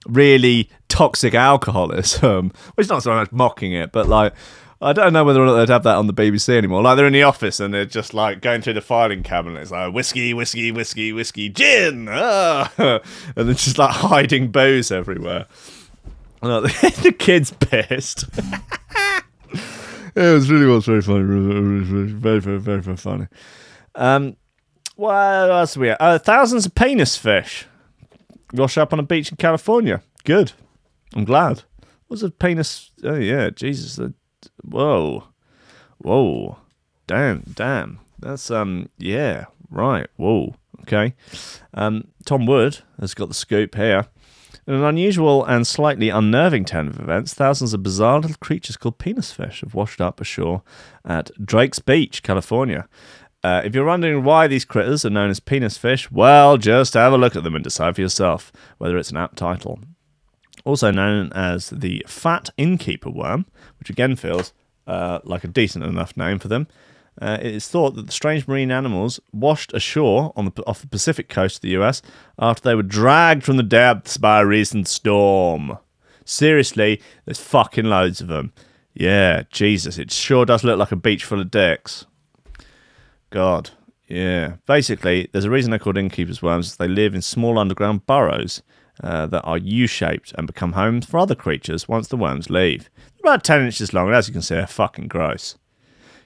really 0.07 0.69
toxic 0.87 1.33
alcoholism. 1.33 2.51
Well, 2.65 2.73
it's 2.77 2.89
not 2.89 3.03
so 3.03 3.13
much 3.13 3.31
mocking 3.31 3.73
it, 3.73 3.91
but 3.91 4.07
like. 4.07 4.33
I 4.83 4.93
don't 4.93 5.13
know 5.13 5.23
whether 5.23 5.41
or 5.41 5.45
not 5.45 5.55
they'd 5.55 5.69
have 5.71 5.83
that 5.83 5.95
on 5.95 6.07
the 6.07 6.13
BBC 6.13 6.49
anymore. 6.49 6.81
Like 6.81 6.97
they're 6.97 7.07
in 7.07 7.13
the 7.13 7.23
office 7.23 7.59
and 7.59 7.73
they're 7.73 7.85
just 7.85 8.13
like 8.13 8.41
going 8.41 8.61
through 8.61 8.73
the 8.73 8.81
filing 8.81 9.23
cabinet. 9.23 9.61
It's 9.61 9.71
like 9.71 9.93
whiskey, 9.93 10.33
whiskey, 10.33 10.71
whiskey, 10.71 11.13
whiskey, 11.13 11.49
gin, 11.49 12.07
ah! 12.09 12.71
and 12.77 13.01
they're 13.35 13.53
just 13.53 13.77
like 13.77 13.91
hiding 13.91 14.51
booze 14.51 14.91
everywhere. 14.91 15.47
The 16.43 17.15
kid's 17.17 17.51
pissed. 17.51 18.25
it 20.13 20.33
was 20.33 20.51
really 20.51 20.65
was 20.65 20.85
very 20.85 21.01
funny, 21.01 21.23
very 21.23 22.41
very 22.41 22.59
very 22.59 22.81
very 22.81 22.97
funny. 22.97 23.27
Um, 23.95 24.35
what 24.97 25.13
else 25.13 25.77
we? 25.77 25.91
At? 25.91 26.01
Uh, 26.01 26.19
thousands 26.19 26.65
of 26.65 26.75
penis 26.75 27.15
fish 27.15 27.65
wash 28.51 28.77
up 28.77 28.91
on 28.91 28.99
a 28.99 29.03
beach 29.03 29.31
in 29.31 29.37
California. 29.37 30.01
Good. 30.25 30.51
I'm 31.15 31.23
glad. 31.23 31.63
What's 32.07 32.23
a 32.23 32.29
penis? 32.29 32.91
Oh 33.05 33.15
yeah, 33.15 33.49
Jesus. 33.49 33.97
Whoa, 34.63 35.25
whoa, 35.97 36.57
damn, 37.07 37.43
damn. 37.53 37.99
That's 38.19 38.49
um, 38.51 38.89
yeah, 38.97 39.45
right. 39.69 40.07
Whoa, 40.15 40.55
okay. 40.81 41.13
Um, 41.73 42.07
Tom 42.25 42.45
Wood 42.45 42.79
has 42.99 43.13
got 43.13 43.27
the 43.27 43.33
scoop 43.33 43.75
here. 43.75 44.07
In 44.65 44.75
an 44.75 44.83
unusual 44.83 45.43
and 45.43 45.67
slightly 45.67 46.07
unnerving 46.07 46.63
turn 46.63 46.87
of 46.87 46.97
events, 46.97 47.33
thousands 47.33 47.73
of 47.73 47.83
bizarre 47.83 48.19
little 48.21 48.37
creatures 48.39 48.77
called 48.77 48.97
penis 48.97 49.33
fish 49.33 49.59
have 49.59 49.73
washed 49.73 49.99
up 49.99 50.21
ashore 50.21 50.63
at 51.03 51.31
Drake's 51.43 51.79
Beach, 51.79 52.23
California. 52.23 52.87
Uh, 53.43 53.61
if 53.65 53.75
you're 53.75 53.83
wondering 53.83 54.23
why 54.23 54.47
these 54.47 54.63
critters 54.63 55.03
are 55.03 55.09
known 55.09 55.29
as 55.29 55.41
penis 55.41 55.77
fish, 55.77 56.09
well, 56.09 56.55
just 56.57 56.93
have 56.93 57.11
a 57.11 57.17
look 57.17 57.35
at 57.35 57.43
them 57.43 57.55
and 57.55 57.63
decide 57.63 57.95
for 57.95 58.01
yourself 58.01 58.53
whether 58.77 58.97
it's 58.97 59.11
an 59.11 59.17
apt 59.17 59.35
title. 59.35 59.79
Also 60.65 60.91
known 60.91 61.31
as 61.33 61.69
the 61.69 62.05
fat 62.07 62.49
innkeeper 62.57 63.09
worm, 63.09 63.45
which 63.79 63.89
again 63.89 64.15
feels 64.15 64.53
uh, 64.87 65.19
like 65.23 65.43
a 65.43 65.47
decent 65.47 65.83
enough 65.83 66.15
name 66.15 66.39
for 66.39 66.47
them. 66.47 66.67
Uh, 67.21 67.37
it 67.39 67.53
is 67.53 67.67
thought 67.67 67.95
that 67.95 68.07
the 68.07 68.11
strange 68.11 68.47
marine 68.47 68.71
animals 68.71 69.19
washed 69.31 69.71
ashore 69.73 70.33
on 70.35 70.45
the, 70.45 70.63
off 70.65 70.81
the 70.81 70.87
Pacific 70.87 71.29
coast 71.29 71.57
of 71.57 71.61
the 71.61 71.77
US 71.81 72.01
after 72.39 72.63
they 72.63 72.75
were 72.75 72.81
dragged 72.81 73.43
from 73.43 73.57
the 73.57 73.63
depths 73.63 74.17
by 74.17 74.41
a 74.41 74.45
recent 74.45 74.87
storm. 74.87 75.77
Seriously, 76.25 77.01
there's 77.25 77.39
fucking 77.39 77.85
loads 77.85 78.21
of 78.21 78.29
them. 78.29 78.51
Yeah, 78.93 79.43
Jesus, 79.51 79.97
it 79.97 80.11
sure 80.11 80.45
does 80.45 80.63
look 80.63 80.79
like 80.79 80.91
a 80.91 80.95
beach 80.95 81.23
full 81.25 81.41
of 81.41 81.51
dicks. 81.51 82.05
God, 83.29 83.71
yeah. 84.07 84.55
Basically, 84.65 85.29
there's 85.31 85.45
a 85.45 85.49
reason 85.49 85.71
they're 85.71 85.79
called 85.79 85.97
innkeepers' 85.97 86.41
worms. 86.41 86.77
They 86.77 86.87
live 86.87 87.15
in 87.15 87.21
small 87.21 87.57
underground 87.57 88.05
burrows 88.05 88.61
uh, 89.01 89.25
that 89.27 89.41
are 89.41 89.57
U-shaped 89.57 90.33
and 90.37 90.45
become 90.47 90.73
homes 90.73 91.05
for 91.05 91.17
other 91.19 91.35
creatures 91.35 91.87
once 91.87 92.07
the 92.07 92.17
worms 92.17 92.49
leave. 92.49 92.89
About 93.21 93.43
10 93.43 93.65
inches 93.65 93.93
long, 93.93 94.07
and 94.07 94.15
as 94.15 94.27
you 94.27 94.33
can 94.33 94.41
see, 94.41 94.55
they're 94.55 94.67
fucking 94.67 95.07
gross. 95.07 95.57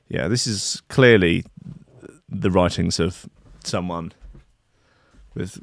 Yeah, 0.08 0.28
this 0.28 0.48
is 0.48 0.82
clearly 0.90 1.46
the 2.30 2.52
writings 2.52 3.00
of 3.00 3.28
someone 3.64 4.14
with 5.34 5.62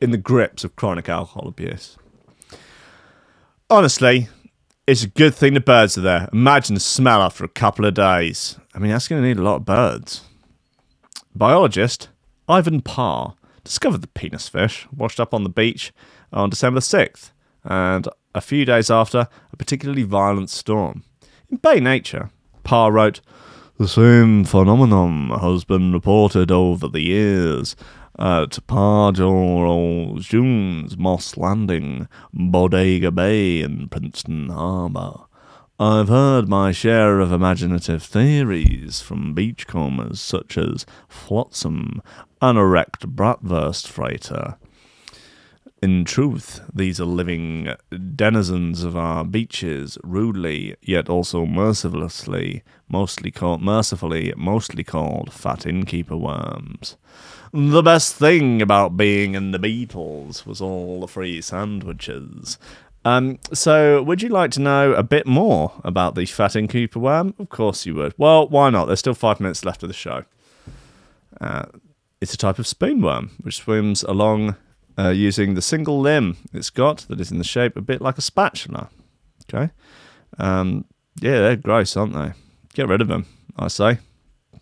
in 0.00 0.10
the 0.10 0.18
grips 0.18 0.64
of 0.64 0.76
chronic 0.76 1.08
alcohol 1.08 1.48
abuse. 1.48 1.96
Honestly, 3.70 4.28
it's 4.86 5.02
a 5.02 5.08
good 5.08 5.34
thing 5.34 5.54
the 5.54 5.60
birds 5.60 5.96
are 5.96 6.02
there. 6.02 6.28
Imagine 6.32 6.74
the 6.74 6.80
smell 6.80 7.22
after 7.22 7.44
a 7.44 7.48
couple 7.48 7.86
of 7.86 7.94
days. 7.94 8.58
I 8.74 8.78
mean, 8.78 8.90
that's 8.90 9.08
going 9.08 9.22
to 9.22 9.26
need 9.26 9.38
a 9.38 9.42
lot 9.42 9.56
of 9.56 9.64
birds. 9.64 10.22
Biologist 11.34 12.08
Ivan 12.48 12.82
Parr 12.82 13.34
discovered 13.64 14.02
the 14.02 14.08
penis 14.08 14.48
fish 14.48 14.86
washed 14.94 15.18
up 15.18 15.34
on 15.34 15.42
the 15.42 15.50
beach 15.50 15.92
on 16.32 16.50
December 16.50 16.80
6th, 16.80 17.32
and 17.64 18.08
a 18.34 18.40
few 18.40 18.64
days 18.64 18.90
after 18.90 19.28
a 19.52 19.56
particularly 19.56 20.02
violent 20.02 20.50
storm. 20.50 21.02
In 21.50 21.56
Bay 21.56 21.80
Nature, 21.80 22.30
Parr 22.62 22.92
wrote, 22.92 23.20
The 23.78 23.88
same 23.88 24.44
phenomenon 24.44 25.30
has 25.40 25.64
been 25.64 25.92
reported 25.92 26.50
over 26.50 26.88
the 26.88 27.02
years 27.02 27.74
at 28.18 28.58
Pajaro 28.68 30.26
Dunes 30.28 30.96
Moss 30.96 31.36
Landing, 31.36 32.08
Bodega 32.32 33.10
Bay, 33.10 33.62
and 33.62 33.90
Princeton 33.90 34.50
Harbour. 34.50 35.24
I've 35.78 36.08
heard 36.08 36.48
my 36.48 36.70
share 36.70 37.18
of 37.18 37.32
imaginative 37.32 38.02
theories 38.04 39.00
from 39.00 39.34
beachcombers 39.34 40.20
such 40.20 40.56
as 40.56 40.86
Flotsam, 41.08 42.00
an 42.50 42.58
erect 42.58 43.08
bratwurst 43.08 43.88
freighter. 43.88 44.56
In 45.82 46.04
truth, 46.04 46.60
these 46.72 47.00
are 47.00 47.06
living 47.06 47.74
denizens 48.14 48.84
of 48.84 48.96
our 48.96 49.24
beaches, 49.24 49.96
rudely, 50.02 50.76
yet 50.82 51.08
also 51.08 51.46
mercilessly, 51.46 52.62
mostly 52.88 53.30
called 53.30 53.62
mercifully, 53.62 54.34
mostly 54.36 54.84
called 54.84 55.32
fat 55.32 55.66
innkeeper 55.66 56.16
worms. 56.16 56.96
The 57.52 57.82
best 57.82 58.14
thing 58.14 58.60
about 58.60 58.96
being 58.96 59.34
in 59.34 59.52
the 59.52 59.58
Beatles 59.58 60.44
was 60.44 60.60
all 60.60 61.00
the 61.00 61.08
free 61.08 61.40
sandwiches. 61.40 62.58
Um, 63.06 63.38
so, 63.52 64.02
would 64.02 64.22
you 64.22 64.28
like 64.28 64.50
to 64.52 64.60
know 64.60 64.92
a 64.92 65.02
bit 65.02 65.26
more 65.26 65.72
about 65.82 66.14
the 66.14 66.26
fat 66.26 66.56
innkeeper 66.56 66.98
worm? 66.98 67.34
Of 67.38 67.48
course 67.48 67.86
you 67.86 67.94
would. 67.94 68.14
Well, 68.18 68.48
why 68.48 68.70
not? 68.70 68.86
There's 68.86 69.00
still 69.00 69.14
five 69.14 69.40
minutes 69.40 69.64
left 69.64 69.82
of 69.82 69.88
the 69.88 69.94
show. 69.94 70.24
Uh, 71.40 71.66
it's 72.20 72.34
a 72.34 72.38
type 72.38 72.58
of 72.58 72.66
spoonworm 72.66 73.30
which 73.42 73.58
swims 73.58 74.02
along 74.02 74.56
uh, 74.98 75.08
using 75.08 75.54
the 75.54 75.62
single 75.62 76.00
limb 76.00 76.36
it's 76.52 76.70
got 76.70 76.98
that 77.08 77.20
is 77.20 77.30
in 77.30 77.38
the 77.38 77.44
shape 77.44 77.76
a 77.76 77.80
bit 77.80 78.00
like 78.00 78.18
a 78.18 78.22
spatula. 78.22 78.90
Okay. 79.48 79.70
Um, 80.38 80.84
yeah, 81.20 81.40
they're 81.40 81.56
gross, 81.56 81.96
aren't 81.96 82.14
they? 82.14 82.32
Get 82.74 82.88
rid 82.88 83.00
of 83.00 83.08
them, 83.08 83.26
I 83.56 83.68
say. 83.68 83.98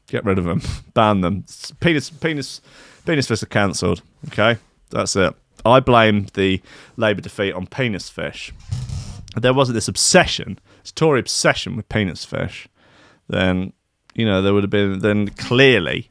Get 0.07 0.25
rid 0.25 0.39
of 0.39 0.45
them. 0.45 0.63
Ban 0.95 1.21
them. 1.21 1.45
Penis, 1.81 2.11
penis, 2.11 2.61
penis 3.07 3.29
fish 3.29 3.43
are 3.43 3.47
cancelled. 3.47 4.03
Okay, 4.29 4.59
that's 4.91 5.17
it. 5.17 5.35
I 5.65 5.81
blame 5.81 6.27
the 6.35 6.61
Labour 6.97 7.21
defeat 7.21 7.53
on 7.53 7.67
penis 7.67 8.09
fish. 8.09 8.53
If 9.35 9.43
there 9.43 9.55
wasn't 9.55 9.75
this 9.75 9.89
obsession, 9.89 10.59
this 10.83 10.93
Tory 10.93 11.21
obsession 11.21 11.77
with 11.77 11.89
penis 11.89 12.25
fish, 12.25 12.69
then 13.29 13.73
you 14.15 14.27
know 14.27 14.43
there 14.43 14.53
would 14.53 14.65
have 14.65 14.71
been. 14.71 14.99
Then 14.99 15.29
clearly, 15.29 16.11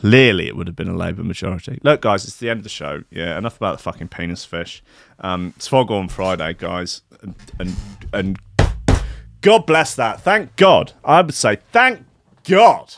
clearly 0.00 0.46
it 0.46 0.56
would 0.56 0.66
have 0.66 0.76
been 0.76 0.88
a 0.88 0.96
Labour 0.96 1.22
majority. 1.22 1.78
Look, 1.82 2.00
guys, 2.00 2.24
it's 2.24 2.36
the 2.38 2.48
end 2.48 2.58
of 2.58 2.64
the 2.64 2.70
show. 2.70 3.04
Yeah, 3.10 3.36
enough 3.36 3.56
about 3.58 3.76
the 3.76 3.82
fucking 3.82 4.08
penis 4.08 4.44
fish. 4.44 4.82
Um, 5.18 5.52
it's 5.56 5.68
Foghorn 5.68 6.08
Friday, 6.08 6.54
guys, 6.54 7.02
and, 7.22 7.34
and 7.58 7.76
and 8.12 8.38
God 9.42 9.66
bless 9.66 9.94
that. 9.96 10.22
Thank 10.22 10.56
God. 10.56 10.92
I 11.04 11.20
would 11.20 11.34
say 11.34 11.58
thank 11.70 12.04
God. 12.44 12.94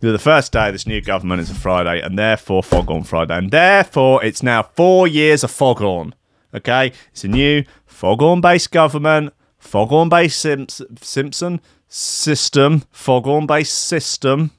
The 0.00 0.18
first 0.18 0.52
day 0.52 0.68
of 0.68 0.74
this 0.74 0.86
new 0.86 1.00
government 1.00 1.40
is 1.40 1.50
a 1.50 1.54
Friday, 1.54 2.00
and 2.00 2.18
therefore 2.18 2.62
Foghorn 2.62 3.04
Friday, 3.04 3.36
and 3.36 3.50
therefore 3.50 4.24
it's 4.24 4.42
now 4.42 4.62
four 4.62 5.06
years 5.08 5.42
of 5.44 5.50
Foghorn. 5.50 6.14
Okay, 6.54 6.92
it's 7.10 7.24
a 7.24 7.28
new 7.28 7.64
Foghorn 7.86 8.40
based 8.40 8.72
government, 8.72 9.32
Foghorn 9.58 10.08
based 10.08 10.38
Simps- 10.40 10.82
Simpson 11.00 11.60
system, 11.88 12.82
Foghorn 12.90 13.46
based 13.46 13.74
system. 13.86 14.50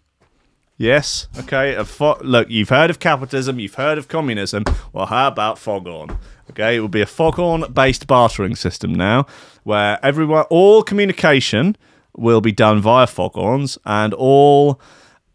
Yes. 0.77 1.27
Okay. 1.39 1.73
A 1.73 1.83
fo- 1.83 2.19
look, 2.21 2.49
you've 2.49 2.69
heard 2.69 2.89
of 2.89 2.99
capitalism, 2.99 3.59
you've 3.59 3.75
heard 3.75 3.97
of 3.97 4.07
communism. 4.07 4.63
Well, 4.93 5.07
how 5.07 5.27
about 5.27 5.57
Foghorn? 5.57 6.17
Okay, 6.51 6.77
it 6.77 6.79
will 6.79 6.87
be 6.87 7.01
a 7.01 7.05
Foghorn-based 7.07 8.07
bartering 8.07 8.55
system 8.55 8.93
now, 8.93 9.25
where 9.63 9.99
everyone, 10.03 10.45
all 10.49 10.81
communication 10.81 11.75
will 12.15 12.41
be 12.41 12.51
done 12.51 12.79
via 12.79 13.05
Foghorns, 13.05 13.77
and 13.85 14.13
all 14.13 14.79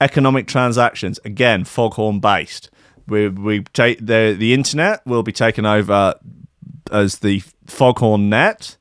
economic 0.01 0.47
transactions 0.47 1.20
again 1.24 1.64
Foghorn-based. 1.64 2.70
We 3.07 3.28
we 3.28 3.62
take 3.74 3.99
the 3.99 4.34
the 4.38 4.55
internet 4.55 5.05
will 5.05 5.22
be 5.22 5.32
taken 5.32 5.66
over 5.66 6.14
as 6.90 7.18
the 7.18 7.43
Foghorn 7.66 8.30
Net. 8.30 8.76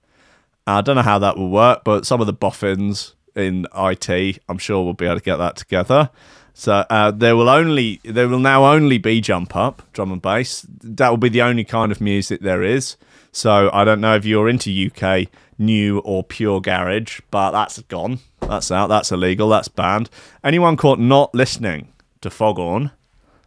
I 0.68 0.82
don't 0.82 0.96
know 0.96 1.02
how 1.02 1.20
that 1.20 1.38
will 1.38 1.50
work, 1.50 1.84
but 1.84 2.06
some 2.06 2.22
of 2.22 2.28
the 2.28 2.34
boffins 2.34 3.16
in 3.36 3.66
IT, 3.76 4.40
I'm 4.48 4.58
sure, 4.60 4.84
will 4.84 4.94
be 4.94 5.06
able 5.06 5.18
to 5.18 5.24
get 5.24 5.38
that 5.38 5.56
together. 5.56 6.12
So 6.54 6.86
uh, 6.90 7.12
there 7.12 7.36
will 7.36 7.50
only 7.50 8.00
there 8.04 8.28
will 8.28 8.40
now 8.40 8.66
only 8.66 8.98
be 8.98 9.22
jump 9.22 9.56
up 9.56 9.82
drum 9.94 10.12
and 10.12 10.22
bass. 10.22 10.66
That 10.70 11.10
will 11.10 11.18
be 11.18 11.30
the 11.30 11.42
only 11.42 11.64
kind 11.64 11.92
of 11.92 12.02
music 12.02 12.42
there 12.42 12.64
is. 12.64 12.98
So 13.32 13.70
I 13.74 13.86
don't 13.86 14.02
know 14.02 14.16
if 14.16 14.26
you're 14.26 14.50
into 14.50 14.70
UK 14.92 15.28
new 15.58 16.00
or 16.00 16.24
pure 16.24 16.60
garage, 16.60 17.22
but 17.32 17.52
that's 17.52 17.80
gone. 17.84 18.20
That's 18.42 18.72
out. 18.72 18.88
That's 18.88 19.12
illegal. 19.12 19.50
That's 19.50 19.70
banned. 19.70 20.10
Anyone 20.44 20.76
caught 20.76 21.00
not 21.00 21.34
listening 21.34 21.90
to 22.22 22.30
Foghorn 22.30 22.92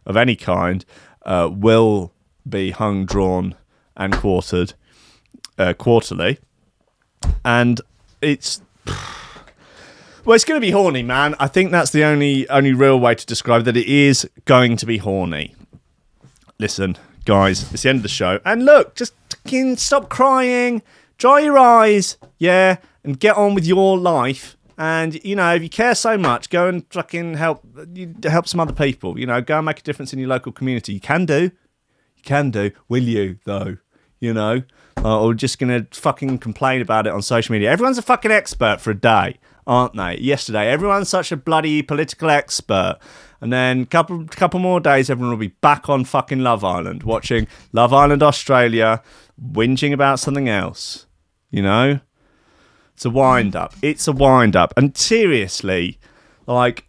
of 0.05 0.17
any 0.17 0.35
kind 0.35 0.83
uh, 1.25 1.49
will 1.51 2.11
be 2.47 2.71
hung, 2.71 3.05
drawn, 3.05 3.55
and 3.95 4.13
quartered 4.13 4.73
uh, 5.57 5.73
quarterly. 5.73 6.39
And 7.43 7.81
it's 8.21 8.61
well, 10.25 10.35
it's 10.35 10.43
going 10.43 10.59
to 10.59 10.65
be 10.65 10.71
horny, 10.71 11.03
man. 11.03 11.35
I 11.39 11.47
think 11.47 11.71
that's 11.71 11.91
the 11.91 12.03
only 12.03 12.49
only 12.49 12.73
real 12.73 12.99
way 12.99 13.15
to 13.15 13.25
describe 13.25 13.65
that. 13.65 13.77
It 13.77 13.87
is 13.87 14.27
going 14.45 14.77
to 14.77 14.85
be 14.85 14.97
horny. 14.97 15.55
Listen, 16.57 16.97
guys, 17.25 17.71
it's 17.71 17.83
the 17.83 17.89
end 17.89 17.97
of 17.97 18.03
the 18.03 18.09
show, 18.09 18.39
and 18.45 18.65
look, 18.65 18.95
just 18.95 19.13
stop 19.77 20.09
crying, 20.09 20.81
dry 21.17 21.41
your 21.41 21.57
eyes, 21.57 22.17
yeah, 22.39 22.77
and 23.03 23.19
get 23.19 23.37
on 23.37 23.53
with 23.53 23.65
your 23.65 23.97
life. 23.97 24.57
And 24.77 25.23
you 25.23 25.35
know, 25.35 25.53
if 25.53 25.63
you 25.63 25.69
care 25.69 25.95
so 25.95 26.17
much, 26.17 26.49
go 26.49 26.67
and 26.67 26.85
fucking 26.91 27.35
help 27.35 27.63
help 28.23 28.47
some 28.47 28.59
other 28.59 28.73
people. 28.73 29.19
You 29.19 29.27
know, 29.27 29.41
go 29.41 29.57
and 29.57 29.65
make 29.65 29.79
a 29.79 29.83
difference 29.83 30.11
in 30.11 30.19
your 30.19 30.29
local 30.29 30.51
community. 30.51 30.93
You 30.93 30.99
can 30.99 31.25
do, 31.25 31.51
you 32.15 32.23
can 32.23 32.51
do. 32.51 32.71
Will 32.89 33.03
you 33.03 33.37
though? 33.45 33.77
You 34.19 34.33
know, 34.33 34.63
uh, 35.03 35.21
or 35.21 35.33
just 35.33 35.59
gonna 35.59 35.85
fucking 35.91 36.39
complain 36.39 36.81
about 36.81 37.05
it 37.05 37.13
on 37.13 37.21
social 37.21 37.53
media. 37.53 37.69
Everyone's 37.69 37.97
a 37.97 38.01
fucking 38.01 38.31
expert 38.31 38.81
for 38.81 38.91
a 38.91 38.95
day, 38.95 39.37
aren't 39.67 39.95
they? 39.95 40.17
Yesterday, 40.19 40.67
everyone's 40.67 41.09
such 41.09 41.31
a 41.31 41.37
bloody 41.37 41.81
political 41.81 42.29
expert, 42.29 42.99
And 43.41 43.51
then 43.51 43.85
couple 43.85 44.25
couple 44.25 44.59
more 44.59 44.79
days, 44.79 45.09
everyone 45.09 45.31
will 45.31 45.37
be 45.37 45.55
back 45.61 45.89
on 45.89 46.05
fucking 46.05 46.39
Love 46.39 46.63
Island, 46.63 47.03
watching 47.03 47.47
Love 47.73 47.93
Island 47.93 48.23
Australia, 48.23 49.01
whinging 49.39 49.93
about 49.93 50.19
something 50.19 50.49
else. 50.49 51.05
You 51.51 51.61
know? 51.61 51.99
It's 52.93 53.05
a 53.05 53.09
wind 53.09 53.55
up. 53.55 53.73
It's 53.81 54.07
a 54.07 54.13
wind 54.13 54.55
up. 54.55 54.73
And 54.77 54.95
seriously, 54.97 55.99
like, 56.47 56.87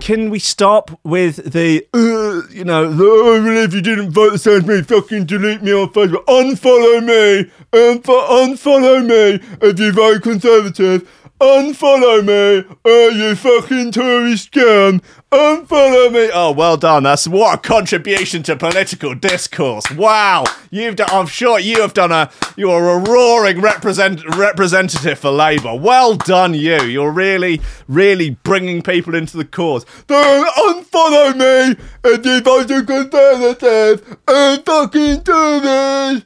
can 0.00 0.30
we 0.30 0.38
stop 0.38 0.98
with 1.04 1.52
the, 1.52 1.86
uh, 1.92 2.48
you 2.50 2.64
know, 2.64 2.96
oh, 2.98 3.44
if 3.64 3.74
you 3.74 3.82
didn't 3.82 4.12
vote 4.12 4.30
the 4.30 4.38
same 4.38 4.60
as 4.60 4.66
me, 4.66 4.82
fucking 4.82 5.26
delete 5.26 5.62
me 5.62 5.72
on 5.72 5.88
Facebook, 5.88 6.24
unfollow 6.24 7.04
me, 7.04 7.50
unfo- 7.72 8.28
unfollow 8.28 9.04
me 9.04 9.46
if 9.60 9.78
you 9.78 9.92
vote 9.92 10.22
Conservative, 10.22 11.06
unfollow 11.44 12.24
me, 12.24 12.76
oh, 12.84 13.08
you 13.10 13.36
fucking 13.36 13.92
Tory 13.92 14.36
scum, 14.36 15.02
unfollow 15.30 16.10
me. 16.10 16.30
Oh, 16.32 16.52
well 16.52 16.76
done. 16.76 17.02
That's 17.02 17.28
what 17.28 17.54
a 17.54 17.58
contribution 17.58 18.42
to 18.44 18.56
political 18.56 19.14
discourse. 19.14 19.90
Wow, 19.90 20.44
you've 20.70 20.96
done. 20.96 21.10
I'm 21.12 21.26
sure 21.26 21.58
you 21.58 21.82
have 21.82 21.94
done 21.94 22.12
a. 22.12 22.30
You 22.56 22.70
are 22.70 22.88
a 22.88 22.98
roaring 22.98 23.60
represent 23.60 24.24
representative 24.36 25.18
for 25.18 25.30
Labour. 25.30 25.74
Well 25.74 26.14
done, 26.14 26.54
you. 26.54 26.82
You're 26.82 27.12
really, 27.12 27.60
really 27.88 28.30
bringing 28.30 28.80
people 28.82 29.14
into 29.14 29.36
the 29.36 29.44
cause. 29.44 29.84
Don't 30.06 30.48
unfollow 30.48 31.36
me 31.36 31.76
if 32.04 32.24
you 32.24 32.40
vote 32.40 32.68
Conservative 32.68 34.16
and 34.26 34.64
fucking 34.64 35.20
do 35.20 35.60
this. 35.60 36.22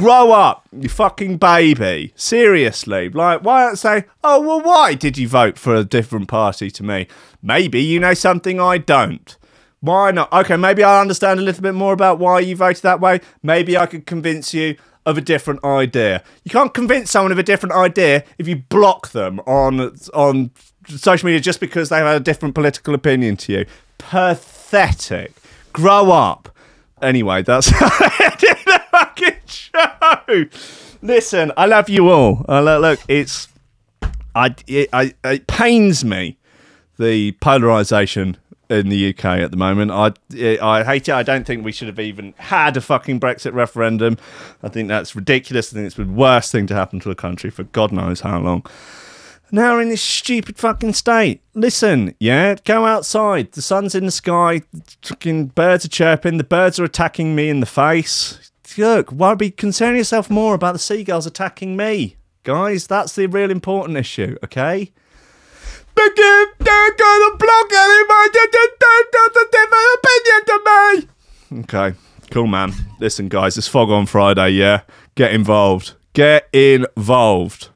Grow 0.00 0.32
up, 0.32 0.66
you 0.72 0.88
fucking 0.88 1.36
baby. 1.36 2.14
Seriously. 2.16 3.10
Like, 3.10 3.42
why 3.42 3.66
not 3.66 3.78
say, 3.78 4.06
oh, 4.24 4.40
well, 4.40 4.62
why 4.62 4.94
did 4.94 5.18
you 5.18 5.28
vote 5.28 5.58
for 5.58 5.74
a 5.74 5.84
different 5.84 6.26
party 6.26 6.70
to 6.70 6.82
me? 6.82 7.06
Maybe 7.42 7.82
you 7.82 8.00
know 8.00 8.14
something 8.14 8.58
I 8.58 8.78
don't. 8.78 9.36
Why 9.80 10.10
not? 10.10 10.32
Okay, 10.32 10.56
maybe 10.56 10.82
I 10.82 11.02
understand 11.02 11.38
a 11.38 11.42
little 11.42 11.62
bit 11.62 11.74
more 11.74 11.92
about 11.92 12.18
why 12.18 12.40
you 12.40 12.56
voted 12.56 12.82
that 12.82 12.98
way. 12.98 13.20
Maybe 13.42 13.76
I 13.76 13.84
could 13.84 14.06
convince 14.06 14.54
you 14.54 14.76
of 15.04 15.18
a 15.18 15.20
different 15.20 15.62
idea. 15.64 16.24
You 16.44 16.50
can't 16.50 16.72
convince 16.72 17.10
someone 17.10 17.32
of 17.32 17.38
a 17.38 17.42
different 17.42 17.74
idea 17.74 18.24
if 18.38 18.48
you 18.48 18.56
block 18.56 19.10
them 19.10 19.38
on 19.40 19.80
on 20.14 20.50
social 20.86 21.26
media 21.26 21.40
just 21.40 21.60
because 21.60 21.90
they've 21.90 22.06
a 22.06 22.20
different 22.20 22.54
political 22.54 22.94
opinion 22.94 23.36
to 23.36 23.52
you. 23.52 23.66
Pathetic. 23.98 25.34
Grow 25.74 26.10
up. 26.10 26.48
Anyway, 27.02 27.42
that's 27.42 27.70
I 28.92 29.10
the 29.14 29.32
fucking 29.74 30.50
show. 30.50 30.58
Listen, 31.02 31.52
I 31.56 31.66
love 31.66 31.88
you 31.88 32.08
all. 32.08 32.44
Uh, 32.48 32.60
look, 32.60 32.82
look, 32.82 33.00
it's 33.08 33.48
I 34.34 34.54
it, 34.66 34.88
I 34.92 35.14
it 35.24 35.46
pains 35.46 36.04
me 36.04 36.38
the 36.98 37.32
polarization 37.32 38.36
in 38.68 38.88
the 38.88 39.08
UK 39.10 39.24
at 39.24 39.50
the 39.50 39.56
moment. 39.56 39.90
I 39.90 40.12
I 40.60 40.84
hate 40.84 41.08
it. 41.08 41.12
I 41.12 41.22
don't 41.22 41.46
think 41.46 41.64
we 41.64 41.72
should 41.72 41.88
have 41.88 41.98
even 41.98 42.34
had 42.38 42.76
a 42.76 42.80
fucking 42.80 43.20
Brexit 43.20 43.52
referendum. 43.52 44.18
I 44.62 44.68
think 44.68 44.88
that's 44.88 45.16
ridiculous. 45.16 45.72
I 45.72 45.76
think 45.76 45.86
it's 45.86 45.96
the 45.96 46.04
worst 46.04 46.52
thing 46.52 46.66
to 46.68 46.74
happen 46.74 47.00
to 47.00 47.10
a 47.10 47.14
country 47.14 47.50
for 47.50 47.64
God 47.64 47.92
knows 47.92 48.20
how 48.20 48.38
long. 48.40 48.64
Now 49.52 49.74
we're 49.74 49.82
in 49.82 49.88
this 49.88 50.02
stupid 50.02 50.58
fucking 50.58 50.92
state. 50.92 51.42
Listen, 51.54 52.14
yeah, 52.20 52.54
go 52.64 52.86
outside. 52.86 53.50
The 53.52 53.62
sun's 53.62 53.96
in 53.96 54.04
the 54.04 54.12
sky. 54.12 54.62
Fucking 55.02 55.46
birds 55.46 55.84
are 55.84 55.88
chirping. 55.88 56.36
The 56.36 56.44
birds 56.44 56.78
are 56.78 56.84
attacking 56.84 57.34
me 57.34 57.48
in 57.48 57.58
the 57.58 57.66
face. 57.66 58.49
Look, 58.78 59.10
why 59.10 59.34
be 59.34 59.50
concern 59.50 59.96
yourself 59.96 60.30
more 60.30 60.54
about 60.54 60.72
the 60.72 60.78
seagulls 60.78 61.26
attacking 61.26 61.76
me, 61.76 62.16
guys? 62.44 62.86
That's 62.86 63.14
the 63.14 63.26
real 63.26 63.50
important 63.50 63.98
issue. 63.98 64.36
Okay. 64.44 64.92
They're 65.96 66.08
gonna 66.14 67.36
block 67.36 67.72
anybody 67.72 68.30
that 68.32 69.06
does 69.12 69.36
a 69.36 69.46
different 69.52 69.98
opinion 69.98 70.44
to 70.46 70.60
me. 71.52 71.60
Okay, 71.64 71.98
cool, 72.30 72.46
man. 72.46 72.72
Listen, 73.00 73.28
guys, 73.28 73.58
it's 73.58 73.68
Foghorn 73.68 74.06
Friday. 74.06 74.50
Yeah, 74.50 74.82
get 75.14 75.32
involved. 75.32 75.94
Get 76.14 76.48
involved 76.52 77.70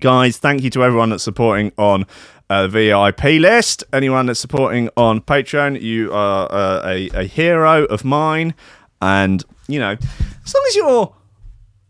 guys 0.00 0.38
thank 0.38 0.62
you 0.62 0.70
to 0.70 0.82
everyone 0.82 1.10
that's 1.10 1.22
supporting 1.22 1.72
on 1.76 2.06
uh, 2.48 2.66
vip 2.66 3.22
list 3.22 3.84
anyone 3.92 4.26
that's 4.26 4.40
supporting 4.40 4.88
on 4.96 5.20
patreon 5.20 5.80
you 5.80 6.12
are 6.12 6.50
uh, 6.50 6.80
a, 6.84 7.08
a 7.10 7.24
hero 7.24 7.84
of 7.84 8.04
mine 8.04 8.54
and 9.02 9.44
you 9.70 9.80
know 9.80 9.96
as 10.44 10.54
long 10.54 10.64
as 10.68 10.76
you're 10.76 11.16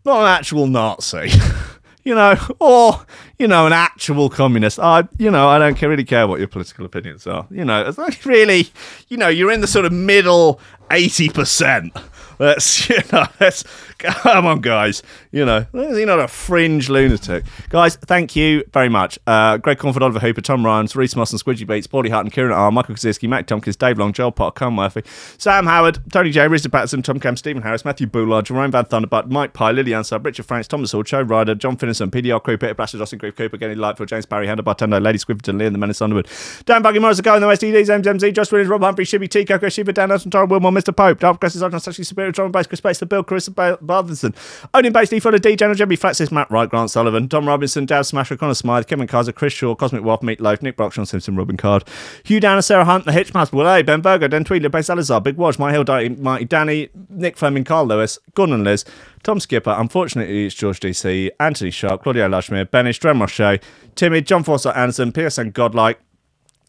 not 0.05 0.21
an 0.21 0.27
actual 0.27 0.67
nazi 0.67 1.31
you 2.05 2.15
know 2.15 2.35
or 2.59 3.05
you 3.39 3.47
know 3.47 3.67
an 3.67 3.73
actual 3.73 4.29
communist 4.31 4.79
i 4.79 5.07
you 5.19 5.31
know 5.31 5.49
i 5.49 5.59
don't 5.59 5.77
care, 5.77 5.89
really 5.89 6.05
care 6.05 6.27
what 6.27 6.39
your 6.39 6.49
political 6.49 6.85
opinions 6.85 7.27
are 7.27 7.47
you 7.51 7.65
know 7.65 7.85
as 7.85 7.99
long 7.99 8.09
as 8.09 8.27
really 8.27 8.71
you 9.09 9.17
know 9.17 9.29
you're 9.29 9.53
in 9.53 9.61
the 9.61 9.67
sort 9.67 9.85
of 9.85 9.93
middle 9.93 10.61
80% 10.91 11.93
Let's, 12.41 12.89
you 12.89 12.97
know, 13.13 13.27
let's 13.39 13.65
come 14.23 14.47
on, 14.47 14.61
guys. 14.61 15.03
You 15.31 15.45
know, 15.45 15.67
you're 15.75 16.07
not 16.07 16.21
a 16.21 16.29
fringe 16.29 16.89
lunatic, 16.89 17.45
guys. 17.69 17.97
Thank 17.97 18.35
you 18.35 18.65
very 18.73 18.89
much. 18.89 19.19
Uh, 19.27 19.59
Greg 19.59 19.79
Cornford, 19.79 20.03
Oliver 20.03 20.21
Hooper, 20.21 20.41
Tom 20.41 20.65
Ryans, 20.65 20.97
Reese 20.97 21.15
Moss, 21.17 21.33
and 21.33 21.43
Squidgy 21.43 21.67
Beats, 21.67 21.87
Paulie 21.87 22.11
Hutton, 22.11 22.31
Kieran 22.31 22.53
R, 22.53 22.73
Michael 22.73 22.95
Kaczynski, 22.95 23.29
Matt 23.29 23.47
Tompkins, 23.47 23.77
Dave 23.77 23.99
Long, 23.99 24.13
Joel 24.13 24.33
Potter, 24.33 24.53
Con 24.55 24.75
Murphy, 24.75 25.03
Sam 25.37 25.67
Howard, 25.67 25.99
Tony 26.13 26.31
J, 26.31 26.47
Rizza 26.47 26.71
Patterson, 26.71 27.03
Tom 27.03 27.21
Cam, 27.21 27.37
Stephen 27.37 27.63
Harris, 27.63 27.85
Matthew 27.85 28.07
Boulard, 28.07 28.47
Jerome 28.47 28.71
Van 28.71 28.85
Thunderbutt, 28.85 29.29
Mike 29.29 29.53
Pye, 29.53 29.73
Lillian 29.73 30.03
Sub, 30.03 30.25
Richard 30.25 30.47
Franks, 30.47 30.67
Thomas 30.67 30.93
Hall, 30.93 31.03
Joe 31.03 31.23
Ryder, 31.23 31.55
John 31.55 31.77
Finnison, 31.77 32.11
PDR 32.11 32.43
Crew, 32.43 32.57
Peter 32.57 32.75
Blasher, 32.75 32.99
Justin 32.99 33.19
Grief 33.19 33.37
Cooper, 33.37 33.59
Kenny 33.59 33.75
Lightfield, 33.75 34.07
James 34.07 34.25
Barry, 34.25 34.47
Hannah 34.47 34.63
Bartendo, 34.63 35.03
Lady 35.03 35.19
Squiverton, 35.19 35.59
Lee, 35.59 35.67
and 35.67 35.75
the 35.75 35.79
Menace 35.79 36.01
Underwood, 36.01 36.27
Dan 36.65 36.83
Buggy 36.83 36.99
Morris, 36.99 37.19
the 37.19 37.23
guy 37.23 37.35
in 37.35 37.41
the 37.43 37.47
West 37.47 37.63
EDs, 37.63 37.89
James 37.89 38.07
MZ, 38.07 38.35
Josh 38.35 38.51
Williams, 38.51 38.71
Rob 38.71 38.83
Humphrey, 38.83 39.05
Shibby 39.05 39.29
T, 39.29 39.45
Coco, 39.45 39.69
Shiba, 39.69 39.93
Dan 39.93 40.09
Nelson, 40.09 40.31
Tara 40.31 40.47
Wilmore, 40.47 40.73
Mr. 40.73 40.97
Pope, 40.97 41.19
Dark 41.19 41.35
Progressive 41.35 41.61
Sergeant, 41.61 41.83
Sashi 41.83 42.07
Superior, 42.07 42.33
John 42.33 42.51
Base, 42.51 42.67
Chris 42.67 42.81
Bates, 42.81 42.99
The 42.99 43.07
Bill, 43.07 43.23
Chris 43.23 43.49
Barthenson, 43.91 44.35
Owen 44.73 44.93
Bates, 44.93 45.13
Lee 45.13 45.21
Fuller, 45.21 45.39
D, 45.39 45.57
General 45.57 45.75
Jimmy, 45.75 45.97
Flaxis, 45.97 46.31
Matt 46.31 46.51
Wright, 46.51 46.69
Grant 46.69 46.91
Sullivan, 46.91 47.29
Tom 47.29 47.47
Robinson, 47.47 47.87
Dad 47.87 48.03
Smasher, 48.03 48.37
Connor 48.37 48.55
Smythe, 48.55 48.87
Kevin 48.87 49.07
Kaiser, 49.07 49.33
Chris 49.33 49.53
Shaw, 49.53 49.75
Cosmic 49.75 50.05
Wolf, 50.05 50.23
Meat 50.23 50.41
Loaf, 50.41 50.63
Nick 50.63 50.77
Brock, 50.77 50.93
Sean 50.93 51.07
Simpson, 51.07 51.37
Robin 51.37 51.57
Card, 51.57 51.85
Hugh 52.25 52.41
Downer, 52.41 52.63
Sarah 52.63 52.85
Hunt, 52.85 53.05
The 53.05 53.13
Hitchmaster, 53.13 53.53
Will 53.53 53.69
A, 53.69 53.83
Ben 53.83 54.01
Berger, 54.01 54.29
Dan 54.29 54.45
Tweedler, 54.45 54.71
Ben 54.71 54.83
Salazar, 54.83 55.21
Big 55.21 55.37
Watch, 55.37 55.59
My 55.59 55.73
Hill, 55.73 55.85
Mighty 56.19 56.45
Danny, 56.45 56.89
Nick 57.09 57.37
Fleming, 57.37 57.65
Carl 57.65 57.87
Lewis, 57.87 58.19
Gordon 58.35 58.65
Liz, 58.65 58.85
Tom 59.23 59.41
Skipper, 59.41 59.75
unfortunately 59.77 60.47
it's 60.47 60.55
George 60.55 60.81
DC, 60.81 61.31
Anthony 61.39 61.71
Sharp, 61.71 62.03
Claudio 62.03 62.29
Lashmere, 62.29 62.67
Benish, 62.67 62.99
Dren 62.99 63.61
Timmy, 63.95 64.21
John 64.23 64.45
Foster 64.45 64.71
Anderson, 64.71 65.13
PSN 65.13 65.53
Godlike, 65.53 66.01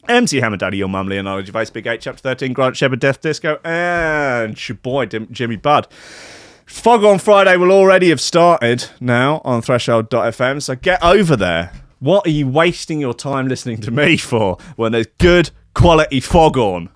MC 0.08 0.42
Hammer 0.42 0.58
Daddy, 0.58 0.78
Your 0.78 0.88
Mum, 0.88 1.08
Leonardo 1.08 1.46
Gervais, 1.46 1.70
Big 1.72 1.86
8, 1.86 2.02
Chapter 2.02 2.22
13, 2.22 2.54
Grant 2.54 2.76
Shepard, 2.76 3.00
Death 3.00 3.22
Disco, 3.22 3.60
and 3.64 4.68
your 4.68 4.78
boy 4.78 5.06
Jimmy 5.06 5.58
Budd. 5.58 5.88
Foghorn 6.72 7.20
Friday 7.20 7.58
will 7.58 7.72
already 7.72 8.10
have 8.10 8.20
started 8.22 8.86
now 9.00 9.40
on 9.46 9.62
threshold.fm, 9.62 10.64
so 10.64 10.74
get 10.74 11.04
over 11.04 11.36
there. 11.36 11.72
What 12.00 12.26
are 12.26 12.32
you 12.32 12.48
wasting 12.48 13.00
your 13.00 13.14
time 13.14 13.48
listening 13.48 13.82
to 13.82 13.92
me 13.92 14.18
for 14.18 14.58
when 14.78 14.94
there's 14.94 15.06
good 15.20 15.52
quality 15.76 16.20
Foghorn? 16.20 16.90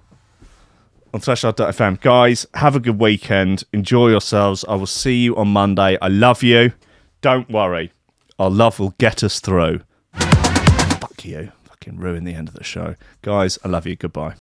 On 1.14 1.20
threshold.fm. 1.20 2.02
Guys, 2.02 2.48
have 2.56 2.76
a 2.76 2.80
good 2.80 3.00
weekend. 3.00 3.64
Enjoy 3.74 4.08
yourselves. 4.10 4.66
I 4.68 4.74
will 4.74 4.88
see 4.88 5.18
you 5.24 5.36
on 5.36 5.50
Monday. 5.50 6.00
I 6.02 6.08
love 6.08 6.42
you. 6.42 6.74
Don't 7.22 7.48
worry. 7.52 7.92
Our 8.40 8.50
love 8.50 8.80
will 8.80 8.96
get 8.98 9.24
us 9.24 9.40
through. 9.40 9.82
Fuck 10.14 11.26
you. 11.26 11.52
Fucking 11.66 11.98
ruin 11.98 12.24
the 12.24 12.34
end 12.34 12.48
of 12.48 12.56
the 12.56 12.64
show. 12.64 12.96
Guys, 13.22 13.60
I 13.64 13.68
love 13.68 13.86
you. 13.86 13.96
Goodbye. 13.96 14.34